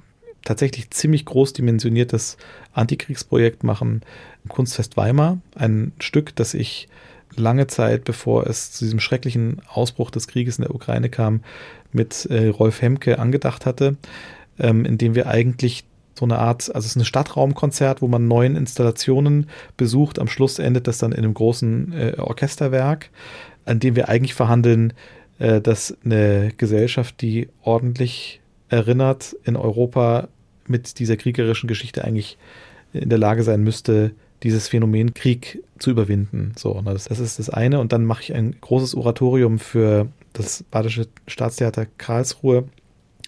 tatsächlich 0.48 0.90
ziemlich 0.92 1.26
groß 1.26 1.54
dimensioniertes 1.54 2.38
Antikriegsprojekt 2.74 3.64
machen, 3.64 4.02
Kunstfest 4.48 4.96
Weimar, 4.96 5.40
ein 5.56 5.92
Stück, 6.00 6.36
das 6.36 6.54
ich 6.54 6.88
lange 7.36 7.68
Zeit, 7.68 8.06
bevor 8.06 8.48
es 8.48 8.72
zu 8.72 8.86
diesem 8.86 9.00
schrecklichen 9.02 9.62
Ausbruch 9.68 10.10
des 10.10 10.28
Krieges 10.28 10.58
in 10.58 10.64
der 10.64 10.74
Ukraine 10.74 11.10
kam, 11.10 11.42
mit 11.92 12.26
äh, 12.28 12.48
Rolf 12.48 12.82
Hemke 12.82 13.20
angedacht 13.20 13.66
hatte, 13.66 13.98
ähm, 14.58 14.86
in 14.86 14.98
wir 15.16 15.28
eigentlich 15.28 15.84
so 16.18 16.26
eine 16.26 16.40
Art, 16.40 16.74
also 16.74 16.86
es 16.86 16.88
ist 16.88 16.96
ein 16.96 17.06
Stadtraumkonzert, 17.06 18.02
wo 18.02 18.08
man 18.08 18.28
neun 18.28 18.56
Installationen 18.56 19.50
besucht. 19.76 20.18
Am 20.18 20.28
Schluss 20.28 20.60
endet 20.60 20.88
das 20.88 20.98
dann 20.98 21.12
in 21.12 21.20
einem 21.20 21.34
großen 21.34 21.94
äh, 21.94 22.14
Orchesterwerk, 22.18 23.10
an 23.66 23.80
dem 23.80 23.96
wir 23.96 24.10
eigentlich 24.10 24.34
verhandeln, 24.34 24.94
äh, 25.40 25.62
dass 25.62 25.96
eine 26.04 26.54
Gesellschaft, 26.58 27.22
die 27.22 27.50
ordentlich 27.62 28.42
erinnert, 28.70 29.36
in 29.44 29.56
Europa 29.56 30.30
mit 30.70 31.00
dieser 31.00 31.18
kriegerischen 31.18 31.68
Geschichte 31.68 32.04
eigentlich 32.04 32.38
in 32.94 33.10
der 33.10 33.18
Lage 33.18 33.44
sein 33.44 33.64
müsste, 33.64 34.12
dieses 34.44 34.68
Phänomen 34.68 35.14
Krieg 35.14 35.64
zu 35.80 35.90
überwinden. 35.90 36.54
So, 36.58 36.82
das, 36.86 37.06
das 37.06 37.20
ist 37.20 37.40
das 37.40 37.50
eine. 37.50 37.80
Und 37.80 37.92
dann 37.92 38.06
mache 38.06 38.22
ich 38.22 38.34
ein 38.34 38.56
großes 38.60 38.96
Oratorium 38.96 39.60
für 39.60 40.08
das 40.34 40.64
Badische 40.64 41.08
Staatstheater 41.28 41.88
Karlsruhe, 41.98 42.66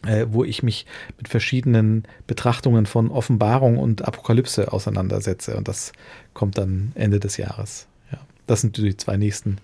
äh, 0.05 0.27
wo 0.29 0.43
ich 0.43 0.63
mich 0.63 0.85
mit 1.17 1.27
verschiedenen 1.27 2.03
Betrachtungen 2.27 2.85
von 2.85 3.09
Offenbarung 3.11 3.77
und 3.77 4.07
Apokalypse 4.07 4.71
auseinandersetze. 4.71 5.57
Und 5.57 5.67
das 5.67 5.93
kommt 6.33 6.57
dann 6.57 6.91
Ende 6.95 7.19
des 7.19 7.37
Jahres. 7.37 7.87
Ja. 8.11 8.19
Das 8.45 8.61
sind 8.61 8.77
die 8.77 8.95
zwei 8.95 9.17
nächsten 9.17 9.57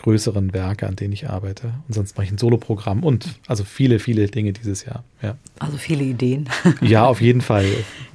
größeren 0.00 0.52
Werke, 0.52 0.86
an 0.86 0.96
denen 0.96 1.12
ich 1.12 1.28
arbeite. 1.28 1.74
Und 1.88 1.94
sonst 1.94 2.16
mache 2.16 2.26
ich 2.26 2.32
ein 2.32 2.38
Soloprogramm 2.38 3.04
und 3.04 3.38
also 3.46 3.64
viele, 3.64 3.98
viele 3.98 4.26
Dinge 4.26 4.52
dieses 4.52 4.84
Jahr. 4.84 5.04
Ja. 5.22 5.36
Also 5.58 5.76
viele 5.76 6.04
Ideen. 6.04 6.48
Ja, 6.80 7.06
auf 7.06 7.20
jeden 7.20 7.40
Fall. 7.40 7.66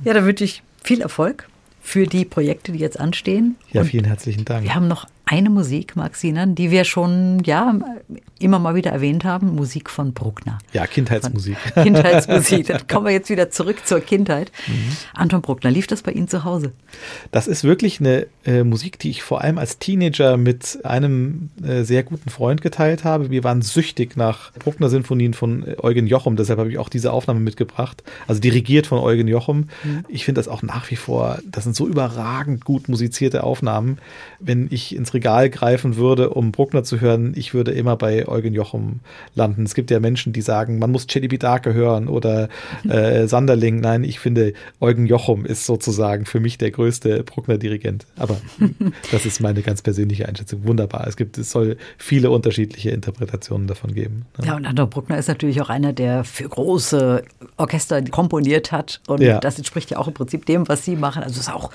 Ja, 0.03 0.13
da 0.13 0.25
wünsche 0.25 0.43
ich 0.43 0.63
viel 0.83 1.01
Erfolg 1.01 1.47
für 1.81 2.07
die 2.07 2.25
Projekte, 2.25 2.71
die 2.71 2.79
jetzt 2.79 2.99
anstehen. 2.99 3.55
Ja, 3.71 3.83
vielen 3.83 4.05
herzlichen 4.05 4.45
Dank. 4.45 4.63
Wir 4.63 4.73
haben 4.73 4.87
noch 4.87 5.05
eine 5.25 5.49
Musik, 5.49 5.95
Marc 5.95 6.15
Sinan, 6.15 6.55
die 6.55 6.69
wir 6.69 6.83
schon 6.85 7.41
ja 7.45 7.79
immer 8.37 8.59
mal 8.59 8.75
wieder 8.75 8.91
erwähnt 8.91 9.23
haben, 9.23 9.55
Musik 9.55 9.89
von 9.89 10.13
Bruckner. 10.13 10.59
Ja, 10.71 10.85
Kindheitsmusik. 10.85 11.57
Von 11.73 11.83
Kindheitsmusik. 11.83 12.67
Dann 12.67 12.87
kommen 12.87 13.07
wir 13.07 13.13
jetzt 13.13 13.29
wieder 13.29 13.49
zurück 13.49 13.85
zur 13.85 14.01
Kindheit. 14.01 14.51
Mhm. 14.67 14.97
Anton 15.13 15.41
Bruckner, 15.41 15.71
lief 15.71 15.87
das 15.87 16.03
bei 16.03 16.11
Ihnen 16.11 16.27
zu 16.27 16.43
Hause? 16.43 16.73
Das 17.31 17.47
ist 17.47 17.63
wirklich 17.63 17.99
eine 17.99 18.27
äh, 18.45 18.63
Musik, 18.63 18.99
die 18.99 19.09
ich 19.09 19.23
vor 19.23 19.41
allem 19.41 19.57
als 19.57 19.79
Teenager 19.79 20.37
mit 20.37 20.79
einem 20.83 21.49
äh, 21.63 21.83
sehr 21.83 22.03
guten 22.03 22.29
Freund 22.29 22.61
geteilt 22.61 23.03
habe. 23.03 23.31
Wir 23.31 23.43
waren 23.43 23.61
süchtig 23.61 24.15
nach 24.15 24.51
Bruckner-Sinfonien 24.53 25.33
von 25.33 25.65
äh, 25.65 25.75
Eugen 25.81 26.05
Jochum, 26.05 26.35
deshalb 26.35 26.59
habe 26.59 26.69
ich 26.69 26.77
auch 26.77 26.89
diese 26.89 27.11
Aufnahme 27.11 27.39
mitgebracht. 27.39 28.03
Also 28.27 28.41
dirigiert 28.41 28.85
von 28.85 28.99
Eugen 28.99 29.27
Jochum. 29.27 29.69
Mhm. 29.83 30.05
Ich 30.07 30.23
finde 30.23 30.39
das 30.39 30.47
auch 30.47 30.61
nach 30.61 30.91
wie 30.91 30.97
vor, 30.97 31.39
das 31.49 31.63
sind 31.63 31.75
so 31.75 31.87
überragend 31.87 32.63
gut 32.63 32.89
musizierte 32.89 33.43
Aufnahmen. 33.43 33.97
Wenn 34.39 34.67
ich 34.69 34.95
ins 34.95 35.14
Regal 35.15 35.49
greifen 35.49 35.95
würde, 35.95 36.29
um 36.29 36.51
Bruckner 36.51 36.83
zu 36.83 36.99
hören, 37.01 37.33
ich 37.35 37.53
würde 37.53 37.71
immer 37.71 37.95
bei 37.95 38.27
Eugen 38.27 38.53
Jochum 38.53 38.99
landen. 39.33 39.63
Es 39.63 39.73
gibt 39.73 39.89
ja 39.89 39.99
Menschen, 39.99 40.33
die 40.33 40.41
sagen, 40.41 40.77
man 40.77 40.91
muss 40.91 41.07
Celibidache 41.07 41.73
hören 41.73 42.07
oder 42.07 42.49
äh, 42.87 43.27
Sanderling. 43.27 43.79
Nein, 43.79 44.03
ich 44.03 44.19
finde, 44.19 44.53
Eugen 44.79 45.07
Jochum 45.07 45.45
ist 45.45 45.65
sozusagen 45.65 46.25
für 46.25 46.39
mich 46.39 46.57
der 46.57 46.71
größte 46.71 47.23
Bruckner-Dirigent. 47.23 48.05
Aber 48.17 48.37
das 49.11 49.25
ist 49.25 49.39
meine 49.39 49.61
ganz 49.61 49.81
persönliche 49.81 50.27
Einschätzung. 50.27 50.65
Wunderbar. 50.65 51.07
Es 51.07 51.17
gibt, 51.17 51.37
es 51.37 51.49
soll 51.49 51.77
viele 51.97 52.29
unterschiedliche 52.29 52.91
Interpretationen 52.91 53.67
davon 53.67 53.93
geben. 53.93 54.25
Ja, 54.39 54.45
ja 54.45 54.55
und 54.57 54.65
Anton 54.65 54.89
Bruckner 54.89 55.17
ist 55.17 55.27
natürlich 55.27 55.61
auch 55.61 55.69
einer, 55.69 55.93
der 55.93 56.23
für 56.23 56.47
große 56.47 57.23
Orchester 57.57 58.01
komponiert 58.03 58.71
hat. 58.71 59.01
Und 59.07 59.21
ja. 59.21 59.39
das 59.39 59.57
entspricht 59.57 59.91
ja 59.91 59.97
auch 59.97 60.07
im 60.07 60.13
Prinzip 60.13 60.45
dem, 60.45 60.67
was 60.67 60.83
Sie 60.83 60.95
machen. 60.95 61.23
Also 61.23 61.39
es 61.39 61.47
ist 61.47 61.53
auch 61.53 61.71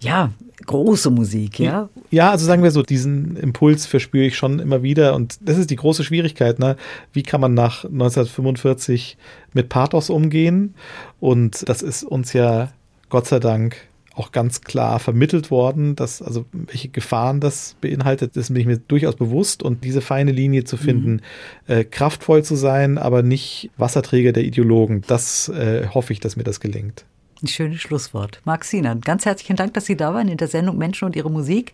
ja, 0.00 0.30
große 0.66 1.10
Musik, 1.10 1.58
ja? 1.58 1.88
Ja, 2.10 2.30
also 2.30 2.46
sagen 2.46 2.62
wir 2.62 2.70
so, 2.70 2.82
diesen 2.82 3.36
Impuls 3.36 3.86
verspüre 3.86 4.26
ich 4.26 4.36
schon 4.36 4.58
immer 4.58 4.82
wieder 4.82 5.14
und 5.14 5.38
das 5.40 5.58
ist 5.58 5.70
die 5.70 5.76
große 5.76 6.04
Schwierigkeit, 6.04 6.58
ne? 6.58 6.76
Wie 7.12 7.22
kann 7.22 7.40
man 7.40 7.54
nach 7.54 7.84
1945 7.84 9.16
mit 9.52 9.68
Pathos 9.68 10.10
umgehen? 10.10 10.74
Und 11.18 11.68
das 11.68 11.82
ist 11.82 12.02
uns 12.02 12.32
ja 12.32 12.72
Gott 13.08 13.26
sei 13.26 13.40
Dank 13.40 13.76
auch 14.14 14.32
ganz 14.32 14.60
klar 14.60 14.98
vermittelt 14.98 15.50
worden, 15.50 15.96
dass 15.96 16.20
also 16.20 16.44
welche 16.52 16.88
Gefahren 16.88 17.40
das 17.40 17.76
beinhaltet, 17.80 18.36
das 18.36 18.48
bin 18.48 18.56
ich 18.56 18.66
mir 18.66 18.76
durchaus 18.76 19.16
bewusst 19.16 19.62
und 19.62 19.84
diese 19.84 20.00
feine 20.00 20.32
Linie 20.32 20.64
zu 20.64 20.76
finden, 20.76 21.22
mhm. 21.66 21.74
äh, 21.74 21.84
kraftvoll 21.84 22.44
zu 22.44 22.56
sein, 22.56 22.98
aber 22.98 23.22
nicht 23.22 23.70
Wasserträger 23.76 24.32
der 24.32 24.44
Ideologen, 24.44 25.02
das 25.06 25.48
äh, 25.48 25.86
hoffe 25.88 26.12
ich, 26.12 26.20
dass 26.20 26.36
mir 26.36 26.44
das 26.44 26.60
gelingt. 26.60 27.04
Ein 27.42 27.48
schönes 27.48 27.80
Schlusswort. 27.80 28.40
Marc 28.44 28.64
Sinan, 28.64 29.00
ganz 29.00 29.24
herzlichen 29.24 29.56
Dank, 29.56 29.74
dass 29.74 29.86
Sie 29.86 29.96
da 29.96 30.12
waren 30.12 30.28
in 30.28 30.36
der 30.36 30.48
Sendung 30.48 30.76
Menschen 30.76 31.06
und 31.06 31.16
ihre 31.16 31.30
Musik. 31.30 31.72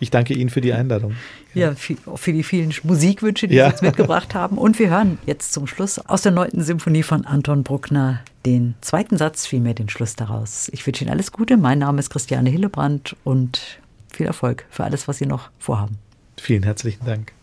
Ich 0.00 0.10
danke 0.10 0.34
Ihnen 0.34 0.50
für 0.50 0.60
die 0.60 0.72
Einladung. 0.72 1.14
Ja, 1.54 1.70
ja 1.70 1.74
für 2.16 2.32
die 2.32 2.42
vielen 2.42 2.74
Musikwünsche, 2.82 3.48
die 3.48 3.54
ja. 3.54 3.68
Sie 3.68 3.72
uns 3.72 3.82
mitgebracht 3.82 4.34
haben. 4.34 4.58
Und 4.58 4.78
wir 4.78 4.90
hören 4.90 5.18
jetzt 5.26 5.52
zum 5.52 5.66
Schluss 5.66 5.98
aus 5.98 6.22
der 6.22 6.32
neunten 6.32 6.62
Symphonie 6.62 7.02
von 7.02 7.24
Anton 7.24 7.62
Bruckner 7.62 8.20
den 8.44 8.74
zweiten 8.80 9.16
Satz, 9.16 9.46
vielmehr 9.46 9.74
den 9.74 9.88
Schluss 9.88 10.16
daraus. 10.16 10.68
Ich 10.72 10.86
wünsche 10.86 11.04
Ihnen 11.04 11.12
alles 11.12 11.32
Gute. 11.32 11.56
Mein 11.56 11.78
Name 11.78 11.98
ist 11.98 12.10
Christiane 12.10 12.50
Hillebrand 12.50 13.16
und 13.24 13.80
viel 14.12 14.26
Erfolg 14.26 14.66
für 14.70 14.84
alles, 14.84 15.08
was 15.08 15.18
Sie 15.18 15.26
noch 15.26 15.50
vorhaben. 15.58 15.98
Vielen 16.36 16.62
herzlichen 16.62 17.04
Dank. 17.04 17.35